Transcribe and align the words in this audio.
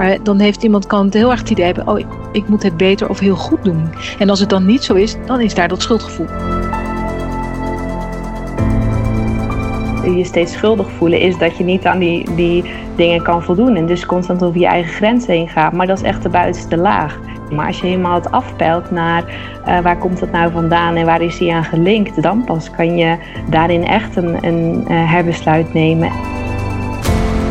Maar 0.00 0.22
dan 0.22 0.38
heeft 0.38 0.62
iemand 0.62 0.86
kan 0.86 1.04
het 1.04 1.14
heel 1.14 1.30
erg 1.30 1.40
het 1.40 1.50
idee 1.50 1.64
hebben, 1.64 1.88
oh, 1.88 1.98
ik 2.32 2.48
moet 2.48 2.62
het 2.62 2.76
beter 2.76 3.08
of 3.08 3.18
heel 3.18 3.36
goed 3.36 3.64
doen. 3.64 3.88
En 4.18 4.30
als 4.30 4.40
het 4.40 4.50
dan 4.50 4.66
niet 4.66 4.84
zo 4.84 4.94
is, 4.94 5.16
dan 5.26 5.40
is 5.40 5.54
daar 5.54 5.68
dat 5.68 5.82
schuldgevoel. 5.82 6.26
je 10.16 10.24
steeds 10.24 10.52
schuldig 10.52 10.90
voelen 10.90 11.20
is 11.20 11.38
dat 11.38 11.56
je 11.56 11.64
niet 11.64 11.86
aan 11.86 11.98
die, 11.98 12.34
die 12.34 12.64
dingen 12.96 13.22
kan 13.22 13.42
voldoen. 13.42 13.76
En 13.76 13.86
dus 13.86 14.06
constant 14.06 14.42
over 14.42 14.60
je 14.60 14.66
eigen 14.66 14.92
grens 14.92 15.26
heen 15.26 15.48
gaat. 15.48 15.72
Maar 15.72 15.86
dat 15.86 15.98
is 15.98 16.04
echt 16.04 16.22
de 16.22 16.28
buitenste 16.28 16.76
laag. 16.76 17.18
Maar 17.50 17.66
als 17.66 17.80
je 17.80 17.86
helemaal 17.86 18.14
het 18.14 18.30
afpelt 18.30 18.90
naar 18.90 19.24
uh, 19.66 19.80
waar 19.80 19.98
komt 19.98 20.20
het 20.20 20.32
nou 20.32 20.52
vandaan 20.52 20.94
en 20.94 21.06
waar 21.06 21.22
is 21.22 21.38
die 21.38 21.54
aan 21.54 21.64
gelinkt, 21.64 22.22
dan 22.22 22.44
pas 22.44 22.70
kan 22.70 22.96
je 22.96 23.16
daarin 23.50 23.86
echt 23.86 24.16
een, 24.16 24.44
een 24.44 24.84
uh, 24.88 25.10
herbesluit 25.10 25.74
nemen. 25.74 26.10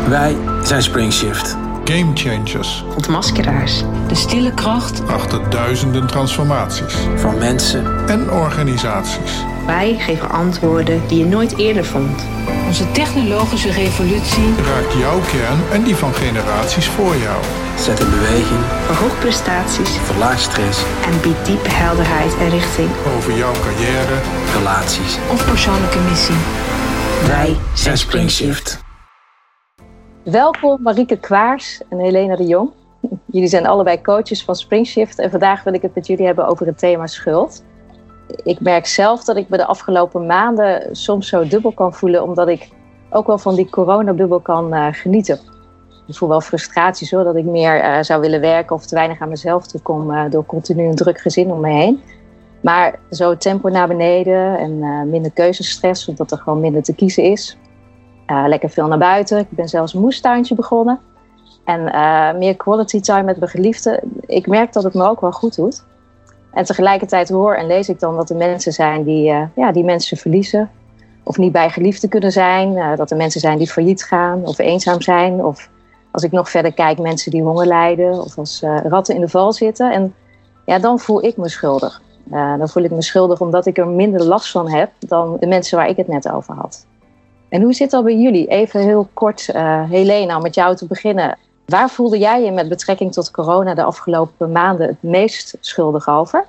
Wij 0.08 0.36
zijn 0.62 0.82
Springshift. 0.82 1.59
Game 1.90 2.10
changers. 2.14 2.84
Ontmaskeraars. 2.94 3.82
De 4.08 4.14
stille 4.14 4.54
kracht. 4.54 5.02
Achter 5.08 5.50
duizenden 5.50 6.06
transformaties. 6.06 6.94
Van 7.16 7.38
mensen. 7.38 8.08
En 8.08 8.30
organisaties. 8.30 9.44
Wij 9.66 9.96
geven 9.98 10.30
antwoorden 10.30 11.02
die 11.08 11.18
je 11.18 11.24
nooit 11.24 11.56
eerder 11.56 11.84
vond. 11.84 12.24
Onze 12.66 12.90
technologische 12.90 13.70
revolutie 13.70 14.54
raakt 14.64 14.92
jouw 14.98 15.20
kern 15.20 15.60
en 15.72 15.82
die 15.82 15.96
van 15.96 16.14
generaties 16.14 16.86
voor 16.86 17.16
jou. 17.16 17.42
Zet 17.78 18.00
in 18.00 18.10
beweging. 18.10 18.60
Verhoog 18.86 19.18
prestaties. 19.18 19.90
Verlaag 19.90 20.40
stress. 20.40 20.82
En 21.04 21.20
biedt 21.20 21.46
diepe 21.46 21.70
helderheid 21.70 22.36
en 22.38 22.50
richting. 22.50 22.88
Over 23.16 23.36
jouw 23.36 23.52
carrière. 23.52 24.18
Relaties. 24.56 25.18
Of 25.30 25.44
persoonlijke 25.44 25.98
missie. 25.98 26.40
Wij 27.26 27.56
zijn 27.72 27.98
Springshift. 27.98 28.88
Welkom 30.30 30.82
Marieke 30.82 31.16
Kwaars 31.16 31.80
en 31.88 31.98
Helena 31.98 32.36
de 32.36 32.46
Jong. 32.46 32.70
Jullie 33.24 33.48
zijn 33.48 33.66
allebei 33.66 34.00
coaches 34.02 34.44
van 34.44 34.56
Springshift 34.56 35.18
en 35.18 35.30
vandaag 35.30 35.62
wil 35.62 35.74
ik 35.74 35.82
het 35.82 35.94
met 35.94 36.06
jullie 36.06 36.26
hebben 36.26 36.46
over 36.46 36.66
het 36.66 36.78
thema 36.78 37.06
schuld. 37.06 37.64
Ik 38.42 38.60
merk 38.60 38.86
zelf 38.86 39.24
dat 39.24 39.36
ik 39.36 39.48
me 39.48 39.56
de 39.56 39.66
afgelopen 39.66 40.26
maanden 40.26 40.96
soms 40.96 41.28
zo 41.28 41.46
dubbel 41.46 41.72
kan 41.72 41.94
voelen, 41.94 42.22
omdat 42.22 42.48
ik 42.48 42.68
ook 43.10 43.26
wel 43.26 43.38
van 43.38 43.54
die 43.54 43.70
coronabubbel 43.70 44.40
kan 44.40 44.74
uh, 44.74 44.86
genieten. 44.90 45.38
Ik 46.06 46.16
voel 46.16 46.28
wel 46.28 46.40
frustraties 46.40 47.10
hoor, 47.10 47.24
dat 47.24 47.36
ik 47.36 47.44
meer 47.44 47.84
uh, 47.84 48.02
zou 48.02 48.20
willen 48.20 48.40
werken 48.40 48.76
of 48.76 48.86
te 48.86 48.94
weinig 48.94 49.20
aan 49.20 49.28
mezelf 49.28 49.66
toe 49.66 49.80
kom 49.80 50.10
uh, 50.10 50.30
door 50.30 50.46
continu 50.46 50.84
een 50.84 50.94
druk 50.94 51.20
gezin 51.20 51.52
om 51.52 51.60
me 51.60 51.70
heen. 51.70 52.00
Maar 52.60 52.98
zo 53.10 53.36
tempo 53.36 53.68
naar 53.68 53.88
beneden 53.88 54.58
en 54.58 55.10
minder 55.10 55.30
keuzestress, 55.32 56.08
omdat 56.08 56.30
er 56.30 56.38
gewoon 56.38 56.60
minder 56.60 56.82
te 56.82 56.94
kiezen 56.94 57.22
is. 57.22 57.58
Lekker 58.46 58.70
veel 58.70 58.86
naar 58.86 58.98
buiten. 58.98 59.38
Ik 59.38 59.50
ben 59.50 59.68
zelfs 59.68 59.94
een 59.94 60.00
moestuintje 60.00 60.54
begonnen. 60.54 60.98
En 61.64 61.82
meer 62.38 62.56
quality 62.56 63.00
time 63.00 63.22
met 63.22 63.38
mijn 63.38 63.50
geliefde. 63.50 64.02
Ik 64.26 64.46
merk 64.46 64.72
dat 64.72 64.82
het 64.82 64.94
me 64.94 65.08
ook 65.08 65.20
wel 65.20 65.32
goed 65.32 65.56
doet. 65.56 65.84
En 66.52 66.64
tegelijkertijd 66.64 67.28
hoor 67.28 67.54
en 67.54 67.66
lees 67.66 67.88
ik 67.88 68.00
dan 68.00 68.16
dat 68.16 68.30
er 68.30 68.36
mensen 68.36 68.72
zijn 68.72 69.02
die, 69.02 69.30
uh, 69.30 69.42
ja, 69.54 69.72
die 69.72 69.84
mensen 69.84 70.16
verliezen. 70.16 70.70
Of 71.22 71.36
niet 71.36 71.52
bij 71.52 71.70
geliefden 71.70 72.08
kunnen 72.08 72.32
zijn. 72.32 72.96
Dat 72.96 73.10
er 73.10 73.16
mensen 73.16 73.40
zijn 73.40 73.58
die 73.58 73.70
failliet 73.70 74.04
gaan 74.04 74.46
of 74.46 74.58
eenzaam 74.58 75.00
zijn. 75.00 75.44
Of 75.44 75.68
als 76.10 76.22
ik 76.22 76.32
nog 76.32 76.50
verder 76.50 76.72
kijk, 76.72 76.98
mensen 76.98 77.30
die 77.30 77.42
honger 77.42 77.66
lijden. 77.66 78.22
Of 78.22 78.38
als 78.38 78.60
ratten 78.84 79.14
in 79.14 79.20
de 79.20 79.28
val 79.28 79.52
zitten. 79.52 79.92
En 79.92 80.14
ja, 80.66 80.78
dan 80.78 80.98
voel 80.98 81.24
ik 81.24 81.36
me 81.36 81.48
schuldig. 81.48 82.02
dan 82.58 82.68
voel 82.68 82.82
ik 82.82 82.90
me 82.90 83.02
schuldig 83.02 83.40
omdat 83.40 83.66
ik 83.66 83.78
er 83.78 83.88
minder 83.88 84.24
last 84.24 84.50
van 84.50 84.70
heb 84.70 84.90
dan 84.98 85.36
de 85.40 85.46
mensen 85.46 85.78
waar 85.78 85.88
ik 85.88 85.96
het 85.96 86.08
net 86.08 86.30
over 86.30 86.54
had. 86.54 86.86
En 87.50 87.62
hoe 87.62 87.72
zit 87.72 87.90
dat 87.90 88.04
bij 88.04 88.16
jullie? 88.16 88.46
Even 88.46 88.80
heel 88.80 89.08
kort, 89.14 89.46
Helena, 89.88 90.36
om 90.36 90.42
met 90.42 90.54
jou 90.54 90.76
te 90.76 90.86
beginnen. 90.86 91.38
Waar 91.66 91.90
voelde 91.90 92.18
jij 92.18 92.42
je 92.42 92.50
met 92.50 92.68
betrekking 92.68 93.12
tot 93.12 93.30
corona 93.30 93.74
de 93.74 93.82
afgelopen 93.82 94.52
maanden 94.52 94.86
het 94.86 95.02
meest 95.02 95.56
schuldig 95.60 96.08
over? 96.08 96.46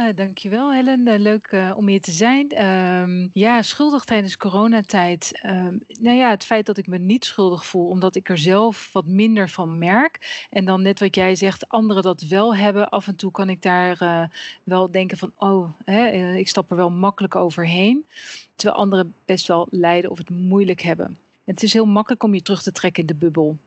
Uh, 0.00 0.06
dankjewel 0.14 0.72
Helen, 0.72 1.08
uh, 1.08 1.18
leuk 1.18 1.52
uh, 1.52 1.72
om 1.76 1.88
hier 1.88 2.00
te 2.00 2.10
zijn. 2.10 2.46
Uh, 2.52 3.28
ja, 3.32 3.62
schuldig 3.62 4.04
tijdens 4.04 4.36
coronatijd. 4.36 5.40
Uh, 5.44 5.66
nou 6.00 6.16
ja, 6.16 6.30
het 6.30 6.44
feit 6.44 6.66
dat 6.66 6.76
ik 6.76 6.86
me 6.86 6.98
niet 6.98 7.24
schuldig 7.24 7.66
voel, 7.66 7.86
omdat 7.86 8.14
ik 8.14 8.28
er 8.28 8.38
zelf 8.38 8.92
wat 8.92 9.06
minder 9.06 9.48
van 9.48 9.78
merk. 9.78 10.46
En 10.50 10.64
dan 10.64 10.82
net 10.82 11.00
wat 11.00 11.14
jij 11.14 11.34
zegt, 11.34 11.68
anderen 11.68 12.02
dat 12.02 12.22
wel 12.22 12.56
hebben. 12.56 12.88
Af 12.88 13.06
en 13.06 13.16
toe 13.16 13.30
kan 13.30 13.48
ik 13.48 13.62
daar 13.62 14.28
wel 14.64 14.90
denken 14.90 15.18
van, 15.18 15.32
oh, 15.36 15.70
hè, 15.84 16.32
ik 16.36 16.48
stap 16.48 16.70
er 16.70 16.76
wel 16.76 16.90
makkelijk 16.90 17.36
overheen. 17.36 18.06
Terwijl 18.54 18.80
anderen 18.80 19.14
best 19.24 19.46
wel 19.46 19.66
lijden 19.70 20.10
of 20.10 20.18
het 20.18 20.30
moeilijk 20.30 20.80
hebben. 20.80 21.06
En 21.06 21.54
het 21.54 21.62
is 21.62 21.72
heel 21.72 21.86
makkelijk 21.86 22.22
om 22.22 22.34
je 22.34 22.42
terug 22.42 22.62
te 22.62 22.72
trekken 22.72 23.00
in 23.00 23.06
de 23.06 23.14
bubbel. 23.14 23.58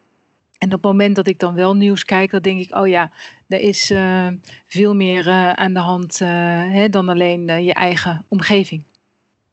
En 0.64 0.70
op 0.70 0.84
het 0.84 0.92
moment 0.92 1.16
dat 1.16 1.28
ik 1.28 1.40
dan 1.40 1.54
wel 1.54 1.76
nieuws 1.76 2.06
kijk, 2.06 2.32
dan 2.32 2.42
denk 2.42 2.60
ik, 2.60 2.76
oh 2.76 2.88
ja, 2.88 3.12
er 3.48 3.60
is 3.60 3.92
uh, 3.92 4.28
veel 4.68 4.96
meer 4.96 5.28
uh, 5.28 5.54
aan 5.54 5.74
de 5.74 5.80
hand 5.80 6.20
uh, 6.22 6.28
hè, 6.72 6.90
dan 6.90 7.10
alleen 7.10 7.64
je 7.64 7.74
eigen 7.74 8.26
omgeving. 8.28 8.84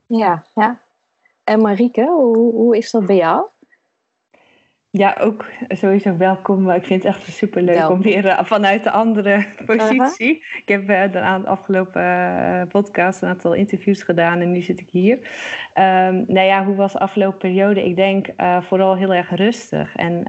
Ja, 0.07 0.45
ja. 0.55 0.81
En 1.45 1.61
Marieke, 1.61 2.07
hoe, 2.07 2.53
hoe 2.53 2.77
is 2.77 2.91
dat 2.91 3.07
bij 3.07 3.17
jou? 3.17 3.49
Ja, 4.93 5.17
ook 5.21 5.45
sowieso 5.69 6.17
welkom. 6.17 6.71
Ik 6.71 6.85
vind 6.85 7.03
het 7.03 7.15
echt 7.15 7.33
super 7.33 7.63
leuk 7.63 7.91
om 7.91 8.03
weer 8.03 8.25
uh, 8.25 8.39
vanuit 8.43 8.85
de 8.85 8.91
andere 8.91 9.47
positie. 9.67 10.35
Uh 10.35 10.43
-huh. 10.51 10.61
Ik 10.61 10.63
heb 10.65 10.91
uh, 10.91 11.13
de 11.13 11.49
afgelopen 11.49 12.03
uh, 12.03 12.63
podcast 12.69 13.23
een 13.23 13.29
aantal 13.29 13.53
interviews 13.53 14.03
gedaan 14.03 14.41
en 14.41 14.51
nu 14.51 14.61
zit 14.61 14.81
ik 14.81 14.89
hier. 14.91 15.17
Um, 15.17 16.25
nou 16.27 16.41
ja, 16.41 16.65
hoe 16.65 16.75
was 16.75 16.93
de 16.93 16.99
afgelopen 16.99 17.39
periode? 17.39 17.85
Ik 17.85 17.97
denk 17.97 18.27
vooral 18.61 18.97
heel 18.97 19.15
erg 19.15 19.35
rustig. 19.35 19.97
En 19.97 20.25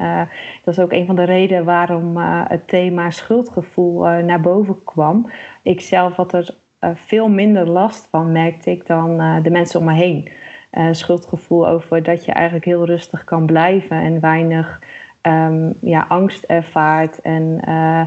dat 0.63 0.73
is 0.73 0.79
ook 0.79 0.91
een 0.91 1.05
van 1.05 1.15
de 1.15 1.23
redenen 1.23 1.65
waarom 1.65 2.17
het 2.47 2.67
thema 2.67 3.09
schuldgevoel 3.09 4.01
naar 4.03 4.41
boven 4.41 4.83
kwam. 4.83 5.29
Ik 5.61 5.81
zelf 5.81 6.15
had 6.15 6.33
er 6.33 6.55
veel 6.93 7.29
minder 7.29 7.67
last 7.67 8.07
van, 8.09 8.31
merkte 8.31 8.71
ik, 8.71 8.87
dan 8.87 9.41
de 9.43 9.51
mensen 9.51 9.79
om 9.79 9.85
me 9.85 9.93
heen 9.93 10.27
uh, 10.71 10.87
schuldgevoel 10.91 11.67
over 11.67 12.03
dat 12.03 12.25
je 12.25 12.31
eigenlijk 12.31 12.65
heel 12.65 12.85
rustig 12.85 13.23
kan 13.23 13.45
blijven 13.45 13.97
en 13.97 14.19
weinig 14.19 14.79
um, 15.21 15.73
ja, 15.79 16.05
angst 16.07 16.43
ervaart 16.43 17.21
en 17.21 17.61
uh, 17.67 18.01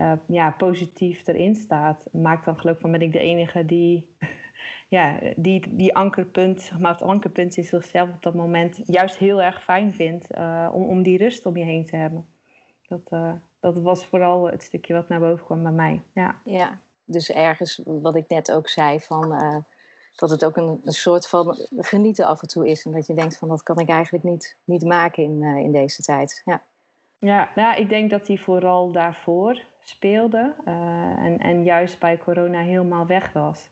uh, 0.00 0.12
ja, 0.26 0.50
positief 0.50 1.26
erin 1.26 1.54
staat. 1.54 2.06
Maakt 2.12 2.44
dan 2.44 2.60
geloof 2.60 2.78
van 2.78 2.90
ben 2.90 3.02
ik 3.02 3.12
de 3.12 3.18
enige 3.18 3.64
die, 3.64 4.10
ja, 4.88 5.18
die, 5.36 5.76
die 5.76 5.94
ankerpunt, 5.94 6.62
zeg 6.62 6.78
maar, 6.78 6.92
het 6.92 7.02
ankerpunt 7.02 7.56
in 7.56 7.64
zichzelf 7.64 8.08
op 8.08 8.22
dat 8.22 8.34
moment 8.34 8.80
juist 8.86 9.16
heel 9.16 9.42
erg 9.42 9.62
fijn 9.62 9.92
vindt 9.92 10.26
om, 10.72 10.82
om 10.82 11.02
die 11.02 11.18
rust 11.18 11.46
om 11.46 11.56
je 11.56 11.64
heen 11.64 11.86
te 11.86 11.96
hebben. 11.96 12.26
Dat, 12.86 13.10
dat 13.60 13.78
was 13.78 14.04
vooral 14.04 14.50
het 14.50 14.62
stukje 14.62 14.94
wat 14.94 15.08
naar 15.08 15.20
boven 15.20 15.44
kwam 15.44 15.62
bij 15.62 15.72
mij. 15.72 16.00
Ja, 16.12 16.40
ja 16.44 16.78
dus 17.10 17.30
ergens 17.30 17.82
wat 17.84 18.14
ik 18.14 18.28
net 18.28 18.52
ook 18.52 18.68
zei 18.68 19.00
van 19.00 19.32
dat 20.20 20.30
het 20.30 20.44
ook 20.44 20.56
een, 20.56 20.80
een, 20.84 20.92
soort 20.92 21.28
van 21.28 21.56
genieten 21.78 22.26
af 22.26 22.42
en 22.42 22.48
toe 22.48 22.68
is. 22.68 22.84
En 22.84 22.92
dat 22.92 23.06
je 23.06 23.14
denkt 23.14 23.36
van 23.36 23.48
dat 23.48 23.62
kan 23.62 23.78
ik 23.78 23.88
eigenlijk 23.88 24.24
niet, 24.24 24.56
niet 24.64 24.84
maken 24.84 25.22
in, 25.22 25.42
uh, 25.42 25.56
in 25.56 25.72
deze 25.72 26.02
tijd. 26.02 26.42
Ja. 26.44 26.62
Ja, 27.18 27.48
nou, 27.54 27.80
ik 27.80 27.88
denk 27.88 28.10
dat 28.10 28.26
hij 28.26 28.38
vooral 28.38 28.92
daarvoor 28.92 29.64
speelde. 29.80 30.54
Uh, 30.66 31.24
en, 31.24 31.38
en 31.38 31.64
juist 31.64 31.98
bij 31.98 32.18
corona 32.18 32.60
helemaal 32.60 33.06
weg 33.06 33.32
was. 33.32 33.70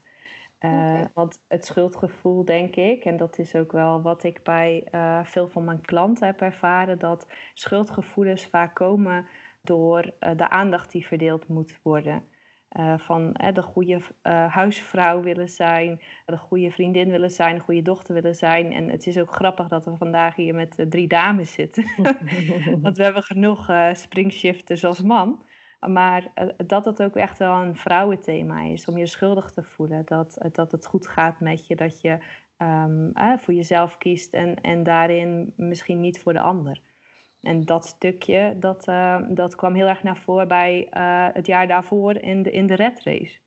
Uh, 0.60 0.70
okay. 0.70 1.08
Want 1.12 1.40
het 1.48 1.66
schuldgevoel, 1.66 2.44
denk 2.44 2.76
ik, 2.76 3.04
en 3.04 3.16
dat 3.16 3.38
is 3.38 3.54
ook 3.54 3.72
wel 3.72 4.02
wat 4.02 4.22
ik 4.22 4.42
bij 4.42 4.84
veel 5.24 5.48
van 5.48 5.64
mijn 5.64 5.80
klanten 5.80 6.26
heb 6.26 6.40
ervaren, 6.40 6.98
dat 6.98 7.26
schuldgevoelens 7.54 8.46
vaak 8.46 8.74
komen 8.74 9.26
door 9.60 10.12
de 10.18 10.48
aandacht 10.48 10.92
die 10.92 11.06
verdeeld 11.06 11.48
moet 11.48 11.78
worden. 11.82 12.24
Uh, 12.76 12.98
van 12.98 13.36
uh, 13.42 13.52
de 13.52 13.62
goede 13.62 13.94
uh, 13.94 14.54
huisvrouw 14.54 15.20
willen 15.20 15.48
zijn, 15.48 16.00
de 16.26 16.36
goede 16.36 16.70
vriendin 16.70 17.10
willen 17.10 17.30
zijn, 17.30 17.54
de 17.54 17.60
goede 17.60 17.82
dochter 17.82 18.14
willen 18.14 18.34
zijn. 18.34 18.72
En 18.72 18.88
het 18.88 19.06
is 19.06 19.18
ook 19.18 19.30
grappig 19.30 19.68
dat 19.68 19.84
we 19.84 19.96
vandaag 19.96 20.34
hier 20.34 20.54
met 20.54 20.86
drie 20.88 21.08
dames 21.08 21.52
zitten. 21.52 21.84
Want 22.82 22.96
we 22.96 23.02
hebben 23.02 23.22
genoeg 23.22 23.70
springshifters 23.92 24.84
als 24.84 25.02
man. 25.02 25.42
Maar 25.86 26.32
dat 26.66 26.84
het 26.84 27.02
ook 27.02 27.16
echt 27.16 27.38
wel 27.38 27.54
een 27.54 27.76
vrouwenthema 27.76 28.62
is, 28.62 28.84
om 28.84 28.98
je 28.98 29.06
schuldig 29.06 29.50
te 29.50 29.62
voelen. 29.62 30.04
Dat, 30.04 30.38
dat 30.52 30.72
het 30.72 30.86
goed 30.86 31.06
gaat 31.06 31.40
met 31.40 31.66
je, 31.66 31.76
dat 31.76 32.00
je 32.00 32.18
um, 32.58 33.12
voor 33.38 33.54
jezelf 33.54 33.98
kiest 33.98 34.34
en, 34.34 34.60
en 34.60 34.82
daarin 34.82 35.52
misschien 35.56 36.00
niet 36.00 36.20
voor 36.20 36.32
de 36.32 36.40
ander. 36.40 36.80
En 37.48 37.64
dat 37.64 37.86
stukje, 37.86 38.56
dat, 38.56 38.88
uh, 38.88 39.18
dat 39.28 39.54
kwam 39.54 39.74
heel 39.74 39.86
erg 39.86 40.02
naar 40.02 40.16
voren 40.16 40.48
bij 40.48 40.88
uh, 40.92 41.26
het 41.32 41.46
jaar 41.46 41.68
daarvoor 41.68 42.16
in 42.16 42.42
de, 42.42 42.50
in 42.50 42.66
de 42.66 42.74
red 42.74 43.02
race. 43.02 43.38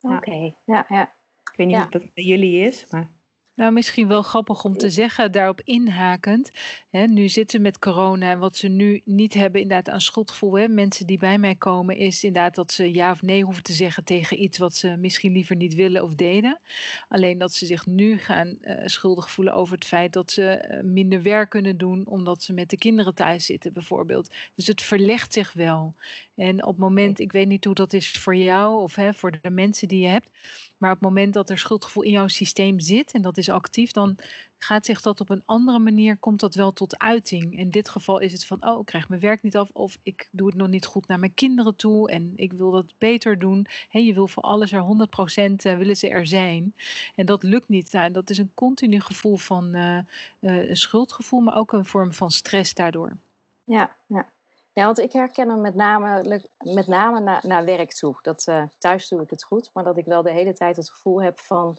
Oké, 0.00 0.34
ja. 0.34 0.52
ja, 0.64 0.86
ja. 0.88 1.12
Ik 1.44 1.52
weet 1.56 1.66
niet 1.66 1.76
ja. 1.76 1.82
hoe 1.82 1.90
dat 1.90 2.14
bij 2.14 2.24
jullie 2.24 2.60
is, 2.60 2.86
maar... 2.90 3.08
Nou, 3.56 3.72
misschien 3.72 4.08
wel 4.08 4.22
grappig 4.22 4.64
om 4.64 4.76
te 4.76 4.90
zeggen, 4.90 5.32
daarop 5.32 5.60
inhakend. 5.64 6.50
Hè, 6.90 7.04
nu 7.04 7.28
zitten 7.28 7.62
met 7.62 7.78
corona 7.78 8.30
en 8.30 8.38
wat 8.38 8.56
ze 8.56 8.68
nu 8.68 9.02
niet 9.04 9.34
hebben 9.34 9.60
inderdaad 9.60 9.94
aan 9.94 10.00
schuldgevoel. 10.00 10.58
Hè, 10.58 10.68
mensen 10.68 11.06
die 11.06 11.18
bij 11.18 11.38
mij 11.38 11.54
komen 11.54 11.96
is 11.96 12.24
inderdaad 12.24 12.54
dat 12.54 12.72
ze 12.72 12.92
ja 12.92 13.10
of 13.10 13.22
nee 13.22 13.44
hoeven 13.44 13.62
te 13.62 13.72
zeggen 13.72 14.04
tegen 14.04 14.42
iets 14.42 14.58
wat 14.58 14.74
ze 14.74 14.96
misschien 14.96 15.32
liever 15.32 15.56
niet 15.56 15.74
willen 15.74 16.02
of 16.02 16.14
deden. 16.14 16.60
Alleen 17.08 17.38
dat 17.38 17.52
ze 17.52 17.66
zich 17.66 17.86
nu 17.86 18.18
gaan 18.18 18.56
uh, 18.60 18.76
schuldig 18.84 19.30
voelen 19.30 19.54
over 19.54 19.74
het 19.74 19.84
feit 19.84 20.12
dat 20.12 20.30
ze 20.30 20.68
uh, 20.70 20.80
minder 20.82 21.22
werk 21.22 21.50
kunnen 21.50 21.76
doen 21.76 22.06
omdat 22.06 22.42
ze 22.42 22.52
met 22.52 22.70
de 22.70 22.78
kinderen 22.78 23.14
thuis 23.14 23.46
zitten 23.46 23.72
bijvoorbeeld. 23.72 24.34
Dus 24.54 24.66
het 24.66 24.82
verlegt 24.82 25.32
zich 25.32 25.52
wel. 25.52 25.94
En 26.34 26.62
op 26.62 26.68
het 26.68 26.78
moment, 26.78 27.20
ik 27.20 27.32
weet 27.32 27.48
niet 27.48 27.64
hoe 27.64 27.74
dat 27.74 27.92
is 27.92 28.10
voor 28.10 28.36
jou 28.36 28.82
of 28.82 28.94
hè, 28.94 29.14
voor 29.14 29.38
de 29.42 29.50
mensen 29.50 29.88
die 29.88 30.00
je 30.00 30.08
hebt. 30.08 30.30
Maar 30.78 30.90
op 30.90 31.00
het 31.00 31.08
moment 31.08 31.34
dat 31.34 31.50
er 31.50 31.58
schuldgevoel 31.58 32.02
in 32.02 32.10
jouw 32.10 32.28
systeem 32.28 32.80
zit 32.80 33.12
en 33.12 33.22
dat 33.22 33.36
is 33.36 33.48
actief, 33.48 33.90
dan 33.90 34.16
gaat 34.58 34.86
zich 34.86 35.00
dat 35.00 35.20
op 35.20 35.30
een 35.30 35.42
andere 35.44 35.78
manier, 35.78 36.16
komt 36.16 36.40
dat 36.40 36.54
wel 36.54 36.72
tot 36.72 36.98
uiting. 36.98 37.58
In 37.58 37.70
dit 37.70 37.88
geval 37.88 38.18
is 38.18 38.32
het 38.32 38.44
van, 38.44 38.66
oh, 38.66 38.80
ik 38.80 38.86
krijg 38.86 39.08
mijn 39.08 39.20
werk 39.20 39.42
niet 39.42 39.56
af 39.56 39.70
of 39.72 39.98
ik 40.02 40.28
doe 40.32 40.46
het 40.46 40.56
nog 40.56 40.68
niet 40.68 40.86
goed 40.86 41.06
naar 41.06 41.18
mijn 41.18 41.34
kinderen 41.34 41.76
toe 41.76 42.10
en 42.10 42.32
ik 42.36 42.52
wil 42.52 42.70
dat 42.70 42.94
beter 42.98 43.38
doen. 43.38 43.66
He, 43.88 43.98
je 43.98 44.14
wil 44.14 44.28
voor 44.28 44.42
alles 44.42 44.72
er 44.72 45.08
100% 45.50 45.54
eh, 45.56 45.76
willen 45.76 45.96
ze 45.96 46.08
er 46.08 46.26
zijn. 46.26 46.74
En 47.14 47.26
dat 47.26 47.42
lukt 47.42 47.68
niet. 47.68 47.92
Nou, 47.92 48.04
en 48.04 48.12
dat 48.12 48.30
is 48.30 48.38
een 48.38 48.54
continu 48.54 49.00
gevoel 49.00 49.36
van 49.36 49.76
uh, 49.76 49.98
uh, 50.40 50.74
schuldgevoel, 50.74 51.40
maar 51.40 51.56
ook 51.56 51.72
een 51.72 51.84
vorm 51.84 52.12
van 52.12 52.30
stress 52.30 52.74
daardoor. 52.74 53.16
Ja, 53.64 53.96
ja. 54.08 54.34
Ja, 54.76 54.84
want 54.84 54.98
ik 54.98 55.12
herken 55.12 55.48
hem 55.48 55.60
met 55.60 55.74
name, 55.74 56.40
met 56.58 56.86
name 56.86 57.20
naar, 57.20 57.42
naar 57.46 57.64
werk 57.64 57.92
toe. 57.92 58.16
Dat, 58.22 58.46
uh, 58.48 58.62
thuis 58.78 59.08
doe 59.08 59.22
ik 59.22 59.30
het 59.30 59.44
goed, 59.44 59.70
maar 59.72 59.84
dat 59.84 59.96
ik 59.96 60.04
wel 60.04 60.22
de 60.22 60.30
hele 60.30 60.52
tijd 60.52 60.76
het 60.76 60.90
gevoel 60.90 61.22
heb 61.22 61.38
van... 61.38 61.76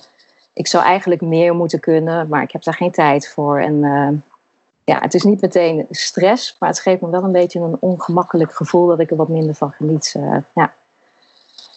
ik 0.53 0.67
zou 0.67 0.83
eigenlijk 0.83 1.21
meer 1.21 1.55
moeten 1.55 1.79
kunnen, 1.79 2.27
maar 2.27 2.41
ik 2.41 2.51
heb 2.51 2.63
daar 2.63 2.73
geen 2.73 2.91
tijd 2.91 3.29
voor. 3.29 3.59
En 3.59 3.73
uh, 3.73 4.09
ja, 4.83 4.99
het 4.99 5.13
is 5.13 5.23
niet 5.23 5.41
meteen 5.41 5.85
stress, 5.89 6.55
maar 6.59 6.69
het 6.69 6.79
geeft 6.79 7.01
me 7.01 7.09
wel 7.09 7.23
een 7.23 7.31
beetje 7.31 7.59
een 7.59 7.77
ongemakkelijk 7.79 8.53
gevoel... 8.53 8.87
dat 8.87 8.99
ik 8.99 9.11
er 9.11 9.17
wat 9.17 9.29
minder 9.29 9.55
van 9.55 9.71
geniet. 9.71 10.13
Uh, 10.17 10.37
ja. 10.53 10.73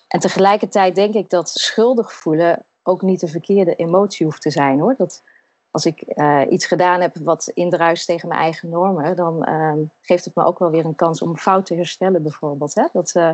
En 0.08 0.20
tegelijkertijd 0.20 0.94
denk 0.94 1.14
ik 1.14 1.30
dat 1.30 1.48
schuldig 1.48 2.12
voelen 2.12 2.64
ook 2.82 3.02
niet 3.02 3.20
de 3.20 3.28
verkeerde 3.28 3.74
emotie 3.74 4.26
hoeft 4.26 4.42
te 4.42 4.50
zijn, 4.50 4.80
hoor. 4.80 4.94
Dat, 4.96 5.22
als 5.70 5.86
ik 5.86 6.04
uh, 6.16 6.42
iets 6.48 6.66
gedaan 6.66 7.00
heb 7.00 7.16
wat 7.16 7.50
indruist 7.54 8.06
tegen 8.06 8.28
mijn 8.28 8.40
eigen 8.40 8.68
normen, 8.68 9.16
dan 9.16 9.48
uh, 9.48 9.72
geeft 10.00 10.24
het 10.24 10.34
me 10.34 10.44
ook 10.44 10.58
wel 10.58 10.70
weer 10.70 10.84
een 10.84 10.94
kans 10.94 11.22
om 11.22 11.36
fout 11.36 11.66
te 11.66 11.74
herstellen, 11.74 12.22
bijvoorbeeld. 12.22 12.74
Hè? 12.74 12.86
Dat, 12.92 13.14
uh, 13.16 13.28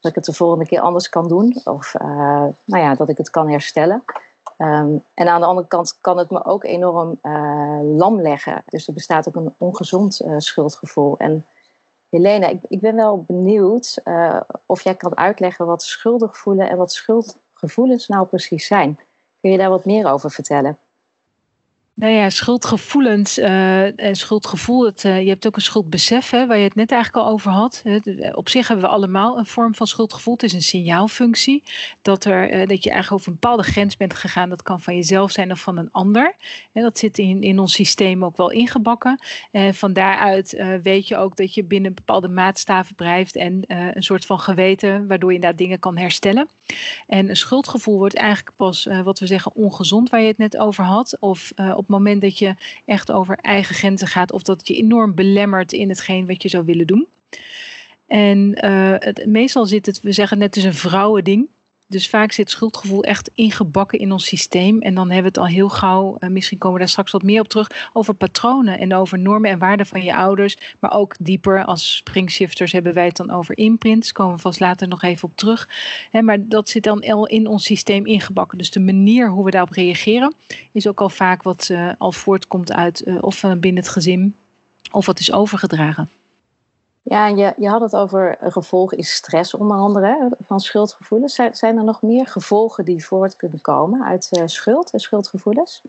dat 0.00 0.10
ik 0.10 0.14
het 0.14 0.24
de 0.24 0.32
volgende 0.32 0.66
keer 0.66 0.80
anders 0.80 1.08
kan 1.08 1.28
doen, 1.28 1.60
of 1.64 1.94
nou 2.64 2.82
ja, 2.82 2.94
dat 2.94 3.08
ik 3.08 3.16
het 3.16 3.30
kan 3.30 3.50
herstellen. 3.50 4.04
Um, 4.58 5.04
en 5.14 5.28
aan 5.28 5.40
de 5.40 5.46
andere 5.46 5.66
kant 5.66 5.98
kan 6.00 6.18
het 6.18 6.30
me 6.30 6.44
ook 6.44 6.64
enorm 6.64 7.18
lam 7.96 8.20
leggen. 8.20 8.62
Dus 8.66 8.86
er 8.86 8.94
bestaat 8.94 9.28
ook 9.28 9.34
een 9.34 9.54
ongezond 9.58 10.20
schuldgevoel. 10.36 11.14
En 11.18 11.46
Helena, 12.08 12.46
ik, 12.46 12.60
ik 12.68 12.80
ben 12.80 12.96
wel 12.96 13.24
benieuwd 13.26 14.02
of 14.66 14.80
jij 14.82 14.94
kan 14.94 15.16
uitleggen 15.16 15.66
wat 15.66 15.82
schuldig 15.82 16.36
voelen 16.36 16.70
en 16.70 16.76
wat 16.76 16.92
schuldgevoelens 16.92 18.08
nou 18.08 18.26
precies 18.26 18.66
zijn. 18.66 19.00
Kun 19.40 19.50
je 19.50 19.58
daar 19.58 19.70
wat 19.70 19.84
meer 19.84 20.10
over 20.12 20.30
vertellen? 20.30 20.78
Nou 22.00 22.12
ja, 22.12 22.30
schuldgevoelens 22.30 23.38
en 23.38 24.16
schuldgevoel. 24.16 24.84
Het, 24.84 25.04
uh, 25.04 25.22
je 25.22 25.28
hebt 25.28 25.46
ook 25.46 25.56
een 25.56 25.62
schuldbesef, 25.62 26.30
hè, 26.30 26.46
waar 26.46 26.56
je 26.56 26.64
het 26.64 26.74
net 26.74 26.92
eigenlijk 26.92 27.24
al 27.24 27.32
over 27.32 27.50
had. 27.50 27.82
Op 28.32 28.48
zich 28.48 28.68
hebben 28.68 28.86
we 28.86 28.92
allemaal 28.92 29.38
een 29.38 29.46
vorm 29.46 29.74
van 29.74 29.86
schuldgevoel. 29.86 30.32
Het 30.32 30.42
is 30.42 30.52
een 30.52 30.62
signaalfunctie. 30.62 31.62
Dat, 32.02 32.24
er, 32.24 32.48
dat 32.66 32.84
je 32.84 32.90
eigenlijk 32.90 33.12
over 33.12 33.28
een 33.28 33.38
bepaalde 33.40 33.62
grens 33.62 33.96
bent 33.96 34.14
gegaan. 34.14 34.48
Dat 34.48 34.62
kan 34.62 34.80
van 34.80 34.96
jezelf 34.96 35.30
zijn 35.30 35.50
of 35.50 35.60
van 35.60 35.76
een 35.76 35.92
ander. 35.92 36.34
En 36.72 36.82
dat 36.82 36.98
zit 36.98 37.18
in, 37.18 37.42
in 37.42 37.58
ons 37.58 37.72
systeem 37.72 38.24
ook 38.24 38.36
wel 38.36 38.50
ingebakken. 38.50 39.18
En 39.50 39.74
van 39.74 39.92
daaruit 39.92 40.64
weet 40.82 41.08
je 41.08 41.16
ook 41.16 41.36
dat 41.36 41.54
je 41.54 41.64
binnen 41.64 41.94
bepaalde 41.94 42.28
maatstaven 42.28 42.94
blijft. 42.94 43.36
En 43.36 43.62
een 43.66 44.02
soort 44.02 44.26
van 44.26 44.40
geweten, 44.40 45.06
waardoor 45.06 45.28
je 45.28 45.34
inderdaad 45.34 45.58
dingen 45.58 45.78
kan 45.78 45.96
herstellen. 45.96 46.48
En 47.06 47.28
een 47.28 47.36
schuldgevoel 47.36 47.98
wordt 47.98 48.16
eigenlijk 48.16 48.56
pas, 48.56 48.88
wat 49.04 49.18
we 49.18 49.26
zeggen, 49.26 49.52
ongezond, 49.54 50.10
waar 50.10 50.20
je 50.20 50.26
het 50.26 50.38
net 50.38 50.56
over 50.56 50.84
had. 50.84 51.16
Of 51.20 51.52
op 51.74 51.88
moment 51.90 52.20
dat 52.20 52.38
je 52.38 52.54
echt 52.84 53.12
over 53.12 53.36
eigen 53.36 53.74
grenzen 53.74 54.08
gaat 54.08 54.32
of 54.32 54.42
dat 54.42 54.68
je 54.68 54.74
enorm 54.74 55.14
belemmert 55.14 55.72
in 55.72 55.88
hetgeen 55.88 56.26
wat 56.26 56.42
je 56.42 56.48
zou 56.48 56.64
willen 56.64 56.86
doen. 56.86 57.08
En 58.06 58.58
uh, 58.64 58.94
het, 58.98 59.26
meestal 59.26 59.66
zit 59.66 59.86
het, 59.86 60.00
we 60.00 60.12
zeggen 60.12 60.38
net, 60.38 60.54
het 60.54 60.64
is 60.64 60.64
een 60.64 60.74
vrouwending. 60.74 61.48
Dus 61.90 62.08
vaak 62.08 62.32
zit 62.32 62.50
schuldgevoel 62.50 63.02
echt 63.02 63.30
ingebakken 63.34 63.98
in 63.98 64.12
ons 64.12 64.26
systeem. 64.26 64.80
En 64.80 64.94
dan 64.94 65.10
hebben 65.10 65.32
we 65.32 65.40
het 65.40 65.48
al 65.48 65.54
heel 65.54 65.68
gauw, 65.68 66.16
uh, 66.20 66.30
misschien 66.30 66.58
komen 66.58 66.76
we 66.76 66.82
daar 66.82 66.88
straks 66.88 67.12
wat 67.12 67.22
meer 67.22 67.40
op 67.40 67.48
terug, 67.48 67.90
over 67.92 68.14
patronen 68.14 68.78
en 68.78 68.94
over 68.94 69.18
normen 69.18 69.50
en 69.50 69.58
waarden 69.58 69.86
van 69.86 70.02
je 70.02 70.16
ouders. 70.16 70.56
Maar 70.78 70.92
ook 70.92 71.14
dieper, 71.20 71.64
als 71.64 71.96
springshifters 71.96 72.72
hebben 72.72 72.94
wij 72.94 73.04
het 73.04 73.16
dan 73.16 73.30
over 73.30 73.58
imprints. 73.58 74.12
Komen 74.12 74.34
we 74.34 74.40
vast 74.40 74.60
later 74.60 74.88
nog 74.88 75.02
even 75.02 75.28
op 75.28 75.36
terug. 75.36 75.68
Maar 76.20 76.48
dat 76.48 76.68
zit 76.68 76.82
dan 76.82 77.02
al 77.02 77.26
in 77.26 77.46
ons 77.46 77.64
systeem 77.64 78.06
ingebakken. 78.06 78.58
Dus 78.58 78.70
de 78.70 78.80
manier 78.80 79.28
hoe 79.28 79.44
we 79.44 79.50
daarop 79.50 79.72
reageren 79.72 80.34
is 80.72 80.86
ook 80.86 81.00
al 81.00 81.08
vaak 81.08 81.42
wat 81.42 81.68
uh, 81.72 81.90
al 81.98 82.12
voortkomt 82.12 82.72
uit 82.72 83.02
uh, 83.06 83.18
of 83.20 83.40
binnen 83.40 83.82
het 83.82 83.92
gezin 83.92 84.34
of 84.90 85.06
wat 85.06 85.18
is 85.18 85.32
overgedragen. 85.32 86.19
Ja, 87.02 87.26
je, 87.26 87.54
je 87.58 87.68
had 87.68 87.80
het 87.80 87.96
over 87.96 88.36
gevolgen 88.40 88.98
is 88.98 89.14
stress 89.14 89.54
onder 89.54 89.76
andere 89.76 90.30
van 90.46 90.60
schuldgevoelens. 90.60 91.34
Zijn, 91.34 91.76
er 91.76 91.84
nog 91.84 92.02
meer 92.02 92.26
gevolgen 92.26 92.84
die 92.84 93.04
voort 93.04 93.36
kunnen 93.36 93.60
komen 93.60 94.04
uit 94.04 94.28
uh, 94.32 94.42
schuld 94.46 94.90
en 94.90 95.00
schuldgevoelens? 95.00 95.82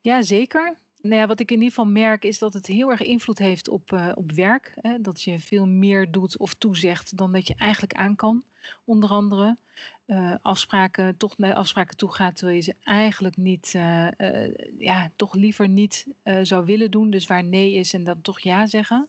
Ja, 0.00 0.22
zeker. 0.22 0.78
Nou 1.02 1.14
ja, 1.14 1.26
wat 1.26 1.40
ik 1.40 1.50
in 1.50 1.56
ieder 1.56 1.68
geval 1.68 1.90
merk 1.90 2.24
is 2.24 2.38
dat 2.38 2.52
het 2.52 2.66
heel 2.66 2.90
erg 2.90 3.02
invloed 3.02 3.38
heeft 3.38 3.68
op, 3.68 3.92
uh, 3.92 4.12
op 4.14 4.30
werk. 4.30 4.74
Hè? 4.80 5.00
Dat 5.00 5.22
je 5.22 5.38
veel 5.38 5.66
meer 5.66 6.10
doet 6.10 6.36
of 6.36 6.54
toezegt 6.54 7.16
dan 7.16 7.32
dat 7.32 7.46
je 7.46 7.54
eigenlijk 7.54 7.94
aan 7.94 8.16
kan. 8.16 8.42
Onder 8.84 9.10
andere 9.10 9.56
uh, 10.06 10.34
afspraken, 10.42 11.16
toch 11.16 11.38
naar 11.38 11.54
afspraken 11.54 11.96
toe 11.96 12.12
gaat 12.12 12.36
terwijl 12.36 12.56
je 12.56 12.62
ze 12.62 12.74
eigenlijk 12.84 13.36
niet, 13.36 13.70
ja, 14.78 15.10
toch 15.16 15.34
liever 15.34 15.68
niet 15.68 16.06
zou 16.42 16.66
willen 16.66 16.90
doen. 16.90 17.10
Dus 17.10 17.26
waar 17.26 17.44
nee 17.44 17.72
is 17.72 17.92
en 17.92 18.04
dan 18.04 18.20
toch 18.20 18.40
ja 18.40 18.66
zeggen. 18.66 19.08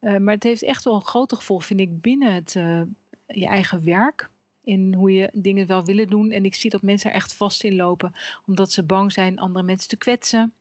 Uh, 0.00 0.16
maar 0.16 0.34
het 0.34 0.42
heeft 0.42 0.62
echt 0.62 0.84
wel 0.84 0.94
een 0.94 1.04
grote 1.04 1.36
gevolg, 1.36 1.64
vind 1.64 1.80
ik, 1.80 2.00
binnen 2.00 2.34
het, 2.34 2.54
uh, 2.54 2.80
je 3.26 3.46
eigen 3.46 3.84
werk. 3.84 4.30
In 4.64 4.94
hoe 4.94 5.12
je 5.12 5.30
dingen 5.32 5.66
wel 5.66 5.84
willen 5.84 6.08
doen. 6.08 6.30
En 6.30 6.44
ik 6.44 6.54
zie 6.54 6.70
dat 6.70 6.82
mensen 6.82 7.10
er 7.10 7.16
echt 7.16 7.34
vast 7.34 7.64
in 7.64 7.76
lopen. 7.76 8.12
Omdat 8.46 8.72
ze 8.72 8.82
bang 8.82 9.12
zijn 9.12 9.38
andere 9.38 9.64
mensen 9.64 9.88
te 9.88 9.96
kwetsen. 9.96 10.54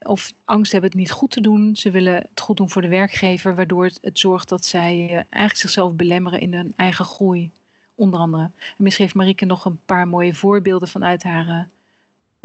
Of 0.00 0.32
angst 0.44 0.72
hebben 0.72 0.90
het 0.90 0.98
niet 0.98 1.10
goed 1.10 1.30
te 1.30 1.40
doen. 1.40 1.76
Ze 1.76 1.90
willen 1.90 2.14
het 2.14 2.40
goed 2.40 2.56
doen 2.56 2.70
voor 2.70 2.82
de 2.82 2.88
werkgever. 2.88 3.54
Waardoor 3.54 3.84
het, 3.84 4.18
zorgt 4.18 4.48
dat 4.48 4.64
zij 4.64 4.94
uh, 4.94 5.10
eigenlijk 5.14 5.56
zichzelf 5.56 5.94
belemmeren 5.94 6.40
in 6.40 6.54
hun 6.54 6.72
eigen 6.76 7.04
groei. 7.04 7.50
Onder 7.94 8.20
andere. 8.20 8.42
En 8.42 8.52
misschien 8.76 9.04
heeft 9.04 9.16
Marieke 9.16 9.44
nog 9.44 9.64
een 9.64 9.80
paar 9.84 10.08
mooie 10.08 10.34
voorbeelden 10.34 10.88
vanuit 10.88 11.22
haar 11.22 11.66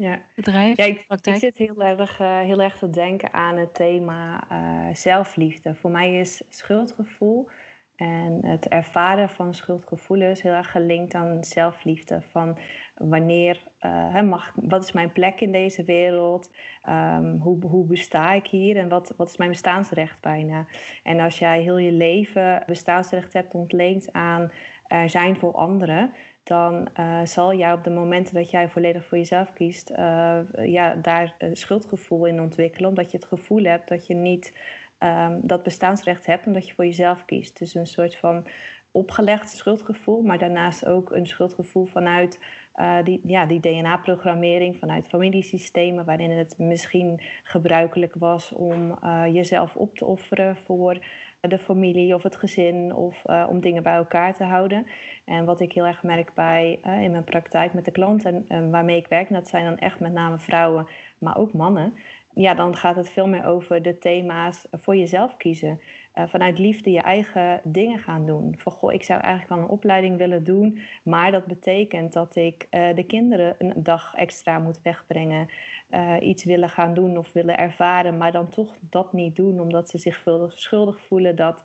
ja. 0.00 0.20
bedrijf? 0.34 0.76
Ja, 0.76 0.84
ik, 0.84 1.06
ik 1.22 1.36
zit 1.36 1.56
heel 1.56 1.82
erg, 1.82 2.20
uh, 2.20 2.38
heel 2.38 2.62
erg 2.62 2.78
te 2.78 2.90
denken 2.90 3.32
aan 3.32 3.56
het 3.56 3.74
thema 3.74 4.44
uh, 4.52 4.94
zelfliefde. 4.94 5.74
Voor 5.74 5.90
mij 5.90 6.20
is 6.20 6.42
schuldgevoel 6.48 7.48
en 7.96 8.40
het 8.44 8.68
ervaren 8.68 9.28
van 9.28 9.54
schuldgevoelens 9.54 10.42
heel 10.42 10.52
erg 10.52 10.70
gelinkt 10.70 11.14
aan 11.14 11.44
zelfliefde. 11.44 12.22
Van 12.30 12.58
wanneer 12.96 13.60
uh, 13.80 14.20
mag, 14.20 14.52
wat 14.54 14.84
is 14.84 14.92
mijn 14.92 15.12
plek 15.12 15.40
in 15.40 15.52
deze 15.52 15.84
wereld? 15.84 16.50
Um, 16.88 17.38
hoe, 17.38 17.62
hoe 17.62 17.86
besta 17.86 18.32
ik 18.32 18.46
hier? 18.46 18.76
En 18.76 18.88
wat, 18.88 19.14
wat 19.16 19.28
is 19.28 19.36
mijn 19.36 19.50
bestaansrecht 19.50 20.20
bijna? 20.20 20.66
En 21.02 21.20
als 21.20 21.38
jij 21.38 21.62
heel 21.62 21.78
je 21.78 21.92
leven 21.92 22.62
bestaansrecht 22.66 23.32
hebt 23.32 23.54
ontleend 23.54 24.12
aan 24.12 24.50
er 24.90 25.10
zijn 25.10 25.36
voor 25.36 25.52
anderen, 25.52 26.12
dan 26.50 26.88
uh, 27.00 27.20
zal 27.24 27.54
jij 27.54 27.72
op 27.72 27.84
de 27.84 27.90
momenten 27.90 28.34
dat 28.34 28.50
jij 28.50 28.68
volledig 28.68 29.06
voor 29.06 29.18
jezelf 29.18 29.52
kiest, 29.52 29.90
uh, 29.90 30.38
ja, 30.64 30.94
daar 30.94 31.34
een 31.38 31.56
schuldgevoel 31.56 32.26
in 32.26 32.40
ontwikkelen. 32.40 32.88
Omdat 32.88 33.10
je 33.10 33.16
het 33.16 33.26
gevoel 33.26 33.64
hebt 33.64 33.88
dat 33.88 34.06
je 34.06 34.14
niet 34.14 34.56
um, 34.98 35.40
dat 35.42 35.62
bestaansrecht 35.62 36.26
hebt 36.26 36.46
omdat 36.46 36.68
je 36.68 36.74
voor 36.74 36.84
jezelf 36.84 37.24
kiest. 37.24 37.58
Dus 37.58 37.74
een 37.74 37.86
soort 37.86 38.16
van 38.16 38.46
opgelegd 38.90 39.50
schuldgevoel, 39.50 40.22
maar 40.22 40.38
daarnaast 40.38 40.86
ook 40.86 41.12
een 41.12 41.26
schuldgevoel 41.26 41.84
vanuit 41.84 42.40
uh, 42.76 42.96
die, 43.04 43.20
ja, 43.24 43.46
die 43.46 43.60
DNA-programmering, 43.60 44.76
vanuit 44.76 45.08
familiesystemen, 45.08 46.04
waarin 46.04 46.30
het 46.30 46.58
misschien 46.58 47.20
gebruikelijk 47.42 48.14
was 48.14 48.52
om 48.52 48.98
jezelf 49.32 49.74
op 49.74 49.96
te 49.96 50.04
offeren 50.04 50.56
voor 50.56 50.98
de 51.40 51.58
familie 51.58 52.14
of 52.14 52.22
het 52.22 52.36
gezin 52.36 52.94
of 52.94 53.22
uh, 53.26 53.46
om 53.48 53.60
dingen 53.60 53.82
bij 53.82 53.94
elkaar 53.94 54.34
te 54.34 54.44
houden. 54.44 54.86
En 55.24 55.44
wat 55.44 55.60
ik 55.60 55.72
heel 55.72 55.86
erg 55.86 56.02
merk 56.02 56.34
bij 56.34 56.80
uh, 56.86 57.02
in 57.02 57.10
mijn 57.10 57.24
praktijk 57.24 57.72
met 57.72 57.84
de 57.84 57.90
klanten 57.90 58.46
uh, 58.48 58.70
waarmee 58.70 58.96
ik 58.96 59.06
werk, 59.06 59.28
dat 59.28 59.48
zijn 59.48 59.64
dan 59.64 59.78
echt 59.78 60.00
met 60.00 60.12
name 60.12 60.38
vrouwen, 60.38 60.88
maar 61.18 61.38
ook 61.38 61.52
mannen, 61.52 61.94
ja, 62.34 62.54
dan 62.54 62.76
gaat 62.76 62.96
het 62.96 63.08
veel 63.08 63.28
meer 63.28 63.44
over 63.44 63.82
de 63.82 63.98
thema's 63.98 64.66
voor 64.72 64.96
jezelf 64.96 65.36
kiezen. 65.36 65.80
Uh, 66.14 66.24
vanuit 66.26 66.58
liefde 66.58 66.90
je 66.90 67.00
eigen 67.00 67.60
dingen 67.64 67.98
gaan 67.98 68.26
doen. 68.26 68.54
Van 68.58 68.72
goh, 68.72 68.92
ik 68.92 69.02
zou 69.02 69.20
eigenlijk 69.20 69.54
wel 69.54 69.64
een 69.64 69.70
opleiding 69.70 70.16
willen 70.16 70.44
doen, 70.44 70.80
maar 71.02 71.32
dat 71.32 71.44
betekent 71.44 72.12
dat 72.12 72.36
ik 72.36 72.66
uh, 72.70 72.88
de 72.94 73.04
kinderen 73.04 73.54
een 73.58 73.72
dag 73.76 74.14
extra 74.14 74.58
moet 74.58 74.82
wegbrengen. 74.82 75.48
Uh, 75.90 76.16
iets 76.20 76.44
willen 76.44 76.68
gaan 76.68 76.94
doen 76.94 77.18
of 77.18 77.32
willen 77.32 77.58
ervaren, 77.58 78.16
maar 78.16 78.32
dan 78.32 78.48
toch 78.48 78.74
dat 78.80 79.12
niet 79.12 79.36
doen, 79.36 79.60
omdat 79.60 79.88
ze 79.88 79.98
zich 79.98 80.24
schuldig 80.48 81.00
voelen 81.00 81.36
dat 81.36 81.62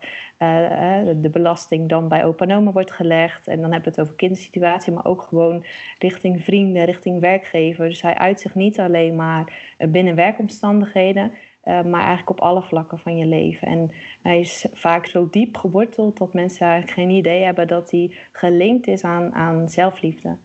de 1.22 1.30
belasting 1.32 1.90
dan 1.90 2.08
bij 2.08 2.26
opa 2.26 2.46
en 2.46 2.56
oma 2.56 2.72
wordt 2.72 2.92
gelegd. 2.92 3.48
En 3.48 3.62
dan 3.62 3.72
hebben 3.72 3.84
we 3.84 3.90
het 3.90 4.00
over 4.00 4.14
kindersituatie, 4.14 4.94
maar 4.94 5.06
ook 5.06 5.22
gewoon 5.22 5.66
richting 6.00 6.44
vrienden, 6.44 6.86
richting 6.86 7.20
werkgevers. 7.20 7.90
Dus 7.90 8.02
hij 8.02 8.16
uit 8.16 8.40
zich 8.40 8.56
niet 8.56 8.80
alleen 8.80 9.16
maar 9.16 9.54
binnen 9.90 10.16
werkomstandigheden. 10.16 11.32
Uh, 11.66 11.82
maar 11.82 12.00
eigenlijk 12.00 12.30
op 12.30 12.42
alle 12.42 12.62
vlakken 12.62 13.00
van 13.00 13.18
je 13.18 13.26
leven. 13.26 13.68
En 13.68 13.92
hij 14.22 14.40
is 14.40 14.66
vaak 14.74 15.06
zo 15.06 15.28
diep 15.32 15.58
geworteld 15.58 16.18
dat 16.18 16.34
mensen 16.34 16.68
eigenlijk 16.68 17.00
geen 17.00 17.10
idee 17.10 17.44
hebben 17.44 17.68
dat 17.68 17.92
hij 17.92 18.18
gelinkt 18.32 18.88
is 18.88 19.04
aan, 19.04 19.34
aan 19.34 19.70
zelfliefde. 19.70 20.38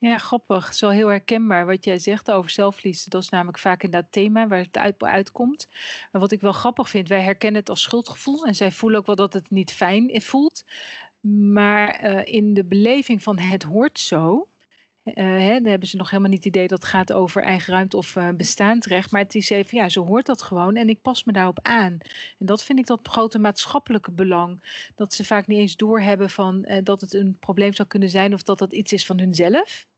Ja, 0.00 0.18
grappig. 0.18 0.74
Zo 0.74 0.88
heel 0.88 1.08
herkenbaar 1.08 1.66
wat 1.66 1.84
jij 1.84 1.98
zegt 1.98 2.30
over 2.30 2.50
zelfliefde. 2.50 3.10
Dat 3.10 3.22
is 3.22 3.28
namelijk 3.28 3.58
vaak 3.58 3.82
in 3.82 3.90
dat 3.90 4.04
thema 4.10 4.48
waar 4.48 4.58
het 4.58 4.76
uit, 4.76 5.02
uitkomt. 5.02 5.68
Maar 6.12 6.20
wat 6.20 6.32
ik 6.32 6.40
wel 6.40 6.52
grappig 6.52 6.88
vind, 6.88 7.08
wij 7.08 7.22
herkennen 7.22 7.60
het 7.60 7.70
als 7.70 7.82
schuldgevoel. 7.82 8.46
En 8.46 8.54
zij 8.54 8.72
voelen 8.72 8.98
ook 8.98 9.06
wel 9.06 9.16
dat 9.16 9.32
het 9.32 9.50
niet 9.50 9.72
fijn 9.72 10.22
voelt. 10.22 10.64
Maar 11.52 12.04
uh, 12.04 12.34
in 12.34 12.54
de 12.54 12.64
beleving 12.64 13.22
van 13.22 13.38
het 13.38 13.62
hoort 13.62 13.98
zo, 13.98 14.48
hè, 15.04 15.52
dan 15.52 15.70
hebben 15.70 15.88
ze 15.88 15.96
nog 15.96 16.10
helemaal 16.10 16.30
niet 16.30 16.44
het 16.44 16.54
idee 16.54 16.68
dat 16.68 16.78
het 16.78 16.88
gaat 16.88 17.12
over 17.12 17.42
eigen 17.42 17.72
ruimte 17.72 17.96
of 17.96 18.16
uh, 18.16 18.28
bestaandsrecht. 18.30 19.10
Maar 19.10 19.20
het 19.20 19.34
is 19.34 19.50
even, 19.50 19.78
ja, 19.78 19.88
zo 19.88 20.06
hoort 20.06 20.26
dat 20.26 20.42
gewoon 20.42 20.76
en 20.76 20.88
ik 20.88 21.02
pas 21.02 21.24
me 21.24 21.32
daarop 21.32 21.58
aan. 21.62 21.98
En 22.38 22.46
dat 22.46 22.64
vind 22.64 22.78
ik 22.78 22.86
dat 22.86 23.08
grote 23.08 23.38
maatschappelijke 23.38 24.10
belang. 24.10 24.60
Dat 24.94 25.14
ze 25.14 25.24
vaak 25.24 25.46
niet 25.46 25.58
eens 25.58 25.76
doorhebben 25.76 26.30
van 26.30 26.64
uh, 26.68 26.78
dat 26.84 27.00
het 27.00 27.14
een 27.14 27.38
probleem 27.38 27.72
zou 27.72 27.88
kunnen 27.88 28.08
zijn 28.08 28.34
of 28.34 28.42
dat 28.42 28.58
dat 28.58 28.72
iets 28.72 28.92
is 28.92 29.06
van 29.06 29.18
hunzelf. 29.18 29.88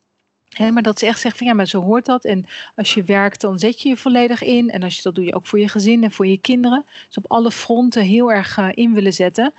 He, 0.52 0.70
maar 0.70 0.82
dat 0.82 0.98
ze 0.98 1.06
echt 1.06 1.20
zeggen 1.20 1.38
van 1.38 1.46
ja, 1.46 1.54
maar 1.54 1.66
zo 1.66 1.82
hoort 1.82 2.06
dat. 2.06 2.24
En 2.24 2.44
als 2.76 2.94
je 2.94 3.02
werkt, 3.02 3.40
dan 3.40 3.58
zet 3.58 3.82
je 3.82 3.88
je 3.88 3.96
volledig 3.96 4.42
in. 4.42 4.70
En 4.70 4.82
als 4.82 4.96
je 4.96 5.02
dat 5.02 5.14
doe 5.14 5.24
je 5.24 5.34
ook 5.34 5.46
voor 5.46 5.58
je 5.58 5.68
gezin 5.68 6.04
en 6.04 6.10
voor 6.10 6.26
je 6.26 6.38
kinderen. 6.38 6.84
Dus 7.06 7.16
op 7.16 7.30
alle 7.30 7.50
fronten 7.50 8.02
heel 8.02 8.32
erg 8.32 8.58
uh, 8.58 8.68
in 8.74 8.94
willen 8.94 9.12
zetten. 9.12 9.52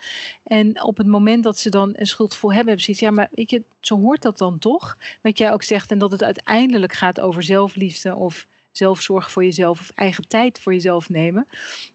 En 0.44 0.84
op 0.84 0.98
het 0.98 1.08
moment 1.08 1.44
dat 1.44 1.60
ze 1.60 1.70
dan 1.70 1.94
een 1.98 2.08
schuldgevoel 2.08 2.50
hebben, 2.50 2.68
hebben 2.68 2.86
ze 2.86 2.92
iets. 2.92 3.00
Ja, 3.00 3.12
maar 3.12 3.30
weet 3.32 3.50
je, 3.50 3.64
zo 3.80 4.00
hoort 4.00 4.22
dat 4.22 4.38
dan 4.38 4.60
toch. 4.60 4.98
Wat 5.22 5.38
jij 5.38 5.52
ook 5.52 5.64
zegt. 5.64 5.92
En 5.92 5.98
dat 5.98 6.12
het 6.12 6.24
uiteindelijk 6.24 6.94
gaat 6.94 7.20
over 7.20 7.44
zelfliefde 7.44 8.16
of 8.16 8.48
zelfzorg 8.72 9.32
voor 9.32 9.44
jezelf 9.44 9.80
of 9.80 9.92
eigen 9.96 10.28
tijd 10.28 10.60
voor 10.60 10.74
jezelf 10.74 11.10
nemen. 11.10 11.48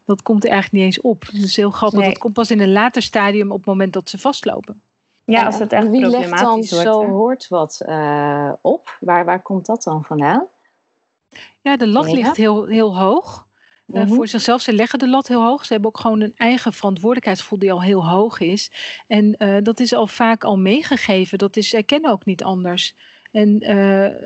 Dat 0.05 0.23
komt 0.23 0.45
er 0.45 0.51
eigenlijk 0.51 0.85
niet 0.85 0.95
eens 0.95 1.05
op. 1.05 1.25
Dat 1.33 1.43
is 1.43 1.57
heel 1.57 1.71
grappig. 1.71 2.01
Nee. 2.01 2.09
Dat 2.09 2.19
komt 2.19 2.35
pas 2.35 2.51
in 2.51 2.61
een 2.61 2.73
later 2.73 3.03
stadium 3.03 3.51
op 3.51 3.57
het 3.57 3.67
moment 3.67 3.93
dat 3.93 4.11
ze 4.11 4.19
vastlopen. 4.19 4.81
Ja, 5.33 5.45
als 5.45 5.59
het 5.59 5.73
echt 5.73 5.91
Wie 5.91 6.01
problematisch 6.01 6.71
legt 6.71 6.85
dan 6.85 6.93
wordt, 6.95 6.97
zo 6.97 7.01
hè? 7.01 7.09
hoort 7.09 7.49
wat 7.49 7.83
uh, 7.89 8.53
op? 8.61 8.97
Waar, 9.01 9.25
waar 9.25 9.43
komt 9.43 9.67
dat 9.67 9.83
dan 9.83 10.05
vandaan? 10.05 10.47
Ja, 11.61 11.77
de 11.77 11.87
lat 11.87 12.13
ligt 12.13 12.37
heel, 12.37 12.67
heel 12.67 12.99
hoog. 12.99 13.47
Uh, 13.87 14.03
Mhm. 14.03 14.15
Voor 14.15 14.29
zichzelf, 14.29 14.61
ze 14.61 14.73
leggen 14.73 14.99
de 14.99 15.09
lat 15.09 15.29
heel 15.29 15.43
hoog. 15.45 15.65
Ze 15.65 15.73
hebben 15.73 15.91
ook 15.91 16.01
gewoon 16.01 16.21
een 16.21 16.35
eigen 16.37 16.73
verantwoordelijkheidsgevoel 16.73 17.59
die 17.59 17.73
al 17.73 17.83
heel 17.83 18.07
hoog 18.09 18.41
is. 18.41 18.71
En 19.07 19.37
uh, 19.39 19.57
dat 19.63 19.81
is 19.81 19.93
al 19.95 20.07
vaak 20.07 20.45
al 20.45 20.59
meegegeven. 20.59 21.39
Dat 21.39 21.57
is, 21.57 21.69
zij 21.69 21.83
kennen 21.83 22.11
ook 22.11 22.25
niet 22.25 22.45
anders. 22.45 22.95
En 23.31 23.63
uh, 23.63 23.69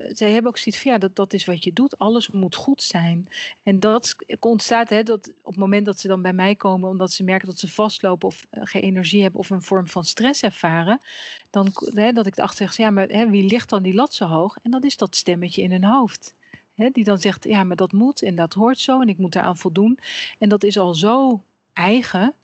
zij 0.08 0.30
hebben 0.30 0.50
ook 0.50 0.58
zoiets 0.58 0.82
van, 0.82 0.92
ja, 0.92 0.98
dat, 0.98 1.16
dat 1.16 1.32
is 1.32 1.44
wat 1.44 1.64
je 1.64 1.72
doet. 1.72 1.98
Alles 1.98 2.30
moet 2.30 2.54
goed 2.54 2.82
zijn. 2.82 3.28
En 3.62 3.80
dat 3.80 4.16
ontstaat, 4.40 4.88
hè, 4.88 5.02
dat 5.02 5.32
op 5.42 5.52
het 5.52 5.60
moment 5.60 5.86
dat 5.86 6.00
ze 6.00 6.08
dan 6.08 6.22
bij 6.22 6.32
mij 6.32 6.54
komen, 6.54 6.88
omdat 6.88 7.12
ze 7.12 7.24
merken 7.24 7.46
dat 7.46 7.58
ze 7.58 7.68
vastlopen 7.68 8.28
of 8.28 8.46
uh, 8.52 8.62
geen 8.64 8.82
energie 8.82 9.22
hebben 9.22 9.40
of 9.40 9.50
een 9.50 9.62
vorm 9.62 9.88
van 9.88 10.04
stress 10.04 10.42
ervaren, 10.42 10.98
dan 11.50 11.72
hè, 11.94 12.12
dat 12.12 12.26
ik 12.26 12.36
erachter 12.36 12.66
zeg, 12.66 12.76
ja, 12.76 12.90
maar 12.90 13.08
hè, 13.08 13.30
wie 13.30 13.44
ligt 13.44 13.68
dan 13.68 13.82
die 13.82 13.94
lat 13.94 14.14
zo 14.14 14.26
hoog? 14.26 14.56
En 14.62 14.70
dat 14.70 14.84
is 14.84 14.96
dat 14.96 15.16
stemmetje 15.16 15.62
in 15.62 15.70
hun 15.70 15.84
hoofd. 15.84 16.34
Hè, 16.74 16.90
die 16.90 17.04
dan 17.04 17.18
zegt, 17.18 17.44
ja, 17.44 17.64
maar 17.64 17.76
dat 17.76 17.92
moet 17.92 18.22
en 18.22 18.34
dat 18.34 18.54
hoort 18.54 18.78
zo 18.78 19.00
en 19.00 19.08
ik 19.08 19.18
moet 19.18 19.34
eraan 19.34 19.56
voldoen. 19.56 19.98
En 20.38 20.48
dat 20.48 20.62
is 20.62 20.78
al 20.78 20.94
zo 20.94 21.42
eigen, 21.72 22.34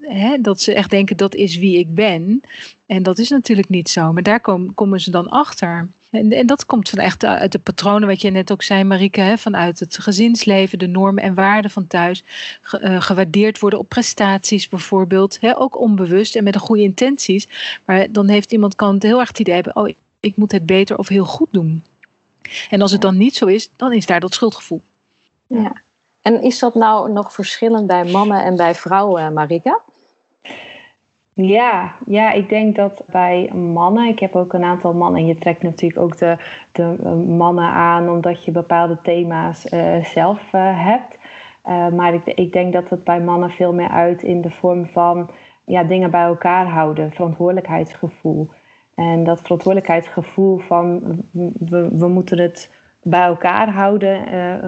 hè, 0.00 0.40
dat 0.40 0.60
ze 0.60 0.74
echt 0.74 0.90
denken, 0.90 1.16
dat 1.16 1.34
is 1.34 1.56
wie 1.56 1.78
ik 1.78 1.94
ben. 1.94 2.42
En 2.90 3.02
dat 3.02 3.18
is 3.18 3.28
natuurlijk 3.28 3.68
niet 3.68 3.88
zo, 3.88 4.12
maar 4.12 4.22
daar 4.22 4.40
komen, 4.40 4.74
komen 4.74 5.00
ze 5.00 5.10
dan 5.10 5.28
achter. 5.28 5.88
En, 6.10 6.32
en, 6.32 6.46
dat 6.46 6.66
komt 6.66 6.88
van 6.88 6.98
echt 6.98 7.24
uit 7.24 7.52
de 7.52 7.58
patronen, 7.58 8.08
wat 8.08 8.20
je 8.20 8.30
net 8.30 8.52
ook 8.52 8.62
zei, 8.62 8.84
Marike, 8.84 9.20
hè, 9.20 9.38
vanuit 9.38 9.80
het 9.80 9.98
gezinsleven, 9.98 10.78
de 10.78 10.86
normen 10.86 11.22
en 11.22 11.34
waarden 11.34 11.70
van 11.70 11.86
thuis. 11.86 12.24
Ge, 12.62 12.80
uh, 12.80 13.00
gewaardeerd 13.00 13.58
worden 13.58 13.78
op 13.78 13.88
prestaties 13.88 14.68
bijvoorbeeld. 14.68 15.40
Hè, 15.40 15.58
ook 15.58 15.78
onbewust 15.78 16.36
en 16.36 16.44
met 16.44 16.52
de 16.52 16.58
goede 16.58 16.82
intenties. 16.82 17.48
Maar 17.84 18.12
dan 18.12 18.28
heeft 18.28 18.52
iemand 18.52 18.74
kan 18.74 18.94
het 18.94 19.02
heel 19.02 19.18
erg 19.18 19.28
het 19.28 19.38
idee 19.38 19.54
hebben, 19.54 19.76
oh, 19.76 19.88
ik 20.20 20.36
moet 20.36 20.52
het 20.52 20.66
beter 20.66 20.98
of 20.98 21.08
heel 21.08 21.24
goed 21.24 21.48
doen. 21.50 21.84
En 22.70 22.82
als 22.82 22.92
het 22.92 23.00
dan 23.00 23.16
niet 23.16 23.36
zo 23.36 23.46
is, 23.46 23.70
dan 23.76 23.92
is 23.92 24.06
daar 24.06 24.20
dat 24.20 24.34
schuldgevoel. 24.34 24.80
Ja. 25.46 25.82
En 26.22 26.42
is 26.42 26.58
dat 26.58 26.74
nou 26.74 27.12
nog 27.12 27.32
verschillend 27.32 27.86
bij 27.86 28.04
mannen 28.04 28.44
en 28.44 28.56
bij 28.56 28.74
vrouwen, 28.74 29.32
Marika? 29.32 29.82
Ja, 31.42 31.94
ja, 32.06 32.32
ik 32.32 32.48
denk 32.48 32.76
dat 32.76 33.02
bij 33.06 33.50
mannen, 33.54 34.08
ik 34.08 34.18
heb 34.18 34.36
ook 34.36 34.52
een 34.52 34.64
aantal 34.64 34.94
mannen, 34.94 35.20
en 35.20 35.26
je 35.26 35.38
trekt 35.38 35.62
natuurlijk 35.62 36.00
ook 36.00 36.18
de, 36.18 36.36
de 36.72 36.82
mannen 37.26 37.64
aan 37.64 38.08
omdat 38.08 38.44
je 38.44 38.50
bepaalde 38.50 38.98
thema's 39.02 39.72
uh, 39.72 40.04
zelf 40.04 40.52
uh, 40.52 40.84
hebt. 40.84 41.18
Maar 41.94 42.14
ik, 42.14 42.24
ik 42.24 42.52
denk 42.52 42.72
dat 42.72 42.88
het 42.90 43.04
bij 43.04 43.20
mannen 43.20 43.50
veel 43.50 43.72
meer 43.72 43.88
uit 43.88 44.22
in 44.22 44.40
de 44.40 44.50
vorm 44.50 44.86
van 44.86 45.30
ja, 45.64 45.82
dingen 45.82 46.10
bij 46.10 46.24
elkaar 46.24 46.66
houden, 46.66 47.12
verantwoordelijkheidsgevoel. 47.12 48.48
En 48.94 49.24
dat 49.24 49.40
verantwoordelijkheidsgevoel 49.40 50.58
van 50.58 51.00
we, 51.58 51.88
we 51.98 52.08
moeten 52.08 52.38
het 52.38 52.70
bij 53.02 53.22
elkaar 53.22 53.68
houden, 53.68 54.22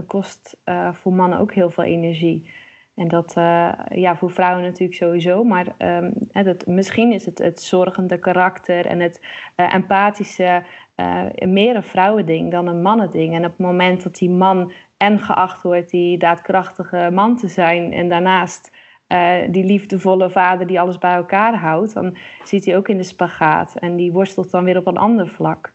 kost 0.07 0.57
voor 0.93 1.12
mannen 1.12 1.38
ook 1.38 1.52
heel 1.52 1.71
veel 1.71 1.85
energie. 1.85 2.50
En 2.95 3.09
dat 3.09 3.35
uh, 3.39 3.73
ja, 3.91 4.17
voor 4.17 4.31
vrouwen 4.31 4.63
natuurlijk 4.63 4.99
sowieso, 4.99 5.45
maar 5.45 5.67
um, 5.79 6.13
het, 6.33 6.67
misschien 6.67 7.13
is 7.13 7.27
het 7.27 7.39
het 7.39 7.63
zorgende 7.63 8.19
karakter 8.19 8.87
en 8.87 9.01
het 9.01 9.21
uh, 9.57 9.75
empathische 9.75 10.63
uh, 10.97 11.25
meer 11.47 11.77
een 11.77 11.83
vrouwending 11.83 12.51
dan 12.51 12.67
een 12.67 12.83
mannending. 12.83 13.35
En 13.35 13.45
op 13.45 13.51
het 13.51 13.67
moment 13.67 14.03
dat 14.03 14.15
die 14.15 14.31
man 14.31 14.73
en 14.97 15.19
geacht 15.19 15.63
wordt 15.63 15.91
die 15.91 16.19
daadkrachtige 16.19 17.11
man 17.13 17.37
te 17.37 17.49
zijn 17.49 17.93
en 17.93 18.09
daarnaast 18.09 18.71
die 19.51 19.65
liefdevolle 19.65 20.31
vader 20.31 20.67
die 20.67 20.81
alles 20.81 20.99
bij 20.99 21.15
elkaar 21.15 21.55
houdt, 21.55 21.95
dan 21.95 22.17
zit 22.45 22.65
hij 22.65 22.77
ook 22.77 22.89
in 22.89 22.97
de 22.97 23.03
spagaat 23.03 23.77
en 23.77 23.97
die 23.97 24.13
worstelt 24.13 24.51
dan 24.51 24.65
weer 24.65 24.77
op 24.77 24.87
een 24.87 24.97
ander 24.97 25.29
vlak. 25.29 25.73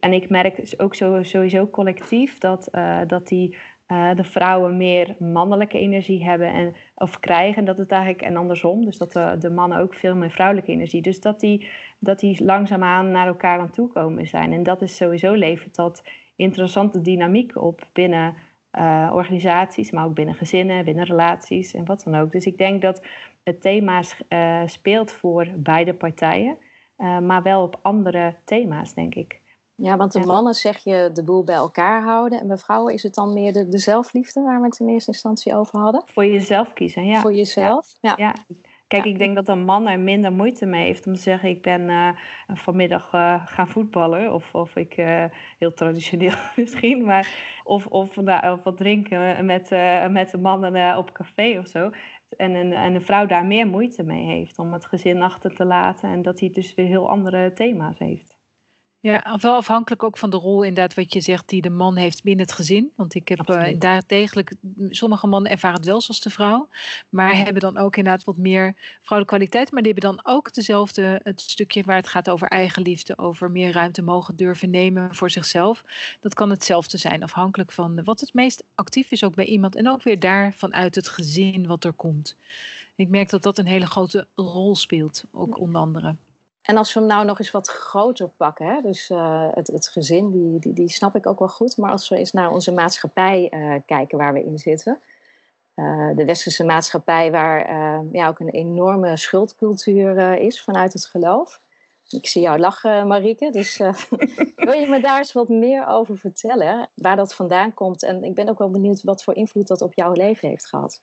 En 0.00 0.12
ik 0.12 0.30
merk 0.30 0.74
ook 0.76 0.94
sowieso 1.22 1.66
collectief 1.66 2.38
dat, 2.38 2.68
dat 3.06 3.28
die 3.28 3.56
uh, 3.92 4.14
de 4.14 4.24
vrouwen 4.24 4.76
meer 4.76 5.14
mannelijke 5.18 5.78
energie 5.78 6.24
hebben 6.24 6.52
en, 6.52 6.74
of 6.94 7.20
krijgen. 7.20 7.64
Dat 7.64 7.78
het 7.78 7.90
eigenlijk, 7.90 8.22
en 8.22 8.36
andersom, 8.36 8.84
dus 8.84 8.98
dat 8.98 9.12
de, 9.12 9.36
de 9.38 9.50
mannen 9.50 9.78
ook 9.78 9.94
veel 9.94 10.14
meer 10.14 10.30
vrouwelijke 10.30 10.72
energie. 10.72 11.02
Dus 11.02 11.20
dat 11.20 11.40
die, 11.40 11.70
dat 11.98 12.20
die 12.20 12.44
langzaamaan 12.44 13.10
naar 13.10 13.26
elkaar 13.26 13.58
aan 13.58 13.70
toe 13.70 13.88
komen 13.88 14.26
zijn. 14.26 14.52
En 14.52 14.62
dat 14.62 14.82
is 14.82 14.96
sowieso 14.96 15.32
levert 15.32 15.74
dat 15.74 16.04
interessante 16.36 17.00
dynamiek 17.00 17.56
op 17.56 17.86
binnen 17.92 18.34
uh, 18.78 19.10
organisaties, 19.14 19.90
maar 19.90 20.04
ook 20.04 20.14
binnen 20.14 20.34
gezinnen, 20.34 20.84
binnen 20.84 21.04
relaties 21.04 21.74
en 21.74 21.84
wat 21.84 22.02
dan 22.04 22.14
ook. 22.14 22.32
Dus 22.32 22.46
ik 22.46 22.58
denk 22.58 22.82
dat 22.82 23.02
het 23.42 23.60
thema 23.60 24.02
uh, 24.28 24.60
speelt 24.66 25.12
voor 25.12 25.46
beide 25.54 25.94
partijen, 25.94 26.56
maar 26.96 27.42
wel 27.42 27.62
op 27.62 27.78
andere 27.82 28.34
thema's, 28.44 28.94
denk 28.94 29.14
ik. 29.14 29.39
Ja, 29.82 29.96
want 29.96 30.12
de 30.12 30.20
mannen 30.20 30.54
zeg 30.54 30.78
je 30.78 31.10
de 31.12 31.24
boel 31.24 31.44
bij 31.44 31.54
elkaar 31.54 32.02
houden. 32.02 32.40
En 32.40 32.46
bij 32.46 32.58
vrouwen 32.58 32.94
is 32.94 33.02
het 33.02 33.14
dan 33.14 33.32
meer 33.32 33.52
de, 33.52 33.68
de 33.68 33.78
zelfliefde 33.78 34.40
waar 34.40 34.60
we 34.60 34.66
het 34.66 34.78
in 34.80 34.88
eerste 34.88 35.10
instantie 35.10 35.54
over 35.54 35.78
hadden? 35.78 36.02
Voor 36.06 36.26
jezelf 36.26 36.72
kiezen, 36.72 37.06
ja. 37.06 37.20
Voor 37.20 37.34
jezelf, 37.34 37.88
ja. 38.00 38.14
ja. 38.16 38.34
ja. 38.48 38.56
Kijk, 38.86 39.04
ja. 39.04 39.10
ik 39.10 39.18
denk 39.18 39.34
dat 39.34 39.48
een 39.48 39.64
man 39.64 39.88
er 39.88 40.00
minder 40.00 40.32
moeite 40.32 40.66
mee 40.66 40.84
heeft 40.84 41.06
om 41.06 41.14
te 41.14 41.20
zeggen: 41.20 41.48
Ik 41.48 41.62
ben 41.62 41.80
uh, 41.80 42.08
vanmiddag 42.48 43.12
uh, 43.14 43.46
gaan 43.46 43.68
voetballen. 43.68 44.34
Of, 44.34 44.54
of 44.54 44.76
ik, 44.76 44.96
uh, 44.96 45.24
heel 45.58 45.74
traditioneel 45.74 46.34
misschien, 46.56 47.04
maar. 47.04 47.58
Of, 47.64 47.86
of, 47.86 48.16
nou, 48.16 48.52
of 48.52 48.62
wat 48.62 48.76
drinken 48.76 49.44
met, 49.44 49.70
met 50.10 50.30
de 50.30 50.38
mannen 50.38 50.96
op 50.96 51.12
café 51.12 51.58
of 51.58 51.68
zo. 51.68 51.90
En 52.36 52.54
een, 52.54 52.72
en 52.72 52.94
een 52.94 53.02
vrouw 53.02 53.26
daar 53.26 53.44
meer 53.44 53.66
moeite 53.66 54.02
mee 54.02 54.24
heeft 54.24 54.58
om 54.58 54.72
het 54.72 54.84
gezin 54.84 55.22
achter 55.22 55.54
te 55.54 55.64
laten. 55.64 56.10
En 56.10 56.22
dat 56.22 56.40
hij 56.40 56.50
dus 56.50 56.74
weer 56.74 56.86
heel 56.86 57.10
andere 57.10 57.52
thema's 57.52 57.98
heeft. 57.98 58.29
Ja, 59.02 59.38
wel 59.40 59.54
afhankelijk 59.54 60.02
ook 60.02 60.18
van 60.18 60.30
de 60.30 60.36
rol 60.36 60.62
inderdaad 60.62 60.94
wat 60.94 61.12
je 61.12 61.20
zegt 61.20 61.48
die 61.48 61.62
de 61.62 61.70
man 61.70 61.96
heeft 61.96 62.22
binnen 62.22 62.46
het 62.46 62.54
gezin. 62.54 62.92
Want 62.96 63.14
ik 63.14 63.28
heb 63.28 63.50
uh, 63.50 63.66
daar 63.78 64.02
degelijk, 64.06 64.54
sommige 64.88 65.26
mannen 65.26 65.50
ervaren 65.50 65.76
het 65.76 65.86
wel 65.86 66.00
zoals 66.00 66.20
de 66.20 66.30
vrouw. 66.30 66.68
Maar 67.08 67.36
hebben 67.36 67.62
dan 67.62 67.76
ook 67.76 67.96
inderdaad 67.96 68.24
wat 68.24 68.36
meer 68.36 68.74
vrouwelijke 69.00 69.36
kwaliteit. 69.36 69.72
Maar 69.72 69.82
die 69.82 69.92
hebben 69.92 70.10
dan 70.10 70.34
ook 70.34 70.54
dezelfde, 70.54 71.20
het 71.22 71.40
stukje 71.40 71.82
waar 71.82 71.96
het 71.96 72.08
gaat 72.08 72.30
over 72.30 72.48
eigenliefde. 72.48 73.18
Over 73.18 73.50
meer 73.50 73.72
ruimte 73.72 74.02
mogen 74.02 74.36
durven 74.36 74.70
nemen 74.70 75.14
voor 75.14 75.30
zichzelf. 75.30 75.84
Dat 76.20 76.34
kan 76.34 76.50
hetzelfde 76.50 76.98
zijn 76.98 77.22
afhankelijk 77.22 77.72
van 77.72 78.04
wat 78.04 78.20
het 78.20 78.34
meest 78.34 78.64
actief 78.74 79.10
is 79.10 79.24
ook 79.24 79.34
bij 79.34 79.46
iemand. 79.46 79.74
En 79.74 79.88
ook 79.88 80.02
weer 80.02 80.18
daar 80.18 80.54
vanuit 80.54 80.94
het 80.94 81.08
gezin 81.08 81.66
wat 81.66 81.84
er 81.84 81.92
komt. 81.92 82.36
Ik 82.96 83.08
merk 83.08 83.30
dat 83.30 83.42
dat 83.42 83.58
een 83.58 83.66
hele 83.66 83.86
grote 83.86 84.26
rol 84.34 84.76
speelt, 84.76 85.24
ook 85.32 85.58
onder 85.58 85.80
andere. 85.80 86.16
En 86.62 86.76
als 86.76 86.94
we 86.94 87.00
hem 87.00 87.08
nou 87.08 87.24
nog 87.24 87.38
eens 87.38 87.50
wat 87.50 87.68
groter 87.68 88.28
pakken, 88.28 88.66
hè? 88.66 88.80
dus 88.80 89.10
uh, 89.10 89.48
het, 89.54 89.66
het 89.66 89.88
gezin, 89.88 90.30
die, 90.30 90.58
die, 90.60 90.72
die 90.72 90.88
snap 90.88 91.14
ik 91.14 91.26
ook 91.26 91.38
wel 91.38 91.48
goed. 91.48 91.76
Maar 91.76 91.90
als 91.90 92.08
we 92.08 92.16
eens 92.16 92.32
naar 92.32 92.50
onze 92.50 92.72
maatschappij 92.72 93.50
uh, 93.54 93.74
kijken 93.86 94.18
waar 94.18 94.32
we 94.32 94.44
in 94.44 94.58
zitten. 94.58 95.00
Uh, 95.76 96.08
de 96.16 96.24
westerse 96.24 96.64
maatschappij 96.64 97.30
waar 97.30 97.68
ja, 98.12 98.28
ook 98.28 98.40
een 98.40 98.50
enorme 98.50 99.16
schuldcultuur 99.16 100.38
is 100.38 100.62
vanuit 100.62 100.92
het 100.92 101.04
geloof. 101.04 101.60
Ik 102.08 102.26
zie 102.26 102.42
jou 102.42 102.58
lachen, 102.58 103.06
Marieke. 103.06 103.50
Dus 103.50 103.76
wil 104.56 104.72
je 104.72 104.86
me 104.88 105.00
daar 105.00 105.18
eens 105.18 105.32
wat 105.32 105.48
meer 105.48 105.86
over 105.86 106.18
vertellen? 106.18 106.90
Waar 106.94 107.16
dat 107.16 107.34
vandaan 107.34 107.74
komt? 107.74 108.02
En 108.02 108.24
ik 108.24 108.34
ben 108.34 108.48
ook 108.48 108.58
wel 108.58 108.70
benieuwd 108.70 109.02
wat 109.02 109.24
voor 109.24 109.34
invloed 109.34 109.66
dat 109.66 109.82
op 109.82 109.94
jouw 109.94 110.12
leven 110.12 110.48
heeft 110.48 110.66
gehad. 110.66 111.02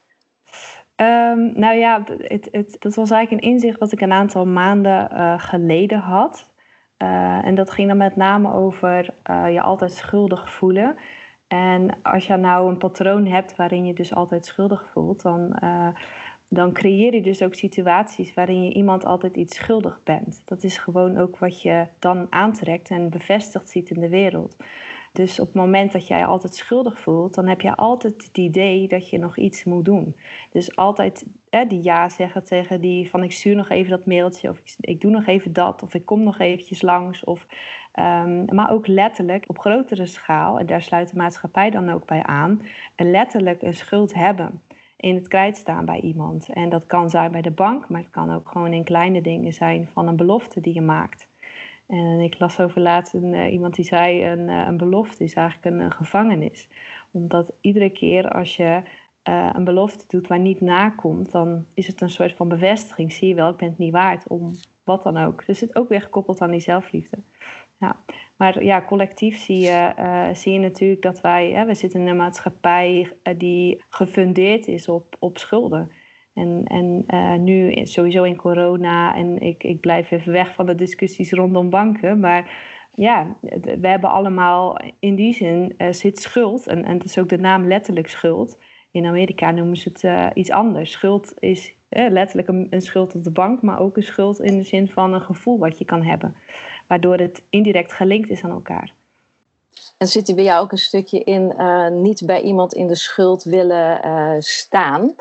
Um, 1.01 1.51
nou 1.55 1.75
ja, 1.75 2.03
het, 2.17 2.47
het, 2.51 2.75
dat 2.79 2.95
was 2.95 3.11
eigenlijk 3.11 3.43
een 3.43 3.51
inzicht 3.51 3.79
wat 3.79 3.91
ik 3.91 4.01
een 4.01 4.11
aantal 4.11 4.45
maanden 4.45 5.09
uh, 5.11 5.33
geleden 5.37 5.99
had. 5.99 6.51
Uh, 7.03 7.45
en 7.45 7.55
dat 7.55 7.71
ging 7.71 7.87
dan 7.87 7.97
met 7.97 8.15
name 8.15 8.53
over 8.53 9.09
uh, 9.29 9.53
je 9.53 9.61
altijd 9.61 9.91
schuldig 9.91 10.51
voelen. 10.51 10.95
En 11.47 11.89
als 12.01 12.27
je 12.27 12.35
nou 12.35 12.69
een 12.69 12.77
patroon 12.77 13.25
hebt 13.25 13.55
waarin 13.55 13.85
je 13.85 13.93
dus 13.93 14.13
altijd 14.13 14.45
schuldig 14.45 14.87
voelt, 14.91 15.21
dan, 15.21 15.59
dan 16.49 16.73
creëer 16.73 17.13
je 17.13 17.21
dus 17.21 17.41
ook 17.41 17.53
situaties 17.53 18.33
waarin 18.33 18.63
je 18.63 18.73
iemand 18.73 19.05
altijd 19.05 19.35
iets 19.35 19.55
schuldig 19.55 19.99
bent. 20.03 20.41
Dat 20.45 20.63
is 20.63 20.77
gewoon 20.77 21.17
ook 21.17 21.37
wat 21.37 21.61
je 21.61 21.85
dan 21.99 22.27
aantrekt 22.29 22.89
en 22.89 23.09
bevestigd 23.09 23.69
ziet 23.69 23.89
in 23.89 23.99
de 23.99 24.09
wereld. 24.09 24.55
Dus 25.11 25.39
op 25.39 25.45
het 25.45 25.55
moment 25.55 25.91
dat 25.91 26.07
jij 26.07 26.25
altijd 26.25 26.55
schuldig 26.55 26.99
voelt, 26.99 27.33
dan 27.33 27.47
heb 27.47 27.61
je 27.61 27.75
altijd 27.75 28.23
het 28.23 28.37
idee 28.37 28.87
dat 28.87 29.09
je 29.09 29.17
nog 29.17 29.37
iets 29.37 29.63
moet 29.63 29.85
doen. 29.85 30.15
Dus 30.51 30.75
altijd 30.75 31.25
hè, 31.49 31.65
die 31.65 31.83
ja 31.83 32.09
zeggen 32.09 32.43
tegen 32.43 32.81
die 32.81 33.09
van 33.09 33.23
ik 33.23 33.31
stuur 33.31 33.55
nog 33.55 33.69
even 33.69 33.89
dat 33.89 34.05
mailtje 34.05 34.49
of 34.49 34.57
ik, 34.57 34.75
ik 34.79 35.01
doe 35.01 35.11
nog 35.11 35.25
even 35.25 35.53
dat 35.53 35.83
of 35.83 35.93
ik 35.93 36.05
kom 36.05 36.23
nog 36.23 36.39
eventjes 36.39 36.81
langs. 36.81 37.23
Of, 37.23 37.45
um, 37.99 38.45
maar 38.55 38.71
ook 38.71 38.87
letterlijk 38.87 39.43
op 39.47 39.59
grotere 39.59 40.05
schaal, 40.05 40.59
en 40.59 40.65
daar 40.65 40.81
sluit 40.81 41.09
de 41.09 41.17
maatschappij 41.17 41.69
dan 41.69 41.89
ook 41.89 42.05
bij 42.05 42.23
aan, 42.23 42.61
letterlijk 42.95 43.61
een 43.61 43.73
schuld 43.73 44.13
hebben 44.13 44.61
in 44.97 45.15
het 45.15 45.27
krijt 45.27 45.57
staan 45.57 45.85
bij 45.85 45.99
iemand. 45.99 46.49
En 46.49 46.69
dat 46.69 46.85
kan 46.85 47.09
zijn 47.09 47.31
bij 47.31 47.41
de 47.41 47.51
bank, 47.51 47.89
maar 47.89 48.01
het 48.01 48.09
kan 48.09 48.33
ook 48.33 48.49
gewoon 48.49 48.73
in 48.73 48.83
kleine 48.83 49.21
dingen 49.21 49.53
zijn 49.53 49.87
van 49.93 50.07
een 50.07 50.15
belofte 50.15 50.59
die 50.59 50.73
je 50.73 50.81
maakt. 50.81 51.27
En 51.85 52.19
ik 52.19 52.39
las 52.39 52.59
over 52.59 52.81
laatst 52.81 53.13
een, 53.13 53.33
uh, 53.33 53.51
iemand 53.51 53.75
die 53.75 53.85
zei: 53.85 54.25
een, 54.25 54.47
uh, 54.47 54.65
een 54.67 54.77
belofte 54.77 55.23
is 55.23 55.33
eigenlijk 55.33 55.75
een, 55.75 55.91
gevangenis. 55.91 56.67
Omdat 57.11 57.53
iedere 57.61 57.89
keer 57.89 58.29
als 58.29 58.55
je 58.55 58.81
uh, 59.29 59.49
een 59.53 59.63
belofte 59.63 60.05
doet 60.07 60.27
waar 60.27 60.39
niet 60.39 60.61
nakomt, 60.61 61.31
dan 61.31 61.65
is 61.73 61.87
het 61.87 62.01
een 62.01 62.09
soort 62.09 62.33
van 62.33 62.47
bevestiging. 62.47 63.11
Zie 63.11 63.27
je 63.27 63.35
wel, 63.35 63.49
ik 63.49 63.57
ben 63.57 63.69
het 63.69 63.77
niet 63.77 63.91
waard 63.91 64.27
om 64.27 64.51
wat 64.83 65.03
dan 65.03 65.17
ook. 65.17 65.45
Dus 65.45 65.61
het 65.61 65.75
ook 65.75 65.89
weer 65.89 66.01
gekoppeld 66.01 66.41
aan 66.41 66.51
die 66.51 66.59
zelfliefde. 66.59 67.17
Ja. 67.79 67.95
Maar 68.35 68.63
ja, 68.63 68.81
collectief 68.81 69.37
zie 69.37 69.59
je, 69.59 69.91
zie 70.33 70.53
je 70.53 70.59
natuurlijk 70.59 71.01
dat 71.01 71.21
wij, 71.21 71.51
hè, 71.51 71.65
we 71.65 71.75
zitten 71.75 72.01
in 72.01 72.07
een 72.07 72.15
maatschappij 72.15 73.13
die 73.37 73.81
gefundeerd 73.89 74.67
is 74.67 74.87
op, 74.87 75.15
op 75.19 75.37
schulden. 75.37 75.91
En, 76.33 76.63
en 76.67 77.05
uh, 77.13 77.33
nu 77.33 77.85
sowieso 77.85 78.23
in 78.23 78.35
corona, 78.35 79.15
en 79.15 79.39
ik, 79.41 79.63
ik 79.63 79.79
blijf 79.79 80.11
even 80.11 80.31
weg 80.31 80.53
van 80.53 80.65
de 80.65 80.75
discussies 80.75 81.31
rondom 81.31 81.69
banken, 81.69 82.19
maar 82.19 82.51
ja, 82.91 83.35
we 83.61 83.87
hebben 83.87 84.09
allemaal 84.09 84.77
in 84.99 85.15
die 85.15 85.33
zin 85.33 85.75
zit 85.91 86.19
schuld, 86.19 86.67
en, 86.67 86.85
en 86.85 86.93
het 86.93 87.03
is 87.03 87.17
ook 87.17 87.29
de 87.29 87.37
naam 87.37 87.67
letterlijk 87.67 88.07
schuld. 88.07 88.57
In 88.91 89.05
Amerika 89.05 89.51
noemen 89.51 89.77
ze 89.77 89.91
het 89.93 90.35
iets 90.35 90.51
anders. 90.51 90.91
Schuld 90.91 91.33
is 91.39 91.73
letterlijk 91.89 92.47
een, 92.47 92.67
een, 92.69 92.81
schuld 92.81 93.15
op 93.15 93.23
de 93.23 93.31
bank, 93.31 93.61
maar 93.61 93.79
ook 93.79 93.97
een 93.97 94.03
schuld 94.03 94.41
in 94.41 94.57
de 94.57 94.63
zin 94.63 94.89
van 94.89 95.13
een 95.13 95.21
gevoel 95.21 95.57
wat 95.57 95.77
je 95.77 95.85
kan 95.85 96.03
hebben, 96.03 96.35
waardoor 96.87 97.17
het 97.17 97.43
indirect 97.49 97.93
gelinkt 97.93 98.29
is 98.29 98.43
aan 98.43 98.51
elkaar. 98.51 98.93
En 99.97 100.07
zit 100.07 100.29
er 100.29 100.35
bij 100.35 100.43
jou 100.43 100.63
ook 100.63 100.71
een 100.71 100.77
stukje 100.77 101.23
in 101.23 101.53
niet 102.01 102.25
bij 102.25 102.41
iemand 102.41 102.73
in 102.73 102.87
de 102.87 102.95
schuld 102.95 103.43
willen 103.43 104.43
staan? 104.43 105.15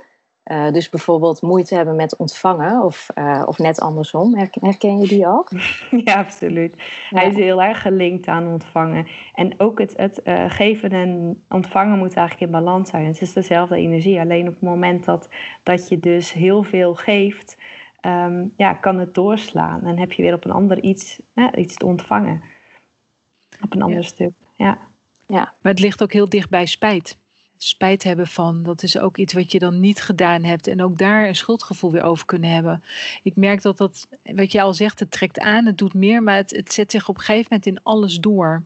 Uh, 0.52 0.73
dus 0.73 0.88
bijvoorbeeld 0.88 1.42
moeite 1.42 1.75
hebben 1.75 1.96
met 1.96 2.16
ontvangen 2.16 2.82
of, 2.82 3.08
of 3.46 3.58
net 3.58 3.80
andersom. 3.80 4.37
Herken, 4.61 5.00
je 5.00 5.06
die 5.06 5.26
ook? 5.26 5.50
Ja, 6.04 6.14
absoluut. 6.14 6.75
Ja. 7.11 7.18
Hij 7.18 7.28
is 7.28 7.37
heel 7.37 7.62
erg 7.62 7.82
gelinkt 7.82 8.26
aan 8.26 8.46
ontvangen. 8.46 9.06
En 9.35 9.61
ook 9.61 9.78
het, 9.78 9.92
het 9.96 10.20
geven 10.49 10.90
en 10.90 11.42
ontvangen 11.49 11.99
moet 11.99 12.14
eigenlijk 12.14 12.52
in 12.52 12.61
balans 12.61 12.90
zijn. 12.90 13.06
Het 13.06 13.20
is 13.20 13.32
dezelfde 13.32 13.76
energie. 13.76 14.20
Alleen 14.20 14.46
op 14.46 14.52
het 14.52 14.62
moment 14.62 15.04
dat, 15.04 15.28
dat 15.62 15.88
je 15.88 16.00
dus 16.00 16.32
heel 16.32 16.62
veel 16.62 16.94
geeft, 16.94 17.56
um, 18.00 18.53
ja, 18.57 18.73
kan 18.73 18.99
het 18.99 19.15
doorslaan. 19.15 19.85
En 19.85 19.99
heb 19.99 20.12
je 20.12 20.23
weer 20.23 20.35
op 20.35 20.44
een 20.44 20.51
ander 20.51 20.83
iets, 20.83 21.20
iets 21.55 21.75
te 21.75 21.87
ontvangen. 21.87 22.42
Op 23.62 23.75
een 23.75 23.83
ander 23.83 24.01
ja. 24.01 24.07
stuk. 24.07 24.33
Ja. 24.55 24.79
ja. 25.27 25.55
Maar 25.61 25.73
het 25.73 25.81
ligt 25.81 26.03
ook 26.03 26.12
heel 26.12 26.29
dicht 26.29 26.51
bij 26.51 26.66
spijt 26.66 27.16
spijt 27.57 28.03
hebben 28.03 28.27
van. 28.27 28.62
Dat 28.62 28.83
is 28.83 28.99
ook 28.99 29.16
iets 29.16 29.33
wat 29.33 29.53
je 29.53 29.59
dan 29.59 29.81
niet 29.81 30.03
gedaan 30.03 30.44
hebt. 30.44 30.66
En 30.66 30.83
ook 30.83 30.99
daar 30.99 31.29
een 31.29 31.37
schuldgevoel 31.37 31.92
weer 31.92 32.03
over 32.03 32.27
kunnen 32.27 32.51
hebben. 32.51 32.83
Ik 33.23 33.37
merk 33.37 33.62
dat 33.62 33.79
dat, 33.79 34.09
wat 34.23 34.53
je 34.53 34.62
al 34.62 34.75
zegt, 34.75 35.01
het 35.01 35.11
trekt 35.11 35.38
aan, 35.38 35.66
het 35.66 35.79
doet 35.79 35.94
meer, 35.94 36.23
maar 36.23 36.37
het, 36.37 36.51
het 36.51 36.73
zet 36.73 36.90
zich 36.90 37.09
op 37.09 37.16
een 37.16 37.23
gegeven 37.23 37.47
moment 37.49 37.66
in 37.66 37.83
alles 37.83 38.20
door. 38.20 38.64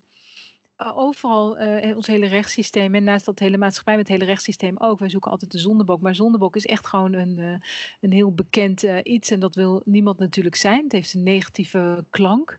Overal, 0.94 1.60
uh, 1.60 1.96
ons 1.96 2.06
hele 2.06 2.26
rechtssysteem 2.26 2.94
en 2.94 3.04
naast 3.04 3.24
dat 3.24 3.38
hele 3.38 3.58
maatschappij 3.58 3.96
met 3.96 4.08
het 4.08 4.16
hele 4.16 4.30
rechtssysteem 4.30 4.76
ook. 4.78 4.98
Wij 4.98 5.08
zoeken 5.08 5.30
altijd 5.30 5.52
de 5.52 5.58
zondebok, 5.58 6.00
maar 6.00 6.14
zondebok 6.14 6.56
is 6.56 6.66
echt 6.66 6.86
gewoon 6.86 7.12
een, 7.12 7.38
uh, 7.38 7.54
een 8.00 8.12
heel 8.12 8.34
bekend 8.34 8.82
iets 9.02 9.30
en 9.30 9.40
dat 9.40 9.54
wil 9.54 9.82
niemand 9.84 10.18
natuurlijk 10.18 10.56
zijn. 10.56 10.82
Het 10.82 10.92
heeft 10.92 11.14
een 11.14 11.22
negatieve 11.22 12.04
klank 12.10 12.58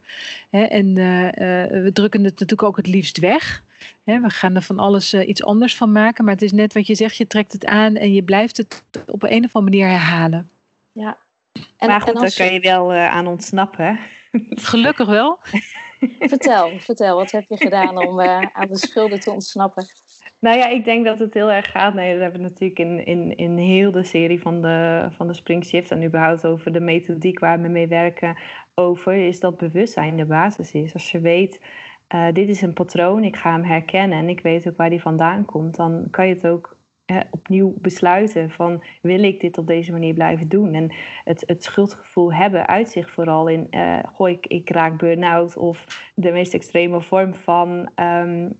hè, 0.49 0.61
en 0.61 0.93
we 1.83 1.89
drukken 1.93 2.23
het 2.23 2.39
natuurlijk 2.39 2.63
ook 2.63 2.77
het 2.77 2.87
liefst 2.87 3.19
weg 3.19 3.63
we 4.03 4.29
gaan 4.29 4.55
er 4.55 4.61
van 4.61 4.79
alles 4.79 5.13
iets 5.13 5.43
anders 5.43 5.77
van 5.77 5.91
maken. 5.91 6.23
Maar 6.23 6.33
het 6.33 6.43
is 6.43 6.51
net 6.51 6.73
wat 6.73 6.87
je 6.87 6.95
zegt, 6.95 7.15
je 7.15 7.27
trekt 7.27 7.51
het 7.51 7.65
aan 7.65 7.95
en 7.95 8.13
je 8.13 8.23
blijft 8.23 8.57
het 8.57 8.83
op 9.07 9.23
een 9.23 9.45
of 9.45 9.55
andere 9.55 9.77
manier 9.77 9.87
herhalen. 9.87 10.49
Ja. 10.91 11.17
En, 11.53 11.87
maar 11.87 12.01
goed, 12.01 12.19
daar 12.19 12.33
kan 12.33 12.53
je 12.53 12.59
wel 12.59 12.93
uh, 12.93 13.07
aan 13.07 13.27
ontsnappen. 13.27 13.99
Gelukkig 14.71 15.07
wel. 15.07 15.39
vertel, 16.19 16.79
vertel, 16.79 17.15
wat 17.15 17.31
heb 17.31 17.47
je 17.47 17.57
gedaan 17.57 18.07
om 18.07 18.19
uh, 18.19 18.45
aan 18.53 18.67
de 18.67 18.77
schulden 18.77 19.19
te 19.19 19.31
ontsnappen? 19.31 19.85
Nou 20.39 20.57
ja, 20.57 20.67
ik 20.67 20.85
denk 20.85 21.05
dat 21.05 21.19
het 21.19 21.33
heel 21.33 21.51
erg 21.51 21.71
gaat. 21.71 21.93
Nee, 21.93 22.11
dat 22.11 22.21
hebben 22.21 22.41
we 22.41 22.47
natuurlijk 22.47 22.79
in, 22.79 23.05
in, 23.05 23.35
in 23.35 23.57
heel 23.57 23.91
de 23.91 24.03
serie 24.03 24.41
van 24.41 24.61
de, 24.61 25.07
van 25.11 25.27
de 25.27 25.33
Spring 25.33 25.65
Shift 25.65 25.91
en 25.91 26.03
überhaupt 26.03 26.45
over 26.45 26.73
de 26.73 26.79
methodiek 26.79 27.39
waar 27.39 27.61
we 27.61 27.67
mee 27.67 27.87
werken 27.87 28.37
over, 28.75 29.13
is 29.13 29.39
dat 29.39 29.57
bewustzijn 29.57 30.17
de 30.17 30.25
basis 30.25 30.71
is. 30.71 30.93
Als 30.93 31.11
je 31.11 31.19
weet 31.19 31.61
uh, 32.15 32.27
dit 32.33 32.49
is 32.49 32.61
een 32.61 32.73
patroon, 32.73 33.23
ik 33.23 33.35
ga 33.35 33.51
hem 33.51 33.63
herkennen 33.63 34.17
en 34.17 34.29
ik 34.29 34.39
weet 34.39 34.67
ook 34.67 34.77
waar 34.77 34.89
die 34.89 35.01
vandaan 35.01 35.45
komt, 35.45 35.75
dan 35.75 36.07
kan 36.11 36.27
je 36.27 36.33
het 36.33 36.47
ook 36.47 36.77
opnieuw 37.31 37.73
besluiten 37.77 38.49
van 38.49 38.83
wil 39.01 39.23
ik 39.23 39.39
dit 39.39 39.57
op 39.57 39.67
deze 39.67 39.91
manier 39.91 40.13
blijven 40.13 40.49
doen. 40.49 40.73
En 40.73 40.91
het, 41.25 41.43
het 41.47 41.63
schuldgevoel 41.63 42.33
hebben 42.33 42.67
uit 42.67 42.89
zich 42.89 43.11
vooral 43.11 43.47
in 43.47 43.67
uh, 43.71 44.27
ik, 44.27 44.47
ik 44.47 44.69
raak 44.69 44.97
burn-out 44.97 45.57
of 45.57 46.05
de 46.15 46.31
meest 46.31 46.53
extreme 46.53 47.01
vorm 47.01 47.33
van 47.33 47.89
um, 47.95 48.57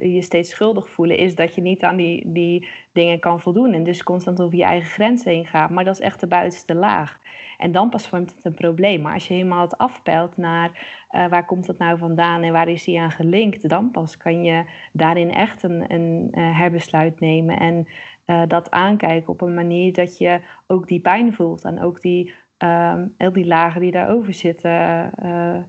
je 0.00 0.22
steeds 0.22 0.50
schuldig 0.50 0.90
voelen 0.90 1.16
is 1.16 1.34
dat 1.34 1.54
je 1.54 1.60
niet 1.60 1.82
aan 1.82 1.96
die, 1.96 2.22
die 2.32 2.68
dingen 2.92 3.18
kan 3.18 3.40
voldoen 3.40 3.72
en 3.72 3.84
dus 3.84 4.02
constant 4.02 4.40
over 4.40 4.56
je 4.56 4.64
eigen 4.64 4.90
grenzen 4.90 5.30
heen 5.30 5.46
gaat. 5.46 5.70
Maar 5.70 5.84
dat 5.84 5.94
is 5.94 6.00
echt 6.00 6.20
de 6.20 6.26
buitenste 6.26 6.74
laag. 6.74 7.18
En 7.58 7.72
dan 7.72 7.88
pas 7.88 8.08
vormt 8.08 8.34
het 8.34 8.44
een 8.44 8.54
probleem. 8.54 9.00
Maar 9.00 9.14
als 9.14 9.28
je 9.28 9.34
helemaal 9.34 9.60
het 9.60 9.78
afpelt 9.78 10.36
naar 10.36 10.70
uh, 11.12 11.26
waar 11.26 11.44
komt 11.44 11.66
het 11.66 11.78
nou 11.78 11.98
vandaan 11.98 12.42
en 12.42 12.52
waar 12.52 12.68
is 12.68 12.84
die 12.84 13.00
aan 13.00 13.10
gelinkt, 13.10 13.68
dan 13.68 13.90
pas 13.90 14.16
kan 14.16 14.44
je 14.44 14.64
daarin 14.92 15.32
echt 15.32 15.62
een, 15.62 15.92
een 15.92 16.28
uh, 16.30 16.58
herbesluit 16.58 17.20
nemen 17.20 17.58
en 17.58 17.86
uh, 18.26 18.42
dat 18.48 18.70
aankijken 18.70 19.32
op 19.32 19.40
een 19.40 19.54
manier 19.54 19.92
dat 19.92 20.18
je 20.18 20.40
ook 20.66 20.88
die 20.88 21.00
pijn 21.00 21.34
voelt 21.34 21.64
en 21.64 21.80
ook 21.80 22.00
die, 22.00 22.34
um, 22.58 23.14
al 23.18 23.32
die 23.32 23.46
lagen 23.46 23.80
die 23.80 23.92
daarover 23.92 24.34
zitten, 24.34 24.70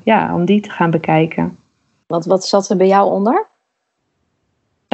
ja, 0.02 0.34
om 0.34 0.44
die 0.44 0.60
te 0.60 0.70
gaan 0.70 0.90
bekijken. 0.90 1.56
Wat, 2.06 2.26
wat 2.26 2.46
zat 2.46 2.70
er 2.70 2.76
bij 2.76 2.86
jou 2.86 3.10
onder? 3.10 3.46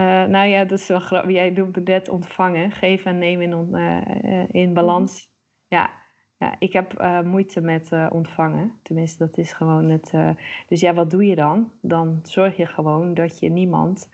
Uh, 0.00 0.24
nou 0.24 0.48
ja, 0.48 0.64
dat 0.64 0.78
is 0.78 0.86
wel 0.86 1.00
grappig. 1.00 1.32
Jij 1.32 1.52
doet 1.52 1.84
net 1.84 2.08
ontvangen, 2.08 2.70
geven 2.70 3.10
en 3.10 3.18
nemen 3.18 3.52
in, 3.52 3.68
uh, 3.72 4.44
in 4.50 4.74
balans. 4.74 5.30
Ja, 5.68 5.90
Ja, 6.38 6.56
ik 6.58 6.72
heb 6.72 7.00
uh, 7.00 7.20
moeite 7.20 7.60
met 7.60 7.90
ontvangen. 8.10 8.78
Tenminste, 8.82 9.26
dat 9.26 9.38
is 9.38 9.52
gewoon 9.52 9.84
het. 9.84 10.12
Dus 10.68 10.80
ja, 10.80 10.94
wat 10.94 11.10
doe 11.10 11.26
je 11.26 11.34
dan? 11.34 11.72
Dan 11.80 12.20
zorg 12.22 12.56
je 12.56 12.66
gewoon 12.66 13.14
dat 13.14 13.38
je 13.38 13.50
niemand. 13.50 14.08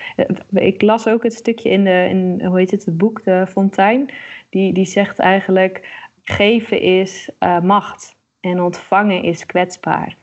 ik 0.50 0.82
las 0.82 1.08
ook 1.08 1.22
het 1.22 1.34
stukje 1.34 1.70
in, 1.70 1.84
de, 1.84 2.06
in 2.08 2.44
hoe 2.44 2.58
heet 2.58 2.70
het, 2.70 2.84
het 2.84 2.96
boek 2.96 3.24
De 3.24 3.46
Fontein. 3.48 4.10
Die, 4.50 4.72
die 4.72 4.86
zegt 4.86 5.18
eigenlijk: 5.18 6.04
geven 6.22 6.80
is 6.80 7.30
macht 7.62 8.16
en 8.40 8.60
ontvangen 8.60 9.22
is 9.22 9.46
kwetsbaar. 9.46 10.16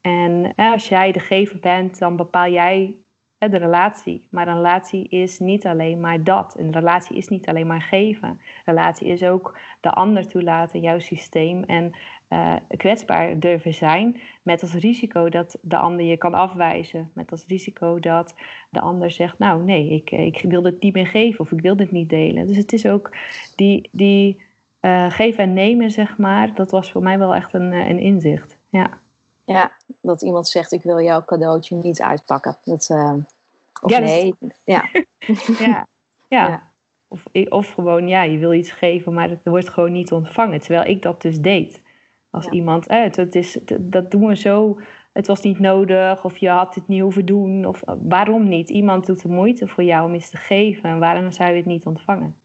En 0.00 0.54
als 0.54 0.88
jij 0.88 1.12
de 1.12 1.20
gever 1.20 1.58
bent, 1.58 1.98
dan 1.98 2.16
bepaal 2.16 2.50
jij 2.50 3.01
de 3.50 3.58
relatie. 3.58 4.26
Maar 4.30 4.48
een 4.48 4.56
relatie 4.56 5.08
is 5.08 5.38
niet 5.38 5.66
alleen 5.66 6.00
maar 6.00 6.24
dat. 6.24 6.54
Een 6.58 6.72
relatie 6.72 7.16
is 7.16 7.28
niet 7.28 7.46
alleen 7.46 7.66
maar 7.66 7.80
geven. 7.80 8.40
Relatie 8.64 9.06
is 9.06 9.22
ook 9.22 9.58
de 9.80 9.90
ander 9.90 10.26
toelaten, 10.26 10.80
jouw 10.80 10.98
systeem. 10.98 11.64
En 11.64 11.92
uh, 12.28 12.54
kwetsbaar 12.76 13.38
durven 13.38 13.74
zijn. 13.74 14.20
Met 14.42 14.62
als 14.62 14.74
risico 14.74 15.28
dat 15.28 15.58
de 15.60 15.76
ander 15.76 16.06
je 16.06 16.16
kan 16.16 16.34
afwijzen. 16.34 17.10
Met 17.14 17.30
als 17.30 17.46
risico 17.46 17.98
dat 17.98 18.34
de 18.70 18.80
ander 18.80 19.10
zegt: 19.10 19.38
Nou, 19.38 19.64
nee, 19.64 19.88
ik, 19.90 20.10
ik 20.10 20.42
wil 20.48 20.62
dit 20.62 20.82
niet 20.82 20.94
meer 20.94 21.06
geven 21.06 21.40
of 21.40 21.52
ik 21.52 21.60
wil 21.60 21.76
dit 21.76 21.92
niet 21.92 22.08
delen. 22.08 22.46
Dus 22.46 22.56
het 22.56 22.72
is 22.72 22.86
ook 22.86 23.16
die, 23.56 23.88
die 23.92 24.42
geven 25.08 25.44
en 25.44 25.52
nemen, 25.52 25.90
zeg 25.90 26.18
maar. 26.18 26.54
Dat 26.54 26.70
was 26.70 26.92
voor 26.92 27.02
mij 27.02 27.18
wel 27.18 27.34
echt 27.34 27.52
een, 27.52 27.72
een 27.72 27.98
inzicht. 27.98 28.58
Ja. 28.70 29.00
Ja, 29.44 29.72
dat 30.00 30.22
iemand 30.22 30.48
zegt: 30.48 30.72
Ik 30.72 30.82
wil 30.82 31.00
jouw 31.00 31.24
cadeautje 31.24 31.76
niet 31.76 32.02
uitpakken. 32.02 32.56
Dat, 32.64 32.88
uh, 32.92 33.14
of 33.80 33.90
ja, 33.90 33.98
nee. 33.98 34.34
Ja. 34.64 34.90
ja. 35.58 35.86
ja. 36.28 36.70
Of, 37.08 37.26
of 37.48 37.72
gewoon, 37.72 38.08
ja, 38.08 38.22
je 38.22 38.38
wil 38.38 38.52
iets 38.52 38.70
geven, 38.70 39.14
maar 39.14 39.28
het 39.28 39.40
wordt 39.44 39.68
gewoon 39.68 39.92
niet 39.92 40.12
ontvangen. 40.12 40.60
Terwijl 40.60 40.90
ik 40.90 41.02
dat 41.02 41.22
dus 41.22 41.40
deed. 41.40 41.82
Als 42.30 42.48
iemand, 42.48 42.86
eh, 42.86 43.02
het, 43.02 43.34
is, 43.34 43.58
dat 43.80 44.10
doen 44.10 44.26
we 44.26 44.36
zo, 44.36 44.80
het 45.12 45.26
was 45.26 45.40
niet 45.40 45.58
nodig, 45.58 46.24
of 46.24 46.38
je 46.38 46.48
had 46.48 46.74
het 46.74 46.88
niet 46.88 47.00
hoeven 47.00 47.24
doen. 47.24 47.66
Of 47.66 47.82
waarom 48.00 48.48
niet? 48.48 48.70
Iemand 48.70 49.06
doet 49.06 49.22
de 49.22 49.28
moeite 49.28 49.68
voor 49.68 49.84
jou 49.84 50.08
om 50.08 50.14
iets 50.14 50.30
te 50.30 50.36
geven. 50.36 50.82
En 50.82 50.98
waarom 50.98 51.32
zou 51.32 51.50
je 51.50 51.56
het 51.56 51.66
niet 51.66 51.86
ontvangen? 51.86 52.36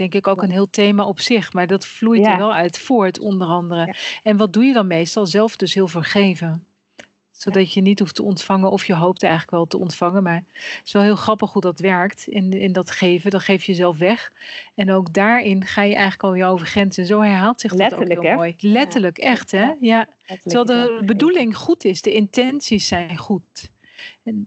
Denk 0.00 0.14
ik 0.14 0.26
ook 0.26 0.42
een 0.42 0.50
heel 0.50 0.70
thema 0.70 1.04
op 1.04 1.20
zich. 1.20 1.52
Maar 1.52 1.66
dat 1.66 1.86
vloeit 1.86 2.26
er 2.26 2.36
wel 2.36 2.54
uit 2.54 2.78
voort, 2.78 3.18
onder 3.18 3.48
andere. 3.48 3.94
En 4.22 4.36
wat 4.36 4.52
doe 4.52 4.64
je 4.64 4.72
dan 4.72 4.86
meestal? 4.86 5.26
Zelf 5.26 5.56
dus 5.56 5.74
heel 5.74 5.88
veel 5.88 6.02
geven. 6.02 6.64
Zodat 7.30 7.72
je 7.72 7.80
niet 7.80 7.98
hoeft 7.98 8.14
te 8.14 8.22
ontvangen, 8.22 8.70
of 8.70 8.84
je 8.84 8.94
hoopt 8.94 9.22
eigenlijk 9.22 9.52
wel 9.52 9.66
te 9.66 9.78
ontvangen. 9.78 10.22
Maar 10.22 10.42
het 10.54 10.80
is 10.84 10.92
wel 10.92 11.02
heel 11.02 11.16
grappig 11.16 11.52
hoe 11.52 11.62
dat 11.62 11.80
werkt 11.80 12.26
in, 12.26 12.52
in 12.52 12.72
dat 12.72 12.90
geven. 12.90 13.30
Dan 13.30 13.40
geef 13.40 13.64
je 13.64 13.72
jezelf 13.72 13.98
weg. 13.98 14.32
En 14.74 14.90
ook 14.90 15.12
daarin 15.12 15.66
ga 15.66 15.82
je 15.82 15.94
eigenlijk 15.94 16.22
al 16.22 16.34
je 16.34 16.44
over 16.44 16.66
grenzen. 16.66 17.06
Zo 17.06 17.20
herhaalt 17.20 17.60
zich 17.60 17.74
dat 17.74 17.94
ook 17.94 18.08
heel 18.08 18.22
hè? 18.22 18.34
mooi. 18.34 18.54
Letterlijk, 18.58 19.18
echt 19.18 19.50
hè? 19.50 19.72
Ja. 19.80 20.08
Terwijl 20.42 20.64
de 20.64 21.02
bedoeling 21.04 21.56
goed 21.56 21.84
is, 21.84 22.02
de 22.02 22.12
intenties 22.12 22.88
zijn 22.88 23.16
goed. 23.16 23.70
En 24.22 24.46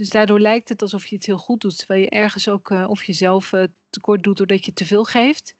dus 0.00 0.10
daardoor 0.10 0.40
lijkt 0.40 0.68
het 0.68 0.82
alsof 0.82 1.06
je 1.06 1.16
het 1.16 1.26
heel 1.26 1.38
goed 1.38 1.60
doet. 1.60 1.78
Terwijl 1.78 2.00
je 2.00 2.10
ergens 2.10 2.48
ook 2.48 2.70
uh, 2.70 2.86
of 2.88 3.04
jezelf 3.04 3.52
uh, 3.52 3.62
tekort 3.90 4.22
doet 4.22 4.36
doordat 4.36 4.64
je 4.64 4.72
te 4.72 4.86
veel 4.86 5.04
geeft. 5.04 5.54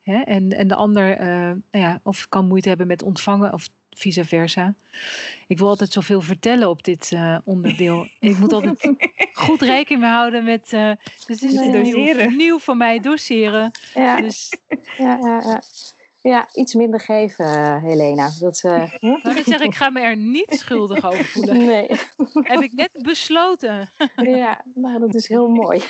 Hè? 0.00 0.20
En, 0.20 0.52
en 0.52 0.68
de 0.68 0.74
ander 0.74 1.20
uh, 1.20 1.26
nou 1.26 1.60
ja, 1.70 2.00
of 2.02 2.28
kan 2.28 2.46
moeite 2.46 2.68
hebben 2.68 2.86
met 2.86 3.02
ontvangen 3.02 3.52
of 3.52 3.68
vice 3.90 4.24
versa. 4.24 4.74
Ik 5.46 5.58
wil 5.58 5.68
altijd 5.68 5.92
zoveel 5.92 6.20
vertellen 6.20 6.68
op 6.68 6.84
dit 6.84 7.16
onderdeel. 7.44 8.08
ik 8.20 8.38
moet 8.38 8.52
altijd 8.52 8.92
goed 9.32 9.62
rekening 9.62 10.02
mee 10.02 10.12
houden 10.12 10.44
met. 10.44 10.68
dit 11.26 11.42
is 11.42 11.52
nieuw, 11.52 12.30
nieuw 12.30 12.58
voor 12.58 12.76
mij, 12.76 13.00
doseren. 13.00 13.70
Ja. 13.94 14.20
Dus, 14.20 14.56
ja, 14.98 15.18
ja, 15.20 15.40
ja. 15.44 15.62
Ja, 16.26 16.48
iets 16.52 16.74
minder 16.74 17.00
geven, 17.00 17.44
uh, 17.44 17.82
Helena. 17.82 18.30
Dat, 18.40 18.62
uh... 18.64 18.92
ik 19.36 19.44
zeg, 19.44 19.60
ik 19.60 19.74
ga 19.74 19.90
me 19.90 20.00
er 20.00 20.16
niet 20.16 20.50
schuldig 20.50 21.04
over 21.04 21.24
voelen. 21.24 21.56
Nee. 21.66 21.90
Heb 22.32 22.60
ik 22.60 22.72
net 22.72 22.90
besloten. 23.02 23.90
ja, 24.16 24.62
maar 24.74 24.98
dat 24.98 25.14
is 25.14 25.28
heel 25.28 25.48
mooi. 25.48 25.82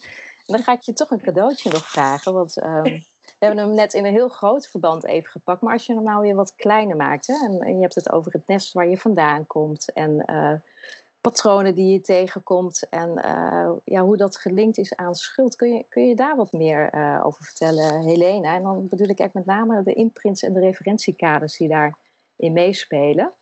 Dan 0.46 0.62
ga 0.62 0.72
ik 0.72 0.80
je 0.80 0.92
toch 0.92 1.10
een 1.10 1.20
cadeautje 1.20 1.70
nog 1.70 1.90
vragen. 1.90 2.32
Want 2.32 2.62
um, 2.62 2.82
we 2.82 3.04
hebben 3.38 3.58
hem 3.58 3.74
net 3.74 3.94
in 3.94 4.04
een 4.04 4.12
heel 4.12 4.28
groot 4.28 4.68
verband 4.68 5.04
even 5.04 5.30
gepakt. 5.30 5.62
Maar 5.62 5.72
als 5.72 5.86
je 5.86 5.94
hem 5.94 6.02
nou 6.02 6.20
weer 6.20 6.34
wat 6.34 6.54
kleiner 6.54 6.96
maakt. 6.96 7.26
Hè, 7.26 7.34
en, 7.34 7.60
en 7.60 7.74
je 7.74 7.80
hebt 7.80 7.94
het 7.94 8.12
over 8.12 8.32
het 8.32 8.46
nest 8.46 8.72
waar 8.72 8.88
je 8.88 8.98
vandaan 8.98 9.46
komt. 9.46 9.92
En 9.92 10.24
uh, 10.30 10.54
patronen 11.24 11.74
die 11.74 11.92
je 11.92 12.00
tegenkomt 12.00 12.88
en 12.90 13.10
uh, 13.10 13.70
ja, 13.84 14.02
hoe 14.02 14.16
dat 14.16 14.36
gelinkt 14.36 14.78
is 14.78 14.96
aan 14.96 15.14
schuld. 15.14 15.56
Kun 15.56 15.74
je, 15.74 15.84
kun 15.88 16.08
je 16.08 16.14
daar 16.14 16.36
wat 16.36 16.52
meer 16.52 16.94
uh, 16.94 17.22
over 17.24 17.44
vertellen, 17.44 18.02
Helena? 18.02 18.54
En 18.54 18.62
dan 18.62 18.88
bedoel 18.88 19.08
ik 19.08 19.18
echt 19.18 19.34
met 19.34 19.44
name 19.44 19.82
de 19.82 19.94
imprints 19.94 20.42
en 20.42 20.52
de 20.52 20.60
referentiekaders 20.60 21.56
die 21.56 21.68
daarin 21.68 22.52
meespelen. 22.52 23.32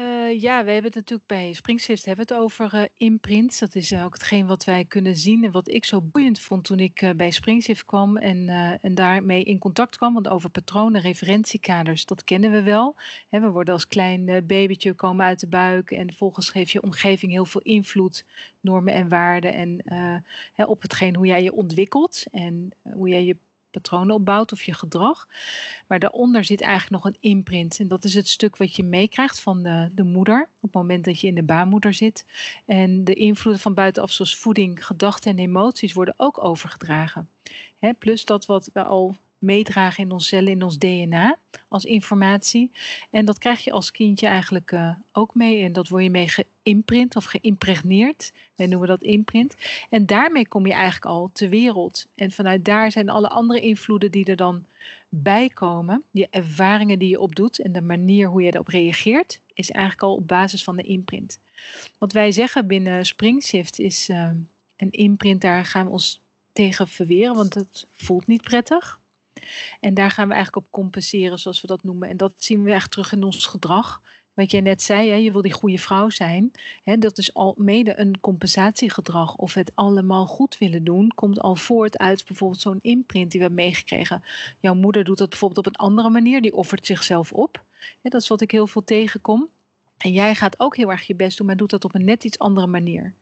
Uh, 0.00 0.40
ja, 0.40 0.64
we 0.64 0.70
hebben 0.70 0.90
het 0.90 0.94
natuurlijk 0.94 1.28
bij 1.28 1.52
Springshift 1.52 2.04
hebben 2.04 2.26
het 2.26 2.36
over 2.36 2.74
uh, 2.74 2.82
imprints. 2.94 3.58
Dat 3.58 3.74
is 3.74 3.94
ook 3.94 4.12
hetgeen 4.12 4.46
wat 4.46 4.64
wij 4.64 4.84
kunnen 4.84 5.16
zien 5.16 5.44
en 5.44 5.50
wat 5.50 5.68
ik 5.68 5.84
zo 5.84 6.00
boeiend 6.00 6.40
vond 6.40 6.64
toen 6.64 6.80
ik 6.80 7.12
bij 7.16 7.30
Springshift 7.30 7.84
kwam 7.84 8.16
en, 8.16 8.48
en 8.82 8.94
daarmee 8.94 9.44
in 9.44 9.58
contact 9.58 9.96
kwam. 9.96 10.14
Want 10.14 10.28
over 10.28 10.50
patronen, 10.50 11.00
referentiekaders, 11.00 12.06
dat 12.06 12.24
kennen 12.24 12.50
we 12.50 12.62
wel. 12.62 12.94
We 13.30 13.50
worden 13.50 13.74
als 13.74 13.86
klein 13.86 14.46
babytje 14.46 14.92
komen 14.92 15.26
uit 15.26 15.40
de 15.40 15.48
buik 15.48 15.90
en 15.90 16.06
vervolgens 16.06 16.50
geeft 16.50 16.70
je 16.70 16.82
omgeving 16.82 17.32
heel 17.32 17.44
veel 17.44 17.60
invloed, 17.60 18.26
normen 18.60 18.92
en 18.92 19.08
waarden 19.08 19.52
en 19.54 19.84
op 20.66 20.82
hetgeen 20.82 21.16
hoe 21.16 21.26
jij 21.26 21.42
je 21.42 21.52
ontwikkelt 21.52 22.24
en 22.32 22.70
hoe 22.82 23.08
jij 23.08 23.24
je 23.24 23.36
patronen 23.70 24.14
opbouwt 24.14 24.52
of 24.52 24.62
je 24.62 24.74
gedrag. 24.74 25.28
Maar 25.86 25.98
daaronder 25.98 26.44
zit 26.44 26.60
eigenlijk 26.60 27.04
nog 27.04 27.12
een 27.12 27.30
imprint. 27.30 27.78
En 27.78 27.88
dat 27.88 28.04
is 28.04 28.14
het 28.14 28.28
stuk 28.28 28.56
wat 28.56 28.76
je 28.76 28.82
meekrijgt 28.82 29.40
van 29.40 29.62
de, 29.62 29.90
de 29.94 30.02
moeder 30.02 30.42
op 30.42 30.62
het 30.62 30.72
moment 30.72 31.04
dat 31.04 31.20
je 31.20 31.26
in 31.26 31.34
de 31.34 31.42
baarmoeder 31.42 31.94
zit. 31.94 32.26
En 32.64 33.04
de 33.04 33.14
invloeden 33.14 33.62
van 33.62 33.74
buitenaf 33.74 34.10
zoals 34.10 34.36
voeding, 34.36 34.86
gedachten 34.86 35.30
en 35.30 35.38
emoties 35.38 35.92
worden 35.92 36.14
ook 36.16 36.44
overgedragen. 36.44 37.28
plus 37.98 38.24
dat 38.24 38.46
wat 38.46 38.70
we 38.72 38.84
al 38.84 39.16
meedragen 39.38 40.04
in 40.04 40.12
ons 40.12 40.28
cellen, 40.28 40.52
in 40.52 40.62
ons 40.62 40.78
DNA 40.78 41.38
als 41.68 41.84
informatie. 41.84 42.70
En 43.10 43.24
dat 43.24 43.38
krijg 43.38 43.64
je 43.64 43.72
als 43.72 43.90
kindje 43.90 44.26
eigenlijk 44.26 44.72
uh, 44.72 44.90
ook 45.12 45.34
mee. 45.34 45.62
En 45.62 45.72
dat 45.72 45.88
word 45.88 46.02
je 46.02 46.10
mee 46.10 46.28
geïmprint 46.28 47.16
of 47.16 47.24
geïmpregneerd. 47.24 48.32
Wij 48.56 48.66
noemen 48.66 48.88
dat 48.88 49.02
imprint. 49.02 49.56
En 49.90 50.06
daarmee 50.06 50.48
kom 50.48 50.66
je 50.66 50.72
eigenlijk 50.72 51.04
al 51.04 51.30
ter 51.32 51.48
wereld. 51.48 52.08
En 52.14 52.30
vanuit 52.30 52.64
daar 52.64 52.92
zijn 52.92 53.08
alle 53.08 53.28
andere 53.28 53.60
invloeden 53.60 54.10
die 54.10 54.24
er 54.24 54.36
dan 54.36 54.66
bij 55.08 55.48
komen. 55.48 56.04
Je 56.10 56.28
ervaringen 56.30 56.98
die 56.98 57.08
je 57.08 57.20
opdoet 57.20 57.58
en 57.58 57.72
de 57.72 57.82
manier 57.82 58.28
hoe 58.28 58.42
je 58.42 58.52
erop 58.52 58.68
reageert. 58.68 59.40
Is 59.54 59.70
eigenlijk 59.70 60.02
al 60.02 60.14
op 60.14 60.28
basis 60.28 60.64
van 60.64 60.76
de 60.76 60.82
imprint. 60.82 61.38
Wat 61.98 62.12
wij 62.12 62.32
zeggen 62.32 62.66
binnen 62.66 63.06
SpringShift 63.06 63.78
is 63.78 64.08
uh, 64.08 64.30
een 64.76 64.90
imprint. 64.90 65.40
Daar 65.40 65.64
gaan 65.64 65.84
we 65.84 65.92
ons 65.92 66.20
tegen 66.52 66.88
verweren. 66.88 67.34
Want 67.34 67.54
het 67.54 67.86
voelt 67.90 68.26
niet 68.26 68.42
prettig. 68.42 69.00
En 69.80 69.94
daar 69.94 70.10
gaan 70.10 70.28
we 70.28 70.34
eigenlijk 70.34 70.66
op 70.66 70.72
compenseren, 70.72 71.38
zoals 71.38 71.60
we 71.60 71.66
dat 71.66 71.82
noemen. 71.82 72.08
En 72.08 72.16
dat 72.16 72.32
zien 72.36 72.64
we 72.64 72.72
echt 72.72 72.90
terug 72.90 73.12
in 73.12 73.22
ons 73.22 73.46
gedrag. 73.46 74.02
Wat 74.34 74.50
jij 74.50 74.60
net 74.60 74.82
zei, 74.82 75.08
hè, 75.08 75.14
je 75.14 75.32
wil 75.32 75.42
die 75.42 75.52
goede 75.52 75.78
vrouw 75.78 76.08
zijn. 76.08 76.52
Hè, 76.82 76.98
dat 76.98 77.18
is 77.18 77.34
al 77.34 77.54
mede 77.58 77.98
een 77.98 78.20
compensatiegedrag. 78.20 79.36
Of 79.36 79.54
het 79.54 79.72
allemaal 79.74 80.26
goed 80.26 80.58
willen 80.58 80.84
doen, 80.84 81.12
komt 81.14 81.40
al 81.40 81.54
voort 81.54 81.98
uit 81.98 82.24
bijvoorbeeld 82.24 82.60
zo'n 82.60 82.78
imprint 82.82 83.30
die 83.30 83.40
we 83.40 83.46
hebben 83.46 83.64
meegekregen. 83.64 84.22
Jouw 84.58 84.74
moeder 84.74 85.04
doet 85.04 85.18
dat 85.18 85.28
bijvoorbeeld 85.28 85.66
op 85.66 85.72
een 85.72 85.80
andere 85.80 86.10
manier, 86.10 86.40
die 86.40 86.54
offert 86.54 86.86
zichzelf 86.86 87.32
op. 87.32 87.64
Dat 88.02 88.20
is 88.20 88.28
wat 88.28 88.40
ik 88.40 88.50
heel 88.50 88.66
veel 88.66 88.84
tegenkom. 88.84 89.48
En 89.98 90.12
jij 90.12 90.34
gaat 90.34 90.60
ook 90.60 90.76
heel 90.76 90.90
erg 90.90 91.06
je 91.06 91.14
best 91.14 91.36
doen, 91.36 91.46
maar 91.46 91.56
doet 91.56 91.70
dat 91.70 91.84
op 91.84 91.94
een 91.94 92.04
net 92.04 92.24
iets 92.24 92.38
andere 92.38 92.66
manier. 92.66 93.14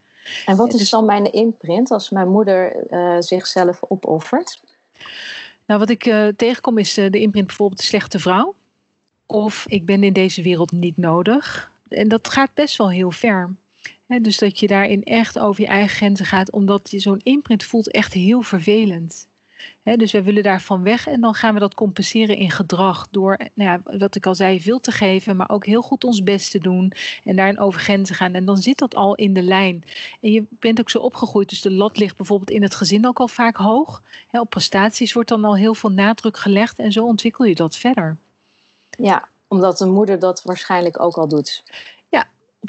En 0.47 0.57
wat 0.57 0.73
is 0.73 0.79
dus, 0.79 0.91
dan 0.91 1.05
mijn 1.05 1.33
imprint 1.33 1.91
als 1.91 2.11
mijn 2.11 2.29
moeder 2.29 2.87
uh, 2.91 3.17
zichzelf 3.19 3.81
opoffert? 3.89 4.63
Nou, 5.67 5.81
wat 5.81 5.91
ik 5.91 6.07
uh, 6.07 6.27
tegenkom 6.37 6.79
is 6.79 6.99
uh, 6.99 7.11
de 7.11 7.21
imprint 7.21 7.47
bijvoorbeeld 7.47 7.81
de 7.81 7.87
slechte 7.87 8.19
vrouw. 8.19 8.55
Of 9.27 9.67
ik 9.69 9.87
ben 9.87 10.05
in 10.05 10.13
deze 10.13 10.43
wereld 10.43 10.73
niet 10.73 10.97
nodig. 10.97 11.73
En 11.89 12.09
dat 12.09 12.29
gaat 12.29 12.55
best 12.55 12.77
wel 12.77 12.91
heel 12.91 13.11
ver. 13.11 13.57
dus 14.23 14.39
dat 14.39 14.59
je 14.59 14.67
daarin 14.67 15.05
echt 15.05 15.39
over 15.39 15.61
je 15.61 15.67
eigen 15.67 15.97
grenzen 15.97 16.27
gaat, 16.27 16.51
omdat 16.51 16.91
je 16.91 16.99
zo'n 16.99 17.21
imprint 17.25 17.65
voelt 17.65 17.91
echt 17.91 18.13
heel 18.13 18.43
vervelend 18.43 19.29
dus 19.83 20.13
wij 20.13 20.25
willen 20.25 20.43
daarvan 20.43 20.83
weg 20.83 21.07
en 21.07 21.21
dan 21.21 21.35
gaan 21.35 21.55
we 21.55 21.61
dat 21.61 21.75
compenseren 21.75 22.37
in 22.37 22.51
gedrag 22.51 23.09
door, 23.11 23.39
nou 23.55 23.71
ja, 23.71 23.99
wat 23.99 24.15
ik 24.15 24.27
al 24.27 24.35
zei, 24.35 24.61
veel 24.61 24.81
te 24.81 24.91
geven, 24.91 25.37
maar 25.37 25.51
ook 25.51 25.67
heel 25.67 25.83
goed 25.83 26.05
ons 26.05 26.23
best 26.23 26.51
te 26.51 26.59
doen 26.59 26.93
en 27.25 27.37
daarin 27.37 27.59
over 27.59 27.81
grenzen 27.81 28.15
gaan. 28.15 28.35
En 28.35 28.45
dan 28.45 28.57
zit 28.57 28.79
dat 28.79 28.95
al 28.95 29.15
in 29.15 29.33
de 29.33 29.43
lijn. 29.43 29.83
En 30.21 30.33
je 30.33 30.45
bent 30.51 30.81
ook 30.81 30.91
zo 30.91 30.99
opgegroeid, 30.99 31.49
dus 31.49 31.61
de 31.61 31.73
lat 31.73 31.99
ligt 31.99 32.17
bijvoorbeeld 32.17 32.51
in 32.51 32.63
het 32.63 32.75
gezin 32.75 33.07
ook 33.07 33.19
al 33.19 33.29
vaak 33.29 33.57
hoog. 33.57 34.03
op 34.33 34.51
prestaties 34.51 35.13
wordt 35.13 35.29
dan 35.29 35.45
al 35.45 35.57
heel 35.57 35.75
veel 35.75 35.91
nadruk 35.91 36.37
gelegd 36.37 36.79
en 36.79 36.93
zo 36.93 37.05
ontwikkel 37.05 37.45
je 37.45 37.55
dat 37.55 37.77
verder. 37.77 38.17
Ja, 38.99 39.29
omdat 39.49 39.79
de 39.79 39.87
moeder 39.87 40.19
dat 40.19 40.43
waarschijnlijk 40.43 41.01
ook 41.01 41.17
al 41.17 41.29
doet 41.29 41.63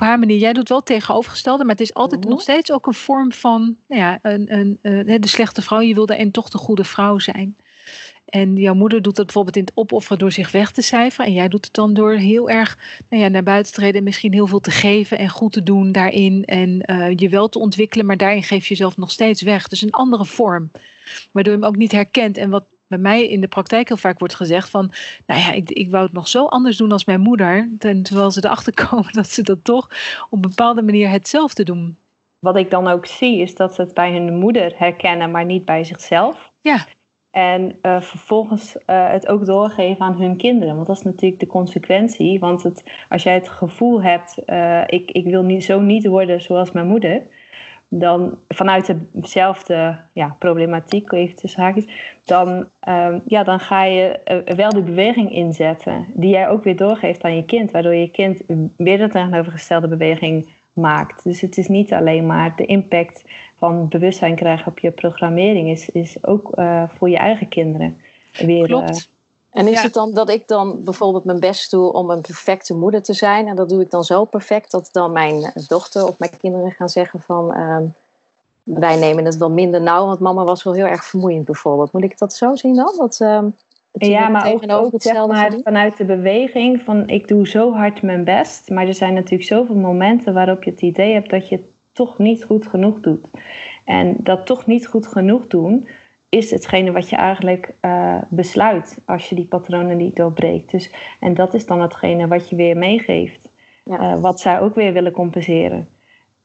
op 0.02 0.08
haar 0.08 0.20
manier. 0.20 0.38
Jij 0.38 0.54
doet 0.54 0.70
wel 0.70 0.84
tegenovergestelde, 0.84 1.64
maar 1.64 1.76
het 1.76 1.84
is 1.84 1.94
altijd 1.94 2.22
mhm. 2.22 2.30
nog 2.30 2.42
steeds 2.42 2.72
ook 2.72 2.88
een 2.88 2.94
vorm 2.94 3.32
van 3.32 3.78
nou 3.88 4.02
ja, 4.02 4.20
een, 4.22 4.54
een, 4.54 4.80
een, 4.82 5.22
de 5.22 5.28
slechte 5.28 5.62
vrouw. 5.62 5.80
Je 5.80 5.94
wil 5.94 6.06
daarin 6.06 6.32
toch 6.32 6.50
de 6.50 6.58
goede 6.58 6.84
vrouw 6.84 7.20
zijn. 7.20 7.56
En 8.26 8.56
jouw 8.56 8.74
moeder 8.74 9.02
doet 9.02 9.16
dat 9.16 9.26
bijvoorbeeld 9.26 9.56
in 9.56 9.64
het 9.64 9.72
opofferen 9.76 10.20
door 10.20 10.32
zich 10.32 10.52
weg 10.52 10.72
te 10.72 10.82
cijferen. 10.82 11.26
En 11.26 11.34
jij 11.34 11.48
doet 11.48 11.66
het 11.66 11.74
dan 11.74 11.94
door 11.94 12.14
heel 12.14 12.50
erg 12.50 12.78
nou 13.10 13.24
ja, 13.24 13.28
naar 13.30 13.44
buiten 13.44 13.74
te 13.74 13.80
treden 13.80 13.98
en 13.98 14.04
misschien 14.04 14.34
heel 14.34 14.48
veel 14.48 14.60
te 14.60 14.72
geven 14.72 15.18
en 15.18 15.30
goed 15.30 15.54
te 15.54 15.64
doen 15.64 15.92
daarin. 15.92 16.46
En 16.46 16.84
uh, 16.86 17.16
je 17.16 17.30
wel 17.30 17.50
te 17.50 17.60
ontwikkelen, 17.60 18.06
maar 18.06 18.18
daarin 18.18 18.44
geef 18.44 18.64
je 18.64 18.70
jezelf 18.70 18.98
nog 18.98 19.12
steeds 19.12 19.42
weg. 19.42 19.68
Dus 19.68 19.82
een 19.82 19.92
andere 19.92 20.26
vorm. 20.26 20.72
Waardoor 21.32 21.54
je 21.54 21.60
hem 21.60 21.68
ook 21.68 21.76
niet 21.76 21.92
herkent. 21.92 22.38
En 22.38 22.50
wat 22.50 22.66
bij 22.88 22.98
mij 22.98 23.28
in 23.28 23.42
de 23.42 23.48
praktijk 23.48 23.88
heel 23.88 23.98
vaak 23.98 24.20
wordt 24.20 24.36
gezegd 24.36 24.70
van, 24.70 24.92
nou 25.26 25.42
ja, 25.42 25.52
ik, 25.52 25.70
ik 25.70 25.92
wou 25.92 26.04
het 26.04 26.14
nog 26.14 26.28
zo 26.28 26.46
anders 26.46 26.78
doen 26.78 26.92
als 26.92 27.06
mijn 27.06 27.22
moeder. 27.22 27.70
Terwijl 27.80 28.32
ze 28.32 28.46
erachter 28.46 28.74
komen 28.88 29.14
dat 29.14 29.28
ze 29.28 29.42
dat 29.42 29.64
toch 29.64 29.90
op 30.30 30.32
een 30.32 30.42
bepaalde 30.42 30.82
manier 30.82 31.10
hetzelfde 31.10 31.64
doen. 31.64 31.96
Wat 32.40 32.58
ik 32.58 32.72
dan 32.72 32.88
ook 32.88 33.06
zie 33.06 33.42
is 33.42 33.56
dat 33.56 33.74
ze 33.74 33.82
het 33.82 33.94
bij 33.94 34.12
hun 34.12 34.38
moeder 34.38 34.74
herkennen, 34.76 35.32
maar 35.32 35.46
niet 35.46 35.66
bij 35.66 35.84
zichzelf. 35.84 36.52
Ja. 36.62 36.86
En 37.32 37.78
uh, 37.82 38.02
vervolgens 38.02 38.76
uh, 38.76 39.10
het 39.10 39.28
ook 39.28 39.46
doorgeven 39.46 40.06
aan 40.06 40.22
hun 40.22 40.38
kinderen. 40.38 40.76
Want 40.76 40.88
dat 40.88 40.98
is 40.98 41.04
natuurlijk 41.04 41.40
de 41.40 41.48
consequentie. 41.48 42.40
Want 42.40 42.64
het, 42.64 42.84
als 43.10 43.24
jij 43.24 43.34
het 43.34 43.50
gevoel 43.50 44.02
hebt, 44.02 44.38
uh, 44.46 44.82
ik, 44.86 45.12
ik 45.12 45.26
wil 45.26 45.44
niet, 45.44 45.64
zo 45.64 45.80
niet 45.80 46.08
worden 46.08 46.42
zoals 46.42 46.72
mijn 46.72 46.88
moeder 46.88 47.22
dan 47.90 48.38
vanuit 48.48 48.94
dezelfde 49.12 50.00
ja, 50.14 50.36
problematiek, 50.40 51.12
even 51.12 51.36
tussen 51.36 51.62
haakjes, 51.62 51.88
dan, 52.24 52.70
um, 52.88 53.22
ja, 53.28 53.44
dan 53.44 53.60
ga 53.60 53.84
je 53.84 54.20
uh, 54.48 54.56
wel 54.56 54.70
de 54.70 54.82
beweging 54.82 55.32
inzetten 55.32 56.06
die 56.14 56.30
jij 56.30 56.50
ook 56.50 56.64
weer 56.64 56.76
doorgeeft 56.76 57.24
aan 57.24 57.36
je 57.36 57.46
kind, 57.46 57.72
waardoor 57.72 57.96
je 57.96 58.12
kind 58.12 58.42
weer 58.78 58.98
de 58.98 59.08
tegenovergestelde 59.10 59.88
beweging 59.88 60.50
maakt. 60.74 61.24
Dus 61.24 61.42
het 61.42 61.58
is 61.58 61.68
niet 61.68 61.94
alleen 61.94 62.26
maar 62.26 62.56
de 62.56 62.66
impact 62.66 63.24
van 63.56 63.88
bewustzijn 63.88 64.36
krijgen 64.36 64.68
op 64.68 64.80
je 64.80 64.92
programmering, 64.92 65.70
is, 65.70 65.90
is 65.90 66.26
ook 66.26 66.52
uh, 66.56 66.84
voor 66.90 67.10
je 67.10 67.18
eigen 67.18 67.48
kinderen 67.48 67.98
weer. 68.32 68.66
Klopt. 68.66 69.16
En 69.50 69.68
is 69.68 69.82
het 69.82 69.94
dan 69.94 70.14
dat 70.14 70.30
ik 70.30 70.48
dan 70.48 70.84
bijvoorbeeld 70.84 71.24
mijn 71.24 71.40
best 71.40 71.72
doe 71.72 71.94
om 71.94 72.10
een 72.10 72.22
perfecte 72.22 72.76
moeder 72.76 73.02
te 73.02 73.14
zijn? 73.14 73.48
En 73.48 73.56
dat 73.56 73.70
doe 73.70 73.82
ik 73.82 73.92
dan 73.92 74.04
zo 74.04 74.26
perfect 74.26 74.72
dat 74.72 74.90
dan 74.92 75.12
mijn 75.12 75.52
dochter 75.68 76.08
of 76.08 76.20
mijn 76.20 76.38
kinderen 76.38 76.72
gaan 76.72 76.90
zeggen 76.90 77.22
van... 77.22 77.58
Uh, 77.58 77.78
wij 78.68 78.96
nemen 78.96 79.26
het 79.26 79.38
wel 79.38 79.52
minder 79.52 79.82
nauw, 79.82 80.06
want 80.06 80.20
mama 80.20 80.44
was 80.44 80.64
wel 80.64 80.74
heel 80.74 80.86
erg 80.86 81.06
vermoeiend 81.06 81.46
bijvoorbeeld. 81.46 81.92
Moet 81.92 82.04
ik 82.04 82.18
dat 82.18 82.34
zo 82.34 82.56
zien 82.56 82.76
dan? 82.76 82.94
Dat, 82.98 83.20
uh, 83.22 83.40
ja, 83.92 84.28
maar 84.28 84.54
ook, 84.54 84.72
ook 84.72 85.02
zeg 85.02 85.28
maar, 85.28 85.54
vanuit 85.64 85.98
de 85.98 86.06
beweging 86.06 86.82
van 86.82 87.08
ik 87.08 87.28
doe 87.28 87.48
zo 87.48 87.74
hard 87.74 88.02
mijn 88.02 88.24
best. 88.24 88.70
Maar 88.70 88.88
er 88.88 88.94
zijn 88.94 89.14
natuurlijk 89.14 89.50
zoveel 89.50 89.76
momenten 89.76 90.34
waarop 90.34 90.64
je 90.64 90.72
het 90.72 90.82
idee 90.82 91.14
hebt 91.14 91.30
dat 91.30 91.50
je 91.50 91.56
het 91.56 91.66
toch 91.92 92.18
niet 92.18 92.44
goed 92.44 92.68
genoeg 92.68 93.00
doet. 93.00 93.28
En 93.84 94.16
dat 94.20 94.46
toch 94.46 94.66
niet 94.66 94.88
goed 94.88 95.08
genoeg 95.08 95.48
doen 95.48 95.88
is 96.30 96.52
hetgene 96.52 96.92
wat 96.92 97.10
je 97.10 97.16
eigenlijk 97.16 97.74
uh, 97.82 98.18
besluit 98.30 99.02
als 99.06 99.30
je 99.30 99.36
die 99.36 99.46
patronen 99.46 99.98
niet 99.98 100.16
doorbreekt. 100.16 100.72
Dus, 100.72 100.92
en 101.20 101.34
dat 101.34 101.54
is 101.54 101.66
dan 101.66 101.82
hetgene 101.82 102.28
wat 102.28 102.50
je 102.50 102.56
weer 102.56 102.78
meegeeft. 102.78 103.50
Ja. 103.84 104.02
Uh, 104.02 104.22
wat 104.22 104.40
zij 104.40 104.60
ook 104.60 104.76
weer 104.76 104.94
willen 104.94 105.12
compenseren. 105.12 105.88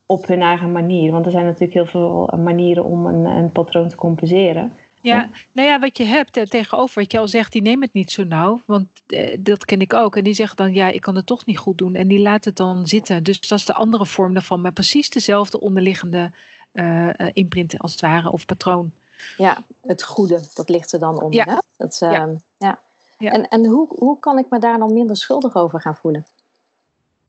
Op 0.07 0.27
hun 0.27 0.43
eigen 0.43 0.73
manier. 0.73 1.13
Want 1.13 1.27
er 1.27 1.33
zijn 1.33 1.45
natuurlijk 1.45 1.73
heel 1.73 1.87
veel 1.87 2.39
manieren 2.39 2.85
om 2.85 3.07
een, 3.07 3.25
een 3.25 3.53
patroon 3.53 3.89
te 3.89 3.97
compenseren. 3.97 4.73
Ja, 5.03 5.29
nou 5.53 5.69
ja, 5.69 5.79
wat 5.79 5.97
je 5.97 6.05
hebt 6.05 6.37
eh, 6.37 6.45
tegenover, 6.45 7.01
wat 7.01 7.13
je 7.13 7.19
al 7.19 7.29
zegt, 7.29 7.53
die 7.53 7.63
neemt 7.63 7.83
het 7.83 7.93
niet 7.93 8.11
zo 8.11 8.25
nauw. 8.25 8.61
Want 8.65 8.89
eh, 9.07 9.37
dat 9.41 9.65
ken 9.65 9.81
ik 9.81 9.95
ook. 9.95 10.17
En 10.17 10.25
die 10.25 10.35
zeggen 10.35 10.57
dan, 10.57 10.75
ja, 10.75 10.89
ik 10.89 11.01
kan 11.01 11.17
het 11.17 11.27
toch 11.27 11.47
niet 11.47 11.59
goed 11.59 11.79
doen. 11.79 11.95
En 11.95 12.09
die 12.09 12.21
laat 12.21 12.45
het 12.45 12.57
dan 12.57 12.87
zitten. 12.87 13.23
Dus 13.23 13.41
dat 13.41 13.59
is 13.59 13.65
de 13.65 13.75
andere 13.75 14.07
vorm 14.07 14.33
daarvan. 14.33 14.61
Maar 14.61 14.73
precies 14.73 15.11
dezelfde 15.11 15.61
onderliggende 15.61 16.31
uh, 16.75 17.09
imprint 17.33 17.79
als 17.79 17.93
het 17.93 18.01
ware, 18.01 18.33
of 18.33 18.47
patroon. 18.47 18.93
Ja, 19.37 19.65
het 19.83 20.03
goede, 20.03 20.41
dat 20.55 20.69
ligt 20.69 20.93
er 20.93 20.99
dan 20.99 21.23
onder. 21.23 21.47
Ja. 21.47 21.63
Dat, 21.77 22.01
uh, 22.03 22.13
ja. 22.13 22.29
ja. 22.59 22.81
ja. 23.19 23.31
En, 23.31 23.49
en 23.49 23.67
hoe, 23.67 23.89
hoe 23.89 24.19
kan 24.19 24.39
ik 24.39 24.47
me 24.51 24.59
daar 24.59 24.79
dan 24.79 24.93
minder 24.93 25.17
schuldig 25.17 25.55
over 25.55 25.81
gaan 25.81 25.97
voelen? 25.97 26.27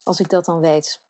Als 0.03 0.19
ik 0.19 0.29
dat 0.29 0.45
dan 0.45 0.60
weet. 0.60 1.06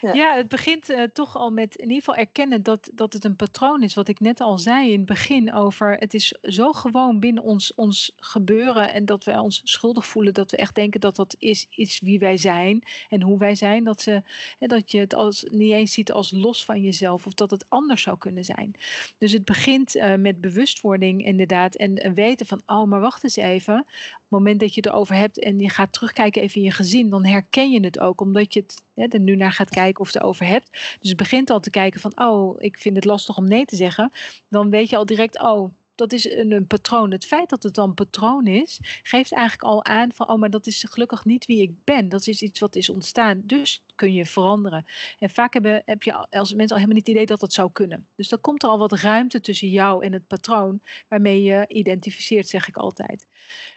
Ja. 0.00 0.36
het 0.36 0.48
begint 0.48 0.90
uh, 0.90 1.02
toch 1.02 1.36
al 1.36 1.50
met 1.50 1.76
in 1.76 1.82
ieder 1.82 1.98
geval 1.98 2.14
erkennen 2.14 2.62
dat, 2.62 2.90
dat 2.92 3.12
het 3.12 3.24
een 3.24 3.36
patroon 3.36 3.82
is. 3.82 3.94
Wat 3.94 4.08
ik 4.08 4.20
net 4.20 4.40
al 4.40 4.58
zei 4.58 4.92
in 4.92 4.98
het 4.98 5.06
begin 5.06 5.52
over. 5.52 5.94
Het 5.94 6.14
is 6.14 6.34
zo 6.42 6.72
gewoon 6.72 7.20
binnen 7.20 7.42
ons, 7.42 7.74
ons 7.74 8.12
gebeuren. 8.16 8.92
En 8.92 9.04
dat 9.04 9.24
wij 9.24 9.38
ons 9.38 9.60
schuldig 9.64 10.06
voelen. 10.06 10.34
Dat 10.34 10.50
we 10.50 10.56
echt 10.56 10.74
denken 10.74 11.00
dat 11.00 11.16
dat 11.16 11.36
is, 11.38 11.66
is 11.70 12.00
wie 12.00 12.18
wij 12.18 12.36
zijn. 12.36 12.82
En 13.10 13.22
hoe 13.22 13.38
wij 13.38 13.54
zijn. 13.54 13.84
Dat, 13.84 14.02
ze, 14.02 14.22
dat 14.58 14.90
je 14.90 14.98
het 14.98 15.14
als, 15.14 15.44
niet 15.50 15.72
eens 15.72 15.92
ziet 15.92 16.12
als 16.12 16.30
los 16.30 16.64
van 16.64 16.82
jezelf. 16.82 17.26
Of 17.26 17.34
dat 17.34 17.50
het 17.50 17.64
anders 17.68 18.02
zou 18.02 18.18
kunnen 18.18 18.44
zijn. 18.44 18.74
Dus 19.18 19.32
het 19.32 19.44
begint 19.44 19.96
uh, 19.96 20.14
met 20.14 20.40
bewustwording 20.40 21.24
inderdaad. 21.24 21.74
En 21.74 22.14
weten 22.14 22.46
van, 22.46 22.60
oh 22.66 22.84
maar 22.84 23.00
wacht 23.00 23.24
eens 23.24 23.36
even. 23.36 23.86
Moment 24.28 24.60
dat 24.60 24.74
je 24.74 24.80
het 24.80 24.86
erover 24.86 25.14
hebt. 25.14 25.38
En 25.38 25.58
je 25.58 25.68
gaat 25.68 25.92
terugkijken 25.92 26.42
even 26.42 26.56
in 26.56 26.62
je 26.62 26.70
gezin. 26.70 27.08
Dan 27.08 27.24
herken 27.24 27.70
je 27.70 27.80
het 27.80 27.98
ook. 27.98 28.20
Omdat 28.20 28.54
je 28.54 28.60
het 28.60 28.84
hè, 28.94 29.06
er 29.06 29.20
nu 29.20 29.36
naar 29.36 29.52
gaat 29.52 29.70
kijken 29.70 30.00
of 30.00 30.12
het 30.12 30.22
over 30.22 30.46
hebt. 30.46 30.70
Dus 31.00 31.08
het 31.08 31.16
begint 31.18 31.50
al 31.50 31.60
te 31.60 31.70
kijken 31.70 32.00
van, 32.00 32.12
oh, 32.14 32.54
ik 32.58 32.78
vind 32.78 32.96
het 32.96 33.04
lastig 33.04 33.36
om 33.36 33.48
nee 33.48 33.64
te 33.64 33.76
zeggen. 33.76 34.12
Dan 34.48 34.70
weet 34.70 34.90
je 34.90 34.96
al 34.96 35.06
direct, 35.06 35.40
oh, 35.40 35.72
dat 35.94 36.12
is 36.12 36.30
een, 36.30 36.50
een, 36.50 36.66
patroon. 36.66 37.10
Het 37.10 37.24
feit 37.24 37.48
dat 37.48 37.62
het 37.62 37.74
dan 37.74 37.94
patroon 37.94 38.46
is, 38.46 38.80
geeft 39.02 39.32
eigenlijk 39.32 39.62
al 39.62 39.84
aan 39.84 40.12
van, 40.12 40.28
oh, 40.28 40.38
maar 40.38 40.50
dat 40.50 40.66
is 40.66 40.84
gelukkig 40.88 41.24
niet 41.24 41.46
wie 41.46 41.62
ik 41.62 41.84
ben. 41.84 42.08
Dat 42.08 42.26
is 42.26 42.42
iets 42.42 42.60
wat 42.60 42.76
is 42.76 42.90
ontstaan. 42.90 43.42
Dus 43.44 43.84
kun 43.96 44.12
je 44.12 44.26
veranderen. 44.26 44.86
En 45.18 45.30
vaak 45.30 45.52
hebben, 45.52 45.82
heb 45.84 46.02
je 46.02 46.12
als 46.30 46.54
mensen 46.54 46.76
al 46.76 46.82
helemaal 46.82 46.96
niet 46.96 47.06
het 47.06 47.08
idee 47.08 47.26
dat 47.26 47.40
dat 47.40 47.52
zou 47.52 47.72
kunnen. 47.72 48.06
Dus 48.16 48.28
dan 48.28 48.40
komt 48.40 48.62
er 48.62 48.68
al 48.68 48.78
wat 48.78 48.92
ruimte 48.92 49.40
tussen 49.40 49.68
jou 49.68 50.04
en 50.04 50.12
het 50.12 50.26
patroon 50.26 50.80
waarmee 51.08 51.42
je 51.42 51.64
identificeert, 51.68 52.48
zeg 52.48 52.68
ik 52.68 52.76
altijd. 52.76 53.26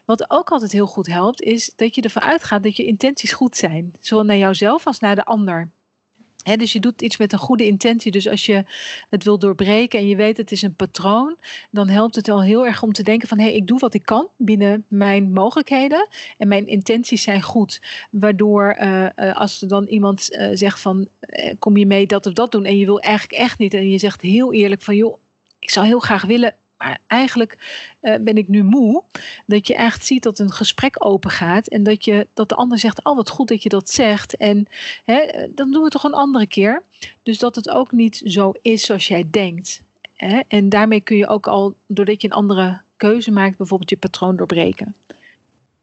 Wat 0.06 0.30
ook 0.30 0.50
altijd 0.52 0.72
heel 0.72 0.88
goed 0.88 1.08
helpt, 1.08 1.42
is 1.42 1.74
dat 1.76 1.96
je 1.96 2.02
ervan 2.02 2.22
uitgaat 2.22 2.64
dat 2.64 2.78
je 2.78 2.86
intenties 2.86 3.34
goed 3.34 3.58
zijn. 3.58 3.94
Zowel 4.00 4.26
naar 4.26 4.38
jouzelf 4.38 4.88
als 4.88 5.00
naar 5.00 5.16
de 5.16 5.26
ander. 5.26 5.70
Dus 6.44 6.74
je 6.74 6.80
doet 6.80 7.02
iets 7.02 7.18
met 7.18 7.34
een 7.34 7.40
goede 7.40 7.66
intentie. 7.66 8.12
Dus 8.12 8.28
als 8.28 8.46
je 8.46 8.64
het 9.10 9.24
wil 9.24 9.40
doorbreken 9.40 10.00
en 10.00 10.08
je 10.08 10.16
weet 10.16 10.38
het 10.38 10.52
is 10.52 10.62
een 10.62 10.76
patroon, 10.76 11.38
dan 11.72 11.90
helpt 11.90 12.16
het 12.16 12.28
wel 12.28 12.42
heel 12.42 12.66
erg 12.66 12.84
om 12.84 12.94
te 12.94 13.04
denken 13.04 13.28
van 13.28 13.38
hé, 13.38 13.44
hey, 13.44 13.54
ik 13.56 13.68
doe 13.68 13.80
wat 13.80 13.94
ik 13.94 14.06
kan 14.06 14.28
binnen 14.38 14.86
mijn 14.88 15.32
mogelijkheden 15.32 16.08
en 16.38 16.48
mijn 16.48 16.68
intenties 16.68 17.22
zijn 17.22 17.42
goed. 17.42 17.82
Waardoor 18.12 18.78
uh, 18.80 19.06
uh, 19.16 19.40
als 19.40 19.62
er 19.62 19.68
dan 19.68 19.86
iemand 19.86 20.32
uh, 20.32 20.50
zegt 20.54 20.80
van 20.80 21.08
kom 21.60 21.78
je 21.78 21.86
mee 21.86 22.06
dat 22.06 22.26
of 22.26 22.34
dat 22.34 22.52
doen 22.52 22.66
en 22.66 22.78
je 22.78 22.86
wil 22.86 23.00
eigenlijk 23.00 23.42
echt 23.42 23.58
niet 23.58 23.74
en 23.74 23.90
je 23.90 23.98
zegt 23.98 24.22
heel 24.22 24.54
eerlijk 24.54 24.82
van 24.82 24.96
joh, 24.96 25.18
ik 25.60 25.70
zou 25.70 25.86
heel 25.86 26.00
graag 26.00 26.26
willen, 26.26 26.56
maar 26.80 27.00
eigenlijk 27.08 27.58
uh, 28.02 28.16
ben 28.22 28.38
ik 28.38 28.48
nu 28.48 28.64
moe. 28.64 29.04
Dat 29.46 29.68
je 29.68 29.76
echt 29.76 30.06
ziet 30.06 30.24
dat 30.24 30.40
een 30.40 30.52
gesprek 30.52 31.06
open 31.06 31.32
gaat. 31.32 31.68
En 31.68 31.84
dat, 31.84 32.06
je, 32.06 32.28
dat 32.34 32.50
de 32.50 32.56
ander 32.56 32.80
zegt, 32.80 33.04
oh 33.04 33.16
wat 33.16 33.30
goed 33.30 33.48
dat 33.48 33.64
je 33.64 33.70
dat 33.70 33.90
zegt. 33.90 34.38
En 34.38 34.68
hè, 35.04 35.48
dan 35.50 35.72
doen 35.72 35.78
we 35.78 35.84
het 35.84 35.92
toch 35.92 36.04
een 36.04 36.14
andere 36.14 36.48
keer. 36.48 36.84
Dus 37.24 37.40
dat 37.40 37.56
het 37.56 37.70
ook 37.70 37.92
niet 37.92 38.22
zo 38.26 38.54
is 38.62 38.86
zoals 38.86 39.08
jij 39.08 39.28
denkt. 39.32 39.84
Hè? 40.16 40.40
En 40.48 40.70
daarmee 40.70 41.02
kun 41.02 41.18
je 41.18 41.28
ook 41.28 41.48
al, 41.48 41.76
doordat 41.88 42.22
je 42.22 42.28
een 42.28 42.34
andere 42.34 42.82
keuze 42.98 43.32
maakt, 43.32 43.58
bijvoorbeeld 43.58 43.90
je 43.90 43.98
patroon 43.98 44.36
doorbreken. 44.36 44.96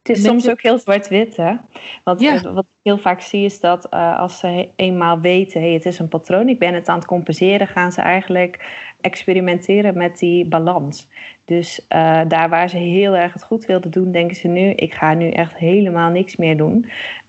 Het 0.03 0.17
is 0.17 0.23
soms 0.23 0.49
ook 0.49 0.61
heel 0.61 0.79
zwart-wit, 0.79 1.37
hè? 1.37 1.55
Want 2.03 2.21
ja. 2.21 2.41
wat 2.41 2.63
ik 2.63 2.77
heel 2.83 2.97
vaak 2.97 3.21
zie 3.21 3.45
is 3.45 3.59
dat 3.59 3.87
uh, 3.93 4.19
als 4.19 4.39
ze 4.39 4.69
eenmaal 4.75 5.19
weten, 5.19 5.61
hey, 5.61 5.73
het 5.73 5.85
is 5.85 5.99
een 5.99 6.07
patroon, 6.07 6.49
ik 6.49 6.59
ben 6.59 6.73
het 6.73 6.87
aan 6.89 6.97
het 6.97 7.07
compenseren, 7.07 7.67
gaan 7.67 7.91
ze 7.91 8.01
eigenlijk 8.01 8.85
experimenteren 9.07 9.97
met 9.97 10.19
die 10.19 10.45
balans. 10.45 11.07
Dus 11.45 11.85
uh, 11.89 12.21
daar 12.27 12.49
waar 12.49 12.69
ze 12.69 12.77
heel 12.77 13.15
erg 13.15 13.33
het 13.33 13.43
goed 13.43 13.65
wilden 13.65 13.91
doen, 13.91 14.11
denken 14.11 14.35
ze 14.35 14.47
nu: 14.47 14.69
ik 14.69 14.93
ga 14.93 15.13
nu 15.13 15.29
echt 15.29 15.55
helemaal 15.55 16.09
niks 16.09 16.35
meer 16.35 16.57
doen. 16.57 16.85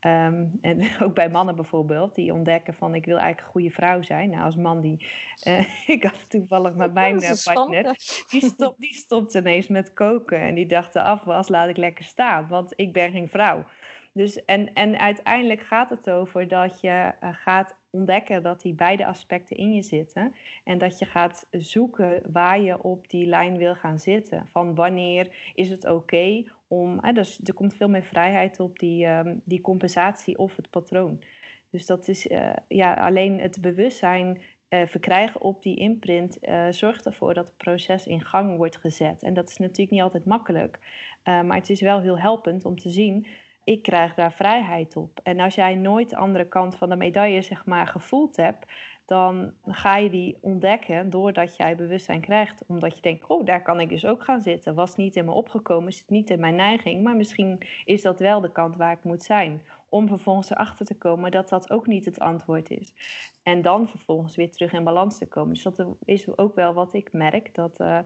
Um, 0.06 0.58
en 0.60 0.80
ook 1.04 1.14
bij 1.14 1.28
mannen 1.28 1.56
bijvoorbeeld, 1.56 2.14
die 2.14 2.32
ontdekken 2.32 2.74
van: 2.74 2.94
ik 2.94 3.04
wil 3.04 3.18
eigenlijk 3.18 3.46
een 3.46 3.52
goede 3.52 3.70
vrouw 3.70 4.02
zijn. 4.02 4.30
Nou, 4.30 4.42
als 4.42 4.56
man 4.56 4.80
die. 4.80 5.08
Uh, 5.46 5.88
ik 5.96 6.02
had 6.02 6.30
toevallig 6.30 6.74
met 6.74 6.92
mijn 6.92 7.22
uh, 7.22 7.30
partner. 7.44 7.84
Die, 8.30 8.44
stop, 8.44 8.74
die 8.78 8.94
stopte 8.94 9.38
ineens 9.38 9.68
met 9.68 9.92
koken. 9.92 10.40
En 10.40 10.54
die 10.54 10.66
dacht: 10.66 10.92
de 10.92 11.02
afwas 11.02 11.48
laat 11.48 11.68
ik 11.68 11.76
lekker 11.76 12.04
staan, 12.04 12.48
want 12.48 12.72
ik 12.76 12.92
ben 12.92 13.12
geen 13.12 13.28
vrouw. 13.28 13.66
Dus 14.12 14.44
en, 14.44 14.74
en 14.74 14.98
uiteindelijk 14.98 15.62
gaat 15.62 15.90
het 15.90 16.10
over 16.10 16.48
dat 16.48 16.80
je 16.80 17.12
gaat 17.20 17.74
ontdekken 17.90 18.42
dat 18.42 18.60
die 18.60 18.72
beide 18.72 19.06
aspecten 19.06 19.56
in 19.56 19.74
je 19.74 19.82
zitten. 19.82 20.34
En 20.64 20.78
dat 20.78 20.98
je 20.98 21.04
gaat 21.04 21.46
zoeken 21.50 22.22
waar 22.32 22.60
je 22.60 22.82
op 22.82 23.10
die 23.10 23.26
lijn 23.26 23.56
wil 23.56 23.74
gaan 23.74 23.98
zitten. 23.98 24.46
Van 24.46 24.74
wanneer 24.74 25.52
is 25.54 25.70
het 25.70 25.84
oké 25.84 26.44
om. 26.66 26.98
Hè, 27.00 27.12
dus 27.12 27.40
er 27.44 27.54
komt 27.54 27.74
veel 27.74 27.88
meer 27.88 28.02
vrijheid 28.04 28.60
op 28.60 28.78
die, 28.78 29.06
um, 29.06 29.40
die 29.44 29.60
compensatie 29.60 30.38
of 30.38 30.56
het 30.56 30.70
patroon. 30.70 31.22
Dus 31.70 31.86
dat 31.86 32.08
is 32.08 32.26
uh, 32.26 32.52
ja, 32.68 32.94
alleen 32.94 33.40
het 33.40 33.60
bewustzijn 33.60 34.40
uh, 34.68 34.80
verkrijgen 34.86 35.40
op 35.40 35.62
die 35.62 35.76
imprint 35.76 36.38
uh, 36.48 36.68
zorgt 36.68 37.06
ervoor 37.06 37.34
dat 37.34 37.46
het 37.48 37.56
proces 37.56 38.06
in 38.06 38.20
gang 38.20 38.56
wordt 38.56 38.76
gezet. 38.76 39.22
En 39.22 39.34
dat 39.34 39.48
is 39.48 39.56
natuurlijk 39.56 39.90
niet 39.90 40.02
altijd 40.02 40.24
makkelijk, 40.24 40.78
maar 41.24 41.56
het 41.56 41.70
is 41.70 41.80
wel 41.80 42.00
heel 42.00 42.18
helpend 42.18 42.64
om 42.64 42.78
te 42.78 42.90
zien 42.90 43.26
ik 43.68 43.82
krijg 43.82 44.14
daar 44.14 44.32
vrijheid 44.32 44.96
op. 44.96 45.20
En 45.22 45.40
als 45.40 45.54
jij 45.54 45.74
nooit 45.74 46.10
de 46.10 46.16
andere 46.16 46.46
kant 46.46 46.76
van 46.76 46.88
de 46.88 46.96
medaille 46.96 47.42
zeg 47.42 47.64
maar, 47.64 47.86
gevoeld 47.86 48.36
hebt, 48.36 48.66
dan 49.04 49.52
ga 49.62 49.96
je 49.96 50.10
die 50.10 50.38
ontdekken 50.40 51.10
doordat 51.10 51.56
jij 51.56 51.76
bewustzijn 51.76 52.20
krijgt. 52.20 52.62
Omdat 52.66 52.94
je 52.96 53.02
denkt, 53.02 53.26
oh, 53.26 53.44
daar 53.44 53.62
kan 53.62 53.80
ik 53.80 53.88
dus 53.88 54.06
ook 54.06 54.24
gaan 54.24 54.40
zitten. 54.40 54.74
Was 54.74 54.96
niet 54.96 55.16
in 55.16 55.24
me 55.24 55.32
opgekomen, 55.32 55.92
zit 55.92 56.10
niet 56.10 56.30
in 56.30 56.40
mijn 56.40 56.54
neiging, 56.54 57.02
maar 57.02 57.16
misschien 57.16 57.60
is 57.84 58.02
dat 58.02 58.18
wel 58.18 58.40
de 58.40 58.52
kant 58.52 58.76
waar 58.76 58.92
ik 58.92 59.04
moet 59.04 59.22
zijn. 59.22 59.62
Om 59.88 60.08
vervolgens 60.08 60.50
erachter 60.50 60.86
te 60.86 60.98
komen 60.98 61.30
dat 61.30 61.48
dat 61.48 61.70
ook 61.70 61.86
niet 61.86 62.04
het 62.04 62.20
antwoord 62.20 62.70
is. 62.70 62.94
En 63.42 63.62
dan 63.62 63.88
vervolgens 63.88 64.36
weer 64.36 64.50
terug 64.50 64.72
in 64.72 64.84
balans 64.84 65.18
te 65.18 65.28
komen. 65.28 65.54
Dus 65.54 65.62
dat 65.62 65.86
is 66.04 66.36
ook 66.38 66.54
wel 66.54 66.74
wat 66.74 66.94
ik 66.94 67.12
merk, 67.12 67.54
dat, 67.54 67.80
uh, 67.80 67.98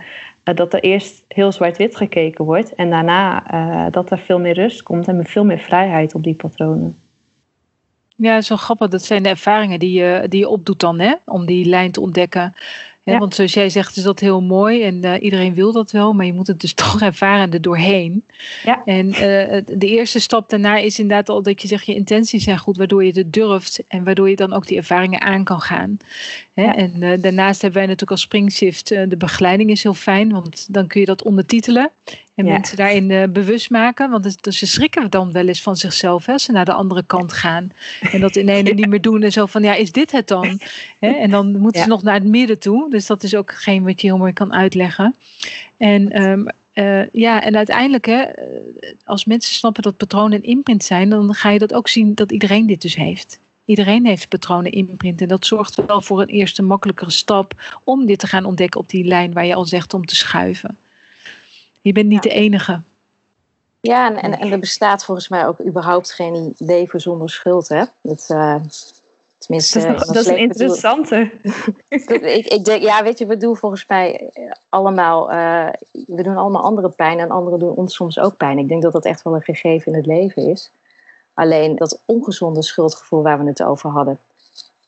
dat 0.43 0.73
er 0.73 0.81
eerst 0.81 1.25
heel 1.29 1.53
zwart-wit 1.53 1.97
gekeken 1.97 2.45
wordt. 2.45 2.75
En 2.75 2.91
daarna 2.91 3.53
uh, 3.55 3.93
dat 3.93 4.11
er 4.11 4.19
veel 4.19 4.39
meer 4.39 4.55
rust 4.55 4.83
komt 4.83 5.09
en 5.09 5.27
veel 5.27 5.45
meer 5.45 5.59
vrijheid 5.59 6.15
op 6.15 6.23
die 6.23 6.35
patronen. 6.35 6.97
Ja, 8.17 8.41
zo 8.41 8.57
grappig. 8.57 8.89
Dat 8.89 9.03
zijn 9.03 9.23
de 9.23 9.29
ervaringen 9.29 9.79
die 9.79 9.93
je, 9.93 10.27
die 10.29 10.41
je 10.41 10.49
opdoet 10.49 10.81
dan, 10.81 10.99
hè? 10.99 11.15
Om 11.25 11.47
die 11.47 11.65
lijn 11.65 11.91
te 11.91 12.01
ontdekken. 12.01 12.55
Ja, 13.05 13.19
Want 13.19 13.35
zoals 13.35 13.55
jij 13.55 13.71
zegt, 13.71 13.97
is 13.97 14.03
dat 14.03 14.21
heel 14.21 14.41
mooi 14.41 14.83
en 14.83 15.05
uh, 15.05 15.15
iedereen 15.21 15.55
wil 15.55 15.73
dat 15.73 15.91
wel, 15.91 16.13
maar 16.13 16.27
je 16.27 16.33
moet 16.33 16.47
het 16.47 16.61
dus 16.61 16.75
toch 16.85 17.01
ervaren 17.01 17.53
er 17.53 17.61
doorheen. 17.61 18.25
Ja. 18.65 18.83
En 18.85 19.07
uh, 19.07 19.17
de 19.79 19.87
eerste 19.87 20.21
stap 20.21 20.51
daarna 20.51 20.77
is 20.77 20.99
inderdaad 20.99 21.29
al 21.29 21.43
dat 21.43 21.63
je 21.63 21.69
zegt, 21.69 21.87
je 21.87 21.95
intenties 21.95 22.45
zijn 22.45 22.59
goed, 22.59 22.77
waardoor 22.77 23.05
je 23.05 23.13
het 23.13 23.33
durft 23.33 23.83
en 23.89 24.05
waardoor 24.05 24.31
je 24.31 24.37
dan 24.37 24.53
ook 24.53 24.67
die 24.67 24.77
ervaringen 24.77 25.21
aan 25.21 25.45
kan 25.45 25.61
gaan. 25.61 25.97
Hè? 26.53 26.63
Ja. 26.63 26.77
En 26.77 26.93
uh, 26.99 27.13
daarnaast 27.21 27.63
hebben 27.63 27.79
wij 27.79 27.89
natuurlijk 27.89 28.11
als 28.11 28.21
Springshift, 28.21 28.89
de 28.89 29.17
begeleiding 29.19 29.71
is 29.71 29.83
heel 29.83 29.95
fijn, 29.95 30.33
want 30.33 30.67
dan 30.71 30.87
kun 30.87 31.01
je 31.01 31.07
dat 31.07 31.23
ondertitelen. 31.23 31.91
En 32.35 32.47
ja. 32.47 32.53
mensen 32.53 32.77
daarin 32.77 33.11
uh, 33.11 33.25
bewust 33.29 33.71
maken. 33.71 34.11
Want 34.11 34.25
het, 34.25 34.43
dus 34.43 34.59
ze 34.59 34.67
schrikken 34.67 35.11
dan 35.11 35.33
wel 35.33 35.47
eens 35.47 35.63
van 35.63 35.77
zichzelf 35.77 36.27
hè, 36.27 36.33
als 36.33 36.45
ze 36.45 36.53
naar 36.53 36.65
de 36.65 36.73
andere 36.73 37.03
kant 37.03 37.33
gaan. 37.33 37.73
En 38.01 38.21
dat 38.21 38.37
ineens 38.37 38.69
ja. 38.69 38.75
niet 38.75 38.89
meer 38.89 39.01
doen. 39.01 39.23
En 39.23 39.33
zo 39.33 39.47
van, 39.47 39.63
ja, 39.63 39.75
is 39.75 39.93
dit 39.93 40.13
het 40.13 40.29
dan? 40.29 40.61
Hè? 41.01 41.11
En 41.11 41.31
dan 41.31 41.53
moeten 41.53 41.81
ja. 41.81 41.87
ze 41.87 41.93
nog 41.93 42.03
naar 42.03 42.15
het 42.15 42.25
midden 42.25 42.59
toe. 42.59 42.91
Dus 42.91 43.07
dat 43.07 43.23
is 43.23 43.35
ook 43.35 43.53
geen 43.53 43.85
wat 43.85 44.01
je 44.01 44.07
heel 44.07 44.19
mooi 44.19 44.33
kan 44.33 44.53
uitleggen. 44.53 45.15
En 45.77 46.23
um, 46.23 46.49
uh, 46.75 47.09
ja, 47.13 47.43
en 47.43 47.57
uiteindelijk, 47.57 48.07
hè, 48.07 48.25
als 49.05 49.25
mensen 49.25 49.55
snappen 49.55 49.83
dat 49.83 49.97
patronen 49.97 50.39
een 50.39 50.49
imprint 50.49 50.85
zijn, 50.85 51.09
dan 51.09 51.35
ga 51.35 51.51
je 51.51 51.59
dat 51.59 51.75
ook 51.75 51.89
zien 51.89 52.15
dat 52.15 52.33
iedereen 52.33 52.67
dit 52.67 52.83
dus 52.83 52.95
heeft. 52.95 53.41
Iedereen 53.65 54.07
heeft 54.07 54.29
patronen 54.29 54.73
imprint. 54.73 55.21
En 55.21 55.29
dat 55.29 55.47
zorgt 55.47 55.85
wel 55.87 56.01
voor 56.01 56.21
een 56.21 56.29
eerste 56.29 56.63
makkelijkere 56.63 57.11
stap 57.11 57.81
om 57.85 58.07
dit 58.07 58.19
te 58.19 58.27
gaan 58.27 58.45
ontdekken 58.45 58.81
op 58.81 58.89
die 58.89 59.05
lijn 59.05 59.33
waar 59.33 59.47
je 59.47 59.55
al 59.55 59.65
zegt 59.65 59.95
om 59.95 60.07
te 60.07 60.15
schuiven. 60.15 60.77
Je 61.83 61.93
bent 61.93 62.09
niet 62.09 62.25
ja. 62.25 62.31
de 62.31 62.37
enige. 62.37 62.81
Ja, 63.81 64.07
en, 64.07 64.23
en, 64.23 64.39
en, 64.39 64.53
er 64.53 64.59
bestaat 64.59 65.05
volgens 65.05 65.29
mij 65.29 65.47
ook 65.47 65.65
überhaupt 65.65 66.13
geen 66.13 66.55
leven 66.59 67.01
zonder 67.01 67.31
schuld. 67.31 67.69
Hè? 67.69 67.85
Dat, 68.03 68.29
uh, 68.33 68.57
tenminste, 69.39 69.79
dat 69.79 69.89
is, 69.89 69.95
nog, 69.95 70.05
dat 70.05 70.17
is 70.17 70.27
een 70.27 70.39
interessante. 70.39 71.33
ik, 71.89 72.47
ik 72.47 72.65
denk, 72.65 72.83
ja, 72.83 73.03
weet 73.03 73.19
je, 73.19 73.27
we 73.27 73.37
doen 73.37 73.57
volgens 73.57 73.87
mij 73.87 74.31
allemaal, 74.69 75.33
uh, 75.33 75.69
we 75.93 76.23
doen 76.23 76.37
allemaal 76.37 76.63
andere 76.63 76.89
pijn 76.89 77.19
en 77.19 77.31
anderen 77.31 77.59
doen 77.59 77.75
ons 77.75 77.95
soms 77.95 78.19
ook 78.19 78.37
pijn. 78.37 78.59
Ik 78.59 78.69
denk 78.69 78.83
dat 78.83 78.93
dat 78.93 79.05
echt 79.05 79.23
wel 79.23 79.35
een 79.35 79.43
gegeven 79.43 79.93
in 79.93 79.99
het 79.99 80.07
leven 80.07 80.51
is. 80.51 80.73
Alleen 81.35 81.77
dat 81.77 82.03
ongezonde 82.07 82.63
schuldgevoel 82.63 83.23
waar 83.23 83.39
we 83.39 83.49
het 83.49 83.63
over 83.63 83.91
hadden, 83.91 84.19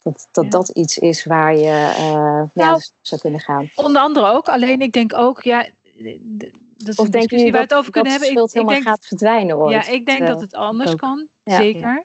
dat 0.02 0.28
dat, 0.32 0.44
ja. 0.44 0.50
dat 0.50 0.68
iets 0.68 0.98
is 0.98 1.24
waar 1.24 1.56
je 1.56 1.94
uh, 1.98 2.14
nou, 2.14 2.48
ja, 2.52 2.78
zou 3.00 3.20
kunnen 3.20 3.40
gaan. 3.40 3.70
Onder 3.74 4.02
andere 4.02 4.26
ook. 4.26 4.48
Alleen 4.48 4.80
ik 4.80 4.92
denk 4.92 5.14
ook, 5.14 5.42
ja, 5.42 5.66
dat 6.84 6.98
of 6.98 7.08
denk 7.08 7.30
je 7.30 7.50
waar 7.50 7.60
het 7.60 7.74
over 7.74 7.92
kunnen 7.92 8.12
hebben. 8.12 8.30
Ik, 8.30 8.38
ik 8.38 8.50
helemaal 8.52 8.74
denk, 8.74 8.86
gaat 8.86 9.06
verdwijnen 9.06 9.56
ooit. 9.56 9.72
Ja, 9.72 9.92
ik 9.92 10.06
denk 10.06 10.26
dat 10.26 10.40
het 10.40 10.54
anders 10.54 10.94
kan. 10.94 11.28
Zeker. 11.44 12.04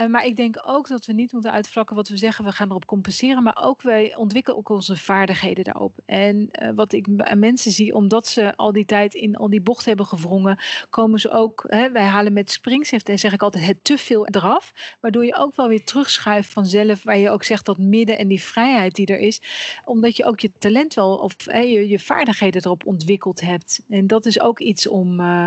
Uh, 0.00 0.06
maar 0.06 0.26
ik 0.26 0.36
denk 0.36 0.62
ook 0.64 0.88
dat 0.88 1.06
we 1.06 1.12
niet 1.12 1.32
moeten 1.32 1.52
uitvlakken 1.52 1.96
wat 1.96 2.08
we 2.08 2.16
zeggen, 2.16 2.44
we 2.44 2.52
gaan 2.52 2.68
erop 2.68 2.86
compenseren. 2.86 3.42
Maar 3.42 3.58
ook 3.62 3.82
wij 3.82 4.16
ontwikkelen 4.16 4.58
ook 4.58 4.68
onze 4.68 4.96
vaardigheden 4.96 5.64
daarop. 5.64 5.96
En 6.04 6.50
uh, 6.62 6.70
wat 6.74 6.92
ik 6.92 7.06
aan 7.16 7.38
mensen 7.38 7.72
zie, 7.72 7.94
omdat 7.94 8.26
ze 8.26 8.56
al 8.56 8.72
die 8.72 8.84
tijd 8.84 9.14
in 9.14 9.36
al 9.36 9.50
die 9.50 9.60
bocht 9.60 9.84
hebben 9.84 10.06
gewrongen, 10.06 10.58
komen 10.90 11.20
ze 11.20 11.30
ook, 11.30 11.64
hè, 11.68 11.90
wij 11.90 12.04
halen 12.04 12.32
met 12.32 12.50
springshift 12.50 13.08
en 13.08 13.18
zeg 13.18 13.32
ik 13.32 13.42
altijd 13.42 13.66
het 13.66 13.84
te 13.84 13.98
veel 13.98 14.26
eraf. 14.26 14.72
Waardoor 15.00 15.24
je 15.24 15.36
ook 15.36 15.56
wel 15.56 15.68
weer 15.68 15.84
terugschuift 15.84 16.52
vanzelf, 16.52 17.02
waar 17.02 17.18
je 17.18 17.30
ook 17.30 17.44
zegt 17.44 17.64
dat 17.64 17.78
midden 17.78 18.18
en 18.18 18.28
die 18.28 18.42
vrijheid 18.42 18.94
die 18.94 19.06
er 19.06 19.18
is. 19.18 19.40
Omdat 19.84 20.16
je 20.16 20.24
ook 20.24 20.40
je 20.40 20.50
talent 20.58 20.94
wel, 20.94 21.16
of 21.16 21.34
je, 21.44 21.88
je 21.88 21.98
vaardigheden 21.98 22.64
erop 22.64 22.86
ontwikkeld 22.86 23.40
hebt. 23.40 23.82
En 23.88 24.06
dat 24.06 24.26
is 24.26 24.40
ook 24.40 24.58
iets 24.58 24.88
om. 24.88 25.20
Uh, 25.20 25.46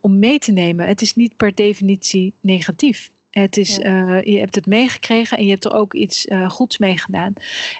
om 0.00 0.18
mee 0.18 0.38
te 0.38 0.52
nemen. 0.52 0.86
Het 0.86 1.00
is 1.00 1.14
niet 1.14 1.36
per 1.36 1.54
definitie 1.54 2.32
negatief. 2.40 3.10
Het 3.42 3.56
is, 3.56 3.76
ja. 3.76 4.16
uh, 4.16 4.22
je 4.22 4.38
hebt 4.38 4.54
het 4.54 4.66
meegekregen 4.66 5.38
en 5.38 5.44
je 5.44 5.50
hebt 5.50 5.64
er 5.64 5.72
ook 5.72 5.94
iets 5.94 6.26
uh, 6.26 6.50
goeds 6.50 6.78
mee 6.78 6.98
gedaan. 6.98 7.32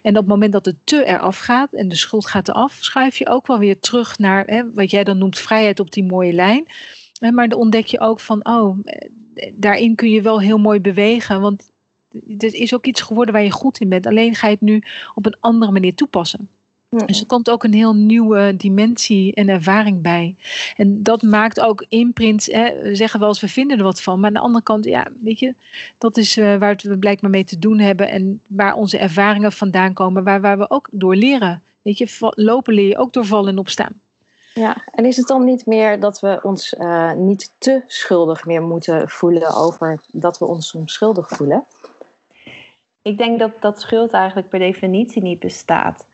En 0.02 0.10
op 0.10 0.16
het 0.16 0.26
moment 0.26 0.52
dat 0.52 0.64
het 0.64 0.76
te 0.84 1.04
eraf 1.04 1.38
gaat 1.38 1.72
en 1.72 1.88
de 1.88 1.94
schuld 1.94 2.26
gaat 2.26 2.48
eraf, 2.48 2.76
schuif 2.80 3.16
je 3.16 3.28
ook 3.28 3.46
wel 3.46 3.58
weer 3.58 3.80
terug 3.80 4.18
naar 4.18 4.44
hè, 4.46 4.72
wat 4.72 4.90
jij 4.90 5.04
dan 5.04 5.18
noemt 5.18 5.38
vrijheid 5.38 5.80
op 5.80 5.92
die 5.92 6.04
mooie 6.04 6.32
lijn. 6.32 6.66
Maar 7.34 7.48
dan 7.48 7.58
ontdek 7.58 7.86
je 7.86 8.00
ook 8.00 8.20
van, 8.20 8.46
oh, 8.46 8.78
daarin 9.54 9.94
kun 9.94 10.10
je 10.10 10.22
wel 10.22 10.40
heel 10.40 10.58
mooi 10.58 10.80
bewegen. 10.80 11.40
Want 11.40 11.70
het 12.28 12.42
is 12.42 12.74
ook 12.74 12.86
iets 12.86 13.00
geworden 13.00 13.34
waar 13.34 13.42
je 13.42 13.50
goed 13.50 13.78
in 13.78 13.88
bent. 13.88 14.06
Alleen 14.06 14.34
ga 14.34 14.46
je 14.46 14.52
het 14.52 14.62
nu 14.62 14.82
op 15.14 15.26
een 15.26 15.36
andere 15.40 15.72
manier 15.72 15.94
toepassen. 15.94 16.48
Dus 16.88 17.20
er 17.20 17.26
komt 17.26 17.50
ook 17.50 17.64
een 17.64 17.74
heel 17.74 17.94
nieuwe 17.94 18.56
dimensie 18.56 19.34
en 19.34 19.48
ervaring 19.48 20.02
bij. 20.02 20.36
En 20.76 21.02
dat 21.02 21.22
maakt 21.22 21.60
ook 21.60 21.84
imprints, 21.88 22.46
hè, 22.46 22.82
we 22.82 22.94
zeggen 22.94 23.20
wel 23.20 23.28
eens 23.28 23.40
we 23.40 23.48
vinden 23.48 23.78
er 23.78 23.84
wat 23.84 24.02
van. 24.02 24.20
Maar 24.20 24.28
aan 24.28 24.34
de 24.34 24.40
andere 24.40 24.64
kant, 24.64 24.84
ja, 24.84 25.06
weet 25.22 25.38
je, 25.38 25.54
dat 25.98 26.16
is 26.16 26.36
uh, 26.36 26.56
waar 26.56 26.80
we 26.82 26.98
blijkbaar 26.98 27.30
mee 27.30 27.44
te 27.44 27.58
doen 27.58 27.78
hebben. 27.78 28.08
En 28.08 28.42
waar 28.48 28.74
onze 28.74 28.98
ervaringen 28.98 29.52
vandaan 29.52 29.92
komen, 29.92 30.24
waar, 30.24 30.40
waar 30.40 30.58
we 30.58 30.70
ook 30.70 30.88
door 30.92 31.16
leren. 31.16 31.62
Weet 31.82 31.98
je, 31.98 32.30
lopen 32.30 32.74
leer 32.74 32.88
je 32.88 32.98
ook 32.98 33.12
door 33.12 33.24
vallen 33.24 33.50
en 33.50 33.58
opstaan. 33.58 34.00
Ja, 34.54 34.76
en 34.94 35.04
is 35.04 35.16
het 35.16 35.26
dan 35.26 35.44
niet 35.44 35.66
meer 35.66 36.00
dat 36.00 36.20
we 36.20 36.40
ons 36.42 36.74
uh, 36.74 37.12
niet 37.12 37.54
te 37.58 37.82
schuldig 37.86 38.46
meer 38.46 38.62
moeten 38.62 39.08
voelen 39.08 39.54
over 39.54 40.02
dat 40.12 40.38
we 40.38 40.44
ons 40.44 40.68
soms 40.68 40.92
schuldig 40.92 41.28
voelen? 41.28 41.66
Ik 43.02 43.18
denk 43.18 43.38
dat 43.38 43.50
dat 43.60 43.80
schuld 43.80 44.10
eigenlijk 44.10 44.48
per 44.48 44.58
definitie 44.58 45.22
niet 45.22 45.38
bestaat. 45.38 46.06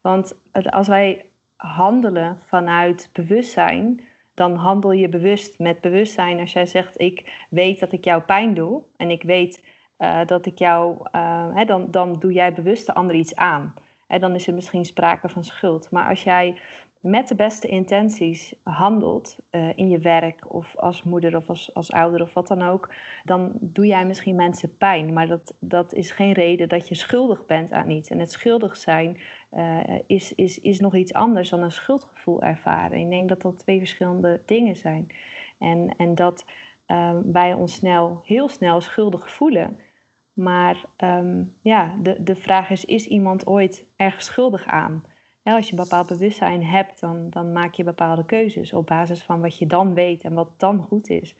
Want 0.00 0.36
als 0.70 0.88
wij 0.88 1.26
handelen 1.56 2.38
vanuit 2.38 3.10
bewustzijn, 3.12 4.00
dan 4.34 4.54
handel 4.54 4.92
je 4.92 5.08
bewust 5.08 5.58
met 5.58 5.80
bewustzijn. 5.80 6.40
Als 6.40 6.52
jij 6.52 6.66
zegt, 6.66 7.00
ik 7.00 7.46
weet 7.50 7.80
dat 7.80 7.92
ik 7.92 8.04
jou 8.04 8.22
pijn 8.22 8.54
doe 8.54 8.82
en 8.96 9.10
ik 9.10 9.22
weet 9.22 9.64
uh, 9.98 10.20
dat 10.26 10.46
ik 10.46 10.58
jou, 10.58 10.98
uh, 11.12 11.54
hè, 11.54 11.64
dan, 11.64 11.90
dan 11.90 12.18
doe 12.18 12.32
jij 12.32 12.52
bewust 12.52 12.86
de 12.86 12.94
ander 12.94 13.16
iets 13.16 13.36
aan. 13.36 13.74
En 14.06 14.20
dan 14.20 14.34
is 14.34 14.46
er 14.46 14.54
misschien 14.54 14.84
sprake 14.84 15.28
van 15.28 15.44
schuld. 15.44 15.90
Maar 15.90 16.08
als 16.08 16.22
jij 16.22 16.60
met 17.00 17.28
de 17.28 17.34
beste 17.34 17.68
intenties 17.68 18.54
handelt 18.62 19.38
uh, 19.50 19.68
in 19.76 19.88
je 19.88 19.98
werk 19.98 20.54
of 20.54 20.76
als 20.76 21.02
moeder 21.02 21.36
of 21.36 21.48
als, 21.48 21.74
als 21.74 21.92
ouder 21.92 22.22
of 22.22 22.34
wat 22.34 22.46
dan 22.46 22.62
ook, 22.62 22.94
dan 23.24 23.52
doe 23.60 23.86
jij 23.86 24.06
misschien 24.06 24.36
mensen 24.36 24.76
pijn. 24.76 25.12
Maar 25.12 25.26
dat, 25.26 25.54
dat 25.58 25.94
is 25.94 26.10
geen 26.10 26.32
reden 26.32 26.68
dat 26.68 26.88
je 26.88 26.94
schuldig 26.94 27.46
bent 27.46 27.72
aan 27.72 27.90
iets. 27.90 28.10
En 28.10 28.18
het 28.18 28.32
schuldig 28.32 28.76
zijn 28.76 29.18
uh, 29.54 29.80
is, 30.06 30.34
is, 30.34 30.60
is 30.60 30.80
nog 30.80 30.94
iets 30.94 31.12
anders 31.12 31.48
dan 31.48 31.62
een 31.62 31.72
schuldgevoel 31.72 32.42
ervaren. 32.42 32.98
Ik 32.98 33.10
denk 33.10 33.28
dat 33.28 33.42
dat 33.42 33.58
twee 33.58 33.78
verschillende 33.78 34.42
dingen 34.44 34.76
zijn. 34.76 35.06
En, 35.58 35.94
en 35.96 36.14
dat 36.14 36.44
uh, 36.88 37.18
wij 37.32 37.52
ons 37.52 37.74
snel, 37.74 38.22
heel 38.24 38.48
snel 38.48 38.80
schuldig 38.80 39.30
voelen. 39.30 39.76
Maar 40.32 40.76
um, 41.04 41.54
ja, 41.62 41.94
de, 42.02 42.22
de 42.22 42.36
vraag 42.36 42.70
is: 42.70 42.84
is 42.84 43.06
iemand 43.06 43.46
ooit 43.46 43.84
ergens 43.96 44.24
schuldig 44.24 44.66
aan? 44.66 45.04
Als 45.54 45.68
je 45.68 45.76
een 45.76 45.82
bepaald 45.82 46.06
bewustzijn 46.06 46.64
hebt, 46.64 47.00
dan, 47.00 47.30
dan 47.30 47.52
maak 47.52 47.74
je 47.74 47.84
bepaalde 47.84 48.24
keuzes 48.24 48.72
op 48.72 48.86
basis 48.86 49.22
van 49.22 49.40
wat 49.40 49.58
je 49.58 49.66
dan 49.66 49.94
weet 49.94 50.22
en 50.22 50.34
wat 50.34 50.50
dan 50.56 50.82
goed 50.82 51.08
is. 51.08 51.36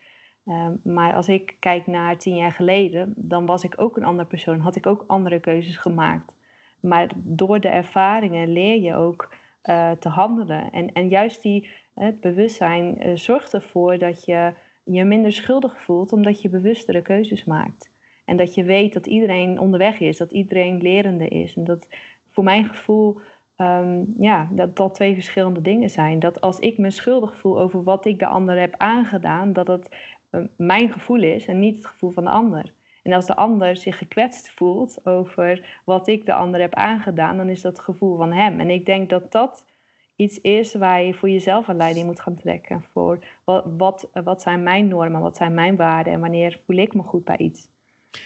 Um, 0.47 0.81
maar 0.85 1.14
als 1.14 1.29
ik 1.29 1.57
kijk 1.59 1.87
naar 1.87 2.18
tien 2.18 2.37
jaar 2.37 2.53
geleden, 2.53 3.12
dan 3.16 3.47
was 3.47 3.64
ik 3.64 3.75
ook 3.77 3.97
een 3.97 4.05
andere 4.05 4.29
persoon, 4.29 4.61
had 4.61 4.77
ik 4.77 4.87
ook 4.87 5.05
andere 5.07 5.40
keuzes 5.40 5.77
gemaakt. 5.77 6.37
Maar 6.81 7.09
door 7.14 7.61
de 7.61 7.68
ervaringen 7.68 8.53
leer 8.53 8.81
je 8.81 8.94
ook 8.94 9.35
uh, 9.64 9.90
te 9.90 10.09
handelen. 10.09 10.73
En, 10.73 10.92
en 10.92 11.09
juist 11.09 11.42
die, 11.42 11.71
het 11.94 12.21
bewustzijn 12.21 13.07
uh, 13.07 13.16
zorgt 13.16 13.55
ervoor 13.55 13.99
dat 13.99 14.25
je 14.25 14.53
je 14.85 15.05
minder 15.05 15.33
schuldig 15.33 15.81
voelt, 15.81 16.12
omdat 16.12 16.42
je 16.42 16.49
bewustere 16.49 17.03
keuzes 17.03 17.44
maakt. 17.44 17.90
En 18.25 18.37
dat 18.37 18.55
je 18.55 18.64
weet 18.64 18.92
dat 18.92 19.07
iedereen 19.07 19.61
onderweg 19.61 20.01
is, 20.01 20.16
dat 20.16 20.31
iedereen 20.31 20.83
lerende 20.83 21.29
is. 21.29 21.57
En 21.57 21.64
dat 21.64 21.88
voor 22.27 22.44
mijn 22.44 22.68
gevoel 22.68 23.21
um, 23.59 24.14
ja, 24.18 24.49
dat 24.51 24.77
dat 24.77 24.94
twee 24.94 25.14
verschillende 25.14 25.61
dingen 25.61 25.90
zijn. 25.90 26.18
Dat 26.18 26.40
als 26.40 26.59
ik 26.59 26.79
me 26.79 26.90
schuldig 26.90 27.37
voel 27.37 27.61
over 27.61 27.83
wat 27.83 28.07
ik 28.07 28.18
de 28.18 28.27
ander 28.27 28.59
heb 28.59 28.75
aangedaan, 28.77 29.53
dat 29.53 29.66
het 29.66 29.97
uh, 30.31 30.44
mijn 30.57 30.92
gevoel 30.92 31.23
is 31.23 31.47
en 31.47 31.59
niet 31.61 31.77
het 31.77 31.87
gevoel 31.87 32.11
van 32.11 32.25
de 32.25 32.31
ander. 32.31 32.73
En 33.03 33.12
als 33.12 33.27
de 33.27 33.37
ander 33.37 33.77
zich 33.77 33.99
gekwetst 33.99 34.51
voelt 34.51 35.07
over 35.07 35.81
wat 35.85 36.09
ik 36.09 36.27
de 36.27 36.33
ander 36.33 36.61
heb 36.61 36.75
aangedaan, 36.75 37.37
dan 37.37 37.49
is 37.49 37.61
dat 37.61 37.73
het 37.73 37.85
gevoel 37.85 38.16
van 38.16 38.33
hem. 38.33 38.61
En 38.61 38.71
ik 38.71 38.87
denk 38.87 39.11
dat 39.11 39.33
dat 39.33 39.66
iets 40.16 40.40
is 40.40 40.75
waar 40.75 41.03
je 41.03 41.14
voor 41.14 41.31
jezelf 41.31 41.68
een 41.68 41.77
leiding 41.77 42.07
moet 42.07 42.21
gaan 42.21 42.35
trekken. 42.35 42.85
Voor 42.92 43.25
wat, 43.44 43.64
wat, 43.77 44.11
wat 44.25 44.42
zijn 44.42 44.62
mijn 44.62 44.88
normen, 44.88 45.21
wat 45.21 45.37
zijn 45.37 45.55
mijn 45.55 45.77
waarden 45.77 46.12
en 46.12 46.21
wanneer 46.21 46.61
voel 46.66 46.77
ik 46.77 46.94
me 46.94 47.03
goed 47.03 47.25
bij 47.25 47.37
iets. 47.37 47.68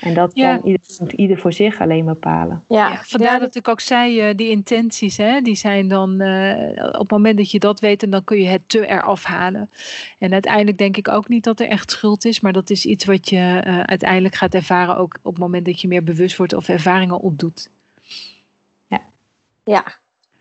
En 0.01 0.14
dat 0.14 0.31
Ja. 0.35 0.57
kan 0.57 0.66
ieder, 0.66 0.81
moet 0.99 1.12
ieder 1.12 1.38
voor 1.38 1.53
zich 1.53 1.81
alleen 1.81 2.05
bepalen. 2.05 2.64
Ja, 2.68 2.88
Ja, 2.88 3.03
vandaar 3.03 3.40
dat 3.40 3.55
ik 3.55 3.68
ook 3.68 3.81
zei, 3.81 4.21
eh, 4.21 4.37
die 4.37 4.51
intenties, 4.51 5.16
hè, 5.16 5.40
die 5.40 5.55
zijn 5.55 5.88
dan 5.88 6.21
eh, 6.21 6.85
op 6.85 6.99
het 6.99 7.11
moment 7.11 7.37
dat 7.37 7.51
je 7.51 7.59
dat 7.59 7.81
weet, 7.81 8.03
en 8.03 8.11
dan 8.11 8.25
kun 8.25 8.38
je 8.38 8.49
het 8.49 8.68
te 8.68 8.87
eraf 8.87 9.25
halen. 9.25 9.71
En 10.18 10.33
uiteindelijk 10.33 10.79
denk 10.79 10.97
ik 10.97 11.09
ook 11.09 11.29
niet 11.29 11.45
dat 11.45 11.61
er 11.61 11.68
echt 11.68 11.90
schuld 11.90 12.25
is, 12.25 12.40
maar 12.40 12.53
dat 12.53 12.71
is 12.71 12.87
iets 12.87 13.05
wat 13.05 13.29
je 13.29 13.61
eh, 13.64 13.81
uiteindelijk 13.81 14.35
gaat 14.35 14.55
ervaren, 14.55 14.97
ook 14.97 15.18
op 15.23 15.33
het 15.33 15.42
moment 15.42 15.66
dat 15.66 15.81
je 15.81 15.88
meer 15.88 16.05
bewust 16.05 16.37
wordt 16.37 16.55
of 16.55 16.68
ervaringen 16.68 17.21
opdoet. 17.21 17.70
Ja, 19.64 19.85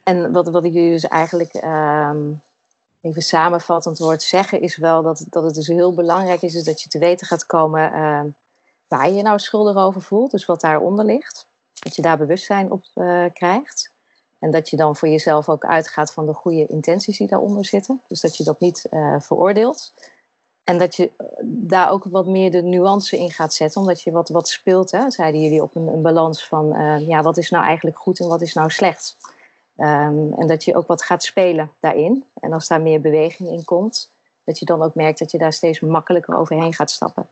en 0.03 0.31
wat, 0.31 0.49
wat 0.49 0.63
ik 0.63 0.73
jullie 0.73 0.91
dus 0.91 1.07
eigenlijk 1.07 1.53
ehm, 1.53 2.17
even 3.01 3.21
samenvattend 3.21 3.97
hoort 3.97 4.21
zeggen, 4.21 4.61
is 4.61 4.77
wel 4.77 5.03
dat, 5.03 5.25
dat 5.29 5.43
het 5.43 5.55
dus 5.55 5.67
heel 5.67 5.93
belangrijk 5.93 6.41
is, 6.41 6.55
is 6.55 6.63
dat 6.63 6.81
je 6.81 6.89
te 6.89 6.99
weten 6.99 7.27
gaat 7.27 7.45
komen 7.45 7.93
ehm, 7.93 8.27
waar 8.91 9.09
je 9.09 9.15
je 9.15 9.21
nou 9.21 9.39
schuldig 9.39 9.75
over 9.75 10.01
voelt, 10.01 10.31
dus 10.31 10.45
wat 10.45 10.61
daaronder 10.61 11.05
ligt. 11.05 11.47
Dat 11.73 11.95
je 11.95 12.01
daar 12.01 12.17
bewustzijn 12.17 12.71
op 12.71 12.83
eh, 12.93 13.25
krijgt. 13.33 13.93
En 14.39 14.51
dat 14.51 14.69
je 14.69 14.77
dan 14.77 14.95
voor 14.95 15.07
jezelf 15.07 15.49
ook 15.49 15.65
uitgaat 15.65 16.13
van 16.13 16.25
de 16.25 16.33
goede 16.33 16.65
intenties 16.65 17.17
die 17.17 17.27
daaronder 17.27 17.65
zitten. 17.65 18.01
Dus 18.07 18.21
dat 18.21 18.37
je 18.37 18.43
dat 18.43 18.59
niet 18.59 18.85
eh, 18.89 19.15
veroordeelt. 19.19 19.93
En 20.63 20.77
dat 20.77 20.95
je 20.95 21.11
eh, 21.17 21.25
daar 21.43 21.91
ook 21.91 22.03
wat 22.03 22.25
meer 22.25 22.51
de 22.51 22.61
nuance 22.61 23.17
in 23.17 23.31
gaat 23.31 23.53
zetten, 23.53 23.81
omdat 23.81 24.01
je 24.01 24.11
wat, 24.11 24.29
wat 24.29 24.47
speelt, 24.47 24.91
hè, 24.91 25.11
zeiden 25.11 25.41
jullie, 25.41 25.63
op 25.63 25.75
een, 25.75 25.87
een 25.87 26.01
balans 26.01 26.47
van 26.47 26.67
ja, 27.07 27.21
wat 27.21 27.37
is 27.37 27.49
nou 27.49 27.65
eigenlijk 27.65 27.97
goed 27.97 28.19
en 28.19 28.27
wat 28.27 28.41
is 28.41 28.53
nou 28.53 28.69
slecht. 28.69 29.17
Ehm, 29.75 30.33
en 30.33 30.47
dat 30.47 30.63
je 30.63 30.75
ook 30.75 30.87
wat 30.87 31.03
gaat 31.03 31.23
spelen 31.23 31.71
daarin. 31.79 32.25
En 32.33 32.53
als 32.53 32.67
daar 32.67 32.81
meer 32.81 33.01
beweging 33.01 33.49
in 33.49 33.63
komt, 33.63 34.11
dat 34.43 34.59
je 34.59 34.65
dan 34.65 34.81
ook 34.81 34.95
merkt 34.95 35.19
dat 35.19 35.31
je 35.31 35.37
daar 35.37 35.53
steeds 35.53 35.79
makkelijker 35.79 36.35
overheen 36.35 36.73
gaat 36.73 36.91
stappen. 36.91 37.29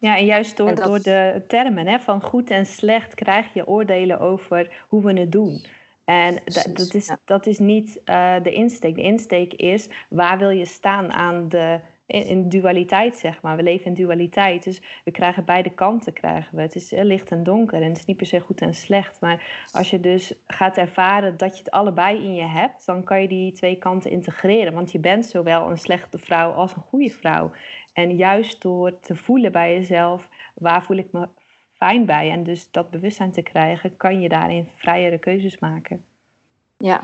Ja, 0.00 0.16
en 0.16 0.24
juist 0.24 0.56
door, 0.56 0.68
En 0.68 0.74
dat- 0.74 0.84
door 0.86 1.00
de 1.02 1.42
termen 1.46 1.86
hè, 1.86 1.98
van 1.98 2.22
goed 2.22 2.50
en 2.50 2.66
slecht 2.66 3.14
krijg 3.14 3.54
je 3.54 3.66
oordelen 3.66 4.20
over 4.20 4.84
hoe 4.88 5.02
we 5.02 5.20
het 5.20 5.32
doen. 5.32 5.64
En 6.04 6.34
da- 6.34 6.40
Precies, 6.44 6.72
dat, 6.74 6.94
is, 6.94 7.10
dat 7.24 7.46
is 7.46 7.58
niet 7.58 8.00
eh, 8.04 8.34
de 8.42 8.52
insteek. 8.52 8.94
De 8.94 9.02
insteek 9.02 9.52
is 9.52 9.88
waar 10.08 10.38
wil 10.38 10.50
je 10.50 10.64
staan 10.64 11.12
aan 11.12 11.48
de 11.48 11.80
in, 12.10 12.24
in 12.24 12.48
dualiteit, 12.48 13.16
zeg 13.16 13.42
maar. 13.42 13.56
We 13.56 13.62
leven 13.62 13.86
in 13.86 13.94
dualiteit, 13.94 14.64
dus 14.64 14.82
we 15.04 15.10
krijgen 15.10 15.44
beide 15.44 15.70
kanten. 15.70 16.12
Krijgen 16.12 16.56
we. 16.56 16.62
Het 16.62 16.74
is 16.74 16.92
eh, 16.92 17.04
licht 17.04 17.30
en 17.30 17.42
donker 17.42 17.82
en 17.82 17.88
het 17.88 17.98
is 17.98 18.04
niet 18.04 18.16
per 18.16 18.26
se 18.26 18.40
goed 18.40 18.60
en 18.60 18.74
slecht. 18.74 19.20
Maar 19.20 19.66
als 19.72 19.90
je 19.90 20.00
dus 20.00 20.34
gaat 20.46 20.76
ervaren 20.76 21.36
dat 21.36 21.52
je 21.56 21.62
het 21.64 21.72
allebei 21.72 22.24
in 22.24 22.34
je 22.34 22.46
hebt, 22.46 22.86
dan 22.86 23.04
kan 23.04 23.22
je 23.22 23.28
die 23.28 23.52
twee 23.52 23.76
kanten 23.76 24.10
integreren. 24.10 24.72
Want 24.72 24.92
je 24.92 24.98
bent 24.98 25.26
zowel 25.26 25.70
een 25.70 25.78
slechte 25.78 26.18
vrouw 26.18 26.50
als 26.50 26.74
een 26.76 26.82
goede 26.88 27.10
vrouw. 27.10 27.50
En 27.92 28.16
juist 28.16 28.62
door 28.62 28.98
te 28.98 29.16
voelen 29.16 29.52
bij 29.52 29.74
jezelf, 29.74 30.28
waar 30.54 30.82
voel 30.82 30.96
ik 30.96 31.12
me 31.12 31.28
fijn 31.70 32.04
bij? 32.06 32.30
En 32.30 32.42
dus 32.42 32.70
dat 32.70 32.90
bewustzijn 32.90 33.32
te 33.32 33.42
krijgen, 33.42 33.96
kan 33.96 34.20
je 34.20 34.28
daarin 34.28 34.68
vrijere 34.76 35.18
keuzes 35.18 35.58
maken. 35.58 36.04
Ja, 36.76 37.02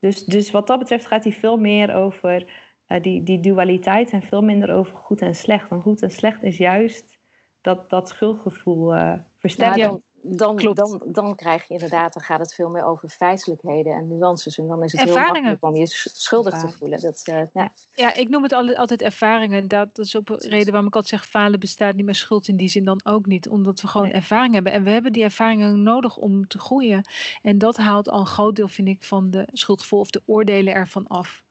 Dus, 0.00 0.24
dus 0.24 0.50
wat 0.50 0.66
dat 0.66 0.78
betreft 0.78 1.06
gaat 1.06 1.24
hij 1.24 1.32
veel 1.32 1.58
meer 1.58 1.94
over 1.94 2.46
eh, 2.94 3.02
die, 3.02 3.22
die 3.22 3.40
dualiteit 3.40 4.10
en 4.10 4.22
veel 4.22 4.42
minder 4.42 4.74
over 4.74 4.96
goed 4.96 5.20
en 5.20 5.34
slecht. 5.34 5.68
Want 5.68 5.82
goed 5.82 6.02
en 6.02 6.10
slecht 6.10 6.42
is 6.42 6.56
juist 6.56 7.18
dat, 7.60 7.90
dat 7.90 8.08
schuldgevoel 8.08 8.94
eh 8.94 9.12
versterken. 9.36 9.80
dan, 9.88 10.02
dan, 10.24 10.56
Klopt. 10.56 10.76
dan, 10.76 11.02
dan 11.06 11.34
krijg 11.34 11.68
je 11.68 11.74
inderdaad, 11.74 12.12
dan 12.12 12.22
gaat 12.22 12.38
het 12.40 12.54
veel 12.54 12.70
meer 12.70 12.84
over 12.84 13.08
feitelijkheden 13.08 13.92
en 13.92 14.08
nuances. 14.08 14.58
En 14.58 14.66
dan 14.66 14.82
is 14.82 14.92
het 14.92 15.00
heel 15.02 15.18
makkelijk 15.18 15.64
om 15.64 15.74
je 15.76 15.86
sch- 15.86 16.06
schuldig 16.12 16.60
te 16.60 16.68
voelen. 16.68 17.00
Dat, 17.00 17.22
eh, 17.24 17.40
ja. 17.54 17.72
Ja, 17.94 18.14
ik 18.14 18.28
noem 18.28 18.42
het 18.42 18.52
al- 18.52 18.74
altijd 18.74 19.02
ervaringen. 19.02 19.68
Dat 19.68 19.98
is 19.98 20.16
ook 20.16 20.28
een 20.28 20.38
reden 20.38 20.66
waarom 20.72 20.86
ik 20.88 20.94
altijd 20.94 21.20
zeg, 21.20 21.28
falen 21.30 21.60
bestaat 21.60 21.94
niet, 21.94 22.04
maar 22.04 22.14
schuld 22.14 22.48
in 22.48 22.56
die 22.56 22.68
zin 22.68 22.84
dan 22.84 23.00
ook 23.04 23.26
niet. 23.26 23.48
Omdat 23.48 23.80
we 23.80 23.88
gewoon 23.88 24.06
Nee. 24.06 24.16
ervaring 24.16 24.54
hebben. 24.54 24.72
En 24.72 24.82
we 24.82 24.90
hebben 24.90 25.12
die 25.12 25.22
ervaringen 25.22 25.82
nodig 25.82 26.16
om 26.16 26.46
te 26.46 26.58
groeien. 26.58 27.02
En 27.42 27.58
dat 27.58 27.76
haalt 27.76 28.08
al 28.08 28.20
een 28.20 28.26
groot 28.26 28.56
deel, 28.56 28.68
vind 28.68 28.88
ik, 28.88 29.02
van 29.02 29.30
de 29.30 29.46
schuldgevoel 29.52 30.00
of 30.00 30.10
de 30.10 30.22
oordelen 30.24 30.74
ervan 30.74 31.06
af. 31.06 31.42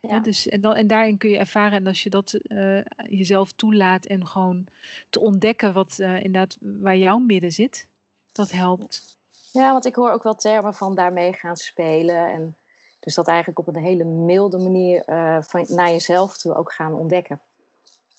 Ja. 0.00 0.20
Dus, 0.20 0.48
en, 0.48 0.60
dan, 0.60 0.74
en 0.74 0.86
daarin 0.86 1.18
kun 1.18 1.30
je 1.30 1.38
ervaren. 1.38 1.78
En 1.78 1.86
als 1.86 2.02
je 2.02 2.10
dat 2.10 2.32
eh, 2.32 2.84
jezelf 3.08 3.52
toelaat 3.52 4.06
en 4.06 4.26
gewoon 4.26 4.66
te 5.10 5.20
ontdekken 5.20 5.72
wat 5.72 5.98
eh, 5.98 6.16
inderdaad 6.16 6.56
waar 6.60 6.96
jouw 6.96 7.18
midden 7.18 7.52
zit, 7.52 7.88
dat 8.32 8.50
helpt. 8.50 9.16
Ja, 9.52 9.72
want 9.72 9.86
ik 9.86 9.94
hoor 9.94 10.10
ook 10.10 10.22
wel 10.22 10.34
termen 10.34 10.74
van 10.74 10.94
daarmee 10.94 11.32
gaan 11.32 11.56
spelen. 11.56 12.32
En 12.32 12.56
dus 13.00 13.14
dat 13.14 13.28
eigenlijk 13.28 13.58
op 13.58 13.66
een 13.66 13.82
hele 13.82 14.04
milde 14.04 14.58
manier 14.58 15.02
eh, 15.04 15.36
van, 15.40 15.66
naar 15.68 15.90
jezelf 15.90 16.38
toe 16.38 16.54
ook 16.54 16.72
gaan 16.72 16.94
ontdekken. 16.94 17.40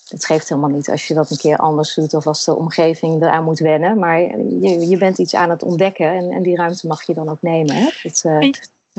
Het 0.08 0.24
geeft 0.24 0.48
helemaal 0.48 0.70
niet 0.70 0.90
als 0.90 1.08
je 1.08 1.14
dat 1.14 1.30
een 1.30 1.36
keer 1.36 1.56
anders 1.56 1.94
doet 1.94 2.14
of 2.14 2.26
als 2.26 2.44
de 2.44 2.54
omgeving 2.54 3.22
eraan 3.22 3.44
moet 3.44 3.58
wennen. 3.58 3.98
Maar 3.98 4.20
je, 4.20 4.88
je 4.88 4.96
bent 4.96 5.18
iets 5.18 5.34
aan 5.34 5.50
het 5.50 5.62
ontdekken 5.62 6.06
en, 6.06 6.30
en 6.30 6.42
die 6.42 6.56
ruimte 6.56 6.86
mag 6.86 7.02
je 7.02 7.14
dan 7.14 7.28
ook 7.28 7.42
nemen. 7.42 7.74
Hè? 7.74 7.88
Dat, 8.02 8.24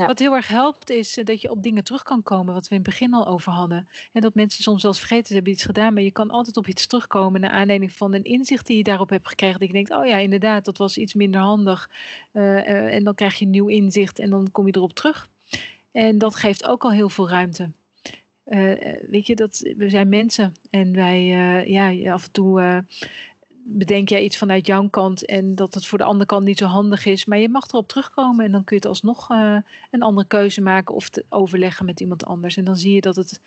Wat 0.07 0.19
heel 0.19 0.35
erg 0.35 0.47
helpt 0.47 0.89
is 0.89 1.17
eh, 1.17 1.25
dat 1.25 1.41
je 1.41 1.51
op 1.51 1.63
dingen 1.63 1.83
terug 1.83 2.03
kan 2.03 2.23
komen, 2.23 2.53
wat 2.53 2.67
we 2.67 2.75
in 2.75 2.81
het 2.81 2.89
begin 2.89 3.13
al 3.13 3.27
over 3.27 3.51
hadden. 3.51 3.89
En 4.13 4.21
dat 4.21 4.33
mensen 4.33 4.63
soms 4.63 4.83
eens 4.83 4.99
vergeten, 4.99 5.27
ze 5.27 5.33
hebben 5.33 5.53
iets 5.53 5.63
gedaan, 5.63 5.93
maar 5.93 6.03
je 6.03 6.11
kan 6.11 6.29
altijd 6.29 6.57
op 6.57 6.67
iets 6.67 6.87
terugkomen 6.87 7.41
naar 7.41 7.49
aanleiding 7.49 7.93
van 7.93 8.13
een 8.13 8.23
inzicht 8.23 8.67
die 8.67 8.77
je 8.77 8.83
daarop 8.83 9.09
hebt 9.09 9.27
gekregen. 9.27 9.59
Dat 9.59 9.67
je 9.67 9.73
denkt, 9.73 9.91
oh 9.91 10.05
ja, 10.05 10.17
inderdaad, 10.17 10.65
dat 10.65 10.77
was 10.77 10.97
iets 10.97 11.13
minder 11.13 11.41
handig. 11.41 11.89
Eh, 12.31 12.57
eh, 12.57 12.95
en 12.95 13.03
dan 13.03 13.15
krijg 13.15 13.39
je 13.39 13.45
nieuw 13.45 13.67
inzicht 13.67 14.19
en 14.19 14.29
dan 14.29 14.51
kom 14.51 14.67
je 14.67 14.75
erop 14.75 14.93
terug. 14.93 15.29
En 15.91 16.17
dat 16.17 16.35
geeft 16.35 16.67
ook 16.67 16.83
al 16.83 16.91
heel 16.91 17.09
veel 17.09 17.29
ruimte. 17.29 17.71
Weet 19.09 19.27
je, 19.27 19.35
dat, 19.35 19.71
we 19.77 19.89
zijn 19.89 20.09
mensen 20.09 20.53
en 20.69 20.93
wij, 20.93 21.25
ja, 21.67 22.13
af 22.13 22.23
en 22.25 22.31
toe 22.31 22.83
bedenk 23.69 24.09
jij 24.09 24.23
iets 24.23 24.37
vanuit 24.37 24.65
jouw 24.65 24.89
kant 24.89 25.25
en 25.25 25.55
dat 25.55 25.73
het 25.73 25.85
voor 25.85 25.97
de 25.97 26.03
andere 26.03 26.25
kant 26.25 26.45
niet 26.45 26.57
zo 26.57 26.65
handig 26.65 27.05
is. 27.05 27.25
Maar 27.25 27.37
je 27.37 27.49
mag 27.49 27.67
erop 27.67 27.87
terugkomen 27.87 28.45
en 28.45 28.51
dan 28.51 28.63
kun 28.63 28.75
je 28.75 28.81
het 28.81 28.91
alsnog 28.91 29.31
eh, 29.31 29.55
een 29.91 30.01
andere 30.01 30.27
keuze 30.27 30.61
maken 30.61 30.95
of 30.95 31.09
te 31.09 31.25
overleggen 31.29 31.85
met 31.85 31.99
iemand 31.99 32.25
anders. 32.25 32.57
En 32.57 32.63
dan 32.63 32.75
zie 32.75 32.93
je 32.93 33.01
dat, 33.01 33.15
het, 33.15 33.41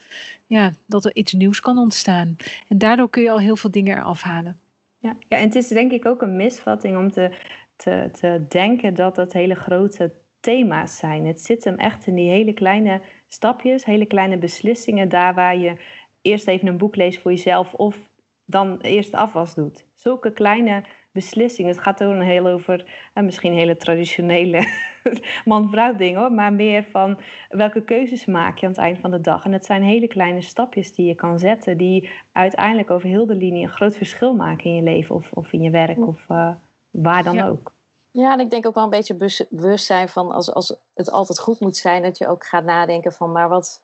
ja, 0.46 0.72
dat 0.86 1.04
er 1.04 1.14
iets 1.14 1.32
nieuws 1.32 1.60
kan 1.60 1.78
ontstaan. 1.78 2.36
En 2.68 2.78
daardoor 2.78 3.10
kun 3.10 3.22
je 3.22 3.30
al 3.30 3.40
heel 3.40 3.56
veel 3.56 3.70
dingen 3.70 3.98
eraf 3.98 4.22
halen. 4.22 4.58
Ja, 4.98 5.16
ja, 5.28 5.36
en 5.36 5.44
het 5.44 5.54
is 5.54 5.68
denk 5.68 5.92
ik 5.92 6.06
ook 6.06 6.22
een 6.22 6.36
misvatting 6.36 6.96
om 6.96 7.10
te, 7.10 7.30
te, 7.76 8.08
te 8.20 8.44
denken 8.48 8.94
dat 8.94 9.14
dat 9.14 9.32
hele 9.32 9.54
grote 9.54 10.12
thema's 10.40 10.96
zijn. 10.96 11.26
Het 11.26 11.40
zit 11.40 11.64
hem 11.64 11.78
echt 11.78 12.06
in 12.06 12.14
die 12.14 12.30
hele 12.30 12.52
kleine 12.52 13.00
stapjes, 13.26 13.84
hele 13.84 14.06
kleine 14.06 14.38
beslissingen, 14.38 15.08
daar 15.08 15.34
waar 15.34 15.56
je 15.56 15.76
eerst 16.22 16.46
even 16.46 16.68
een 16.68 16.76
boek 16.76 16.96
leest 16.96 17.20
voor 17.20 17.30
jezelf 17.30 17.74
of 17.74 18.10
dan 18.44 18.80
eerst 18.80 19.14
afwas 19.14 19.54
doet. 19.54 19.84
Zulke 20.02 20.32
kleine 20.32 20.82
beslissingen. 21.12 21.70
Het 21.70 21.80
gaat 21.80 22.04
ook 22.04 22.10
een 22.10 22.20
heel 22.20 22.46
over, 22.46 22.84
eh, 23.14 23.24
misschien 23.24 23.52
hele 23.52 23.76
traditionele 23.76 24.66
man-vrouw 25.44 25.94
ding 25.96 26.16
hoor, 26.16 26.32
maar 26.32 26.52
meer 26.52 26.86
van 26.90 27.18
welke 27.48 27.82
keuzes 27.82 28.24
maak 28.24 28.58
je 28.58 28.66
aan 28.66 28.72
het 28.72 28.80
eind 28.80 28.98
van 29.00 29.10
de 29.10 29.20
dag. 29.20 29.44
En 29.44 29.52
het 29.52 29.64
zijn 29.64 29.82
hele 29.82 30.06
kleine 30.06 30.42
stapjes 30.42 30.94
die 30.94 31.06
je 31.06 31.14
kan 31.14 31.38
zetten, 31.38 31.76
die 31.76 32.10
uiteindelijk 32.32 32.90
over 32.90 33.08
heel 33.08 33.26
de 33.26 33.34
linie 33.34 33.62
een 33.62 33.72
groot 33.72 33.96
verschil 33.96 34.34
maken 34.34 34.64
in 34.64 34.74
je 34.74 34.82
leven 34.82 35.14
of, 35.14 35.32
of 35.32 35.52
in 35.52 35.62
je 35.62 35.70
werk 35.70 36.06
of 36.06 36.24
eh, 36.28 36.50
waar 36.90 37.22
dan 37.22 37.34
Ja. 37.34 37.48
ook. 37.48 37.72
Ja, 38.10 38.32
en 38.32 38.40
ik 38.40 38.50
denk 38.50 38.66
ook 38.66 38.74
wel 38.74 38.84
een 38.84 38.90
beetje 38.90 39.14
bewus- 39.14 39.46
bewustzijn 39.50 40.08
van 40.08 40.30
als, 40.30 40.52
als 40.52 40.76
het 40.94 41.10
altijd 41.10 41.38
goed 41.38 41.60
moet 41.60 41.76
zijn, 41.76 42.02
dat 42.02 42.18
je 42.18 42.28
ook 42.28 42.46
gaat 42.46 42.64
nadenken 42.64 43.12
van, 43.12 43.32
maar 43.32 43.48
wat, 43.48 43.82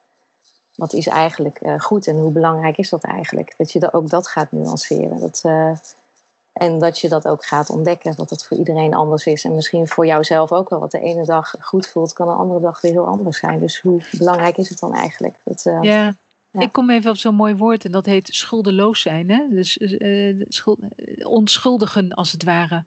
wat 0.75 0.93
is 0.93 1.07
eigenlijk 1.07 1.61
eh, 1.61 1.81
goed 1.81 2.07
en 2.07 2.19
hoe 2.19 2.33
belangrijk 2.33 2.79
is 2.79 2.89
dat 2.89 3.05
eigenlijk? 3.05 3.55
Dat 3.57 3.73
je 3.73 3.93
ook 3.93 4.09
dat 4.09 4.29
gaat 4.29 4.53
nuanceren. 4.53 5.21
Dat, 5.21 5.45
en 6.59 6.79
dat 6.79 6.99
je 6.99 7.09
dat 7.09 7.29
ook 7.29 7.47
gaat 7.47 7.71
ontdekken, 7.71 8.17
dat 8.17 8.31
het 8.31 8.45
voor 8.45 8.57
iedereen 8.57 8.95
anders 8.95 9.27
is. 9.27 9.45
En 9.45 9.55
misschien 9.55 9.89
voor 9.89 10.07
jouzelf 10.07 10.53
ook 10.53 10.69
wel. 10.71 10.81
Wat 10.81 10.91
de 10.91 11.01
ene 11.01 11.25
dag 11.25 11.55
goed 11.61 11.87
voelt, 11.87 12.13
kan 12.13 12.27
de 12.27 12.33
andere 12.33 12.61
dag 12.61 12.81
weer 12.81 12.93
heel 12.93 13.07
anders 13.07 13.39
zijn. 13.39 13.59
Dus 13.59 13.81
hoe 13.81 14.03
belangrijk 14.19 14.57
is 14.57 14.69
het 14.69 14.79
dan 14.79 14.95
eigenlijk? 14.95 15.35
Dat, 15.45 15.67
eh, 15.67 15.83
Ja. 15.83 16.15
Ja. 16.51 16.61
Ik 16.61 16.73
kom 16.73 16.91
even 16.91 17.11
op 17.11 17.17
zo'n 17.17 17.35
mooi 17.35 17.55
woord 17.55 17.85
en 17.85 17.93
dat 17.93 18.07
heet 18.07 18.29
schuldeloos 18.33 19.01
zijn. 19.01 19.31
Hè? 19.31 19.49
Dus 19.51 19.79
eh, 19.79 20.41
schuld, 20.49 20.79
eh, 20.97 21.27
onschuldigen 21.27 22.13
als 22.13 22.33
het 22.33 22.45
ware. 22.45 22.85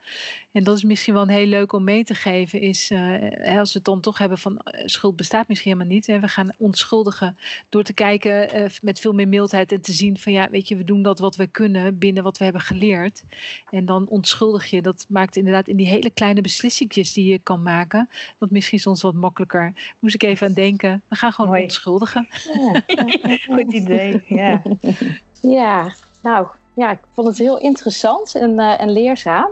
En 0.51 0.63
dat 0.63 0.77
is 0.77 0.83
misschien 0.83 1.13
wel 1.13 1.23
een 1.23 1.29
heel 1.29 1.45
leuk 1.45 1.73
om 1.73 1.83
mee 1.83 2.03
te 2.03 2.15
geven. 2.15 2.61
Is 2.61 2.91
eh, 2.91 3.57
als 3.59 3.73
we 3.73 3.77
het 3.77 3.85
dan 3.85 4.01
toch 4.01 4.17
hebben 4.17 4.37
van 4.37 4.57
eh, 4.57 4.81
schuld 4.85 5.15
bestaat 5.15 5.47
misschien 5.47 5.71
helemaal 5.71 5.93
niet. 5.93 6.07
Hè? 6.07 6.19
We 6.19 6.27
gaan 6.27 6.49
onschuldigen 6.57 7.37
door 7.69 7.83
te 7.83 7.93
kijken 7.93 8.49
eh, 8.49 8.65
met 8.81 8.99
veel 8.99 9.13
meer 9.13 9.27
mildheid 9.27 9.71
en 9.71 9.81
te 9.81 9.91
zien 9.91 10.17
van 10.17 10.31
ja, 10.31 10.49
weet 10.49 10.67
je, 10.67 10.75
we 10.75 10.83
doen 10.83 11.01
dat 11.01 11.19
wat 11.19 11.35
we 11.35 11.47
kunnen 11.47 11.97
binnen 11.97 12.23
wat 12.23 12.37
we 12.37 12.43
hebben 12.43 12.61
geleerd. 12.61 13.23
En 13.69 13.85
dan 13.85 14.07
onschuldig 14.07 14.65
je. 14.65 14.81
Dat 14.81 15.05
maakt 15.09 15.35
inderdaad 15.35 15.67
in 15.67 15.77
die 15.77 15.87
hele 15.87 16.09
kleine 16.09 16.41
beslissingjes 16.41 17.13
die 17.13 17.31
je 17.31 17.39
kan 17.39 17.63
maken, 17.63 18.09
dat 18.37 18.49
misschien 18.49 18.79
soms 18.79 19.01
wat 19.01 19.13
makkelijker. 19.13 19.73
Moest 19.99 20.15
ik 20.15 20.23
even 20.23 20.47
aan 20.47 20.53
denken. 20.53 21.01
We 21.07 21.15
gaan 21.15 21.33
gewoon 21.33 21.61
onschuldigen. 21.61 22.27
Goed 23.53 23.73
idee, 23.73 24.23
ja. 24.27 24.61
Ja, 25.41 25.93
nou 26.23 26.47
ja, 26.75 26.91
ik 26.91 26.99
vond 27.11 27.27
het 27.27 27.37
heel 27.37 27.59
interessant 27.59 28.35
en, 28.35 28.59
eh, 28.59 28.81
en 28.81 28.89
leerzaam. 28.91 29.49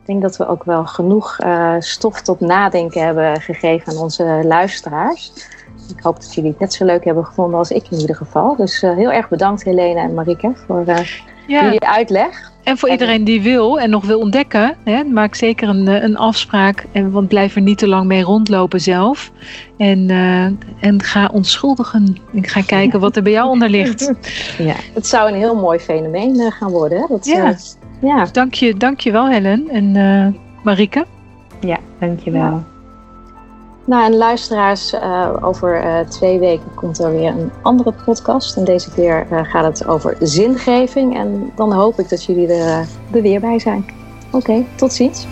Ik 0.00 0.06
denk 0.06 0.22
dat 0.22 0.36
we 0.36 0.46
ook 0.46 0.64
wel 0.64 0.86
genoeg 0.86 1.38
eh, 1.38 1.74
stof 1.78 2.22
tot 2.22 2.40
nadenken 2.40 3.04
hebben 3.04 3.40
gegeven 3.40 3.92
aan 3.92 3.98
onze 3.98 4.40
luisteraars. 4.44 5.32
Ik 5.96 6.02
hoop 6.02 6.20
dat 6.20 6.34
jullie 6.34 6.50
het 6.50 6.58
net 6.60 6.72
zo 6.72 6.84
leuk 6.84 7.04
hebben 7.04 7.24
gevonden 7.24 7.58
als 7.58 7.70
ik 7.70 7.90
in 7.90 7.98
ieder 7.98 8.16
geval. 8.16 8.56
Dus 8.56 8.80
heel 8.80 9.12
erg 9.12 9.28
bedankt 9.28 9.64
Helene 9.64 10.00
en 10.00 10.14
Marike 10.14 10.52
voor 10.66 10.84
ja. 11.46 11.62
jullie 11.64 11.86
uitleg. 11.86 12.54
En 12.62 12.78
voor 12.78 12.88
iedereen 12.88 13.24
die 13.24 13.42
wil 13.42 13.80
en 13.80 13.90
nog 13.90 14.04
wil 14.04 14.18
ontdekken, 14.18 14.76
hè, 14.84 15.04
maak 15.04 15.34
zeker 15.34 15.68
een, 15.68 15.86
een 16.04 16.16
afspraak. 16.16 16.86
En, 16.92 17.10
want 17.10 17.28
blijf 17.28 17.54
er 17.54 17.62
niet 17.62 17.78
te 17.78 17.88
lang 17.88 18.06
mee 18.06 18.22
rondlopen 18.22 18.80
zelf. 18.80 19.30
En, 19.76 20.08
uh, 20.08 20.44
en 20.80 21.02
ga 21.02 21.30
onschuldigen. 21.32 22.16
Ik 22.32 22.48
ga 22.48 22.62
kijken 22.62 23.00
wat 23.00 23.16
er 23.16 23.22
bij 23.22 23.32
jou 23.32 23.48
onder 23.48 23.68
ligt. 23.68 24.12
Ja, 24.58 24.74
het 24.94 25.06
zou 25.06 25.28
een 25.28 25.38
heel 25.38 25.56
mooi 25.56 25.78
fenomeen 25.78 26.36
uh, 26.36 26.50
gaan 26.50 26.70
worden. 26.70 26.98
Hè? 26.98 27.06
Dat, 27.08 27.26
ja. 27.26 27.44
Uh, 27.44 27.56
ja. 28.00 28.26
Dank, 28.32 28.54
je, 28.54 28.76
dank 28.76 29.00
je 29.00 29.12
wel, 29.12 29.28
Helen 29.28 29.68
en 29.68 29.92
Marike. 30.62 31.06
Ja, 31.60 31.78
dank 31.98 32.20
je 32.20 32.30
wel. 32.30 32.42
Ja. 32.42 32.75
Nou, 33.86 34.04
en 34.04 34.16
luisteraars, 34.16 34.92
uh, 34.92 35.36
over 35.40 35.84
uh, 35.84 36.00
twee 36.00 36.38
weken 36.38 36.74
komt 36.74 36.98
er 36.98 37.10
weer 37.10 37.28
een 37.28 37.50
andere 37.62 37.92
podcast. 38.04 38.56
En 38.56 38.64
deze 38.64 38.90
keer 38.90 39.26
uh, 39.32 39.44
gaat 39.44 39.64
het 39.64 39.86
over 39.86 40.16
zingeving. 40.20 41.16
En 41.16 41.52
dan 41.54 41.72
hoop 41.72 41.98
ik 41.98 42.08
dat 42.08 42.24
jullie 42.24 42.52
er, 42.52 42.86
er 43.12 43.22
weer 43.22 43.40
bij 43.40 43.58
zijn. 43.58 43.86
Oké, 44.32 44.64
tot 44.76 44.92
ziens. 44.92 45.26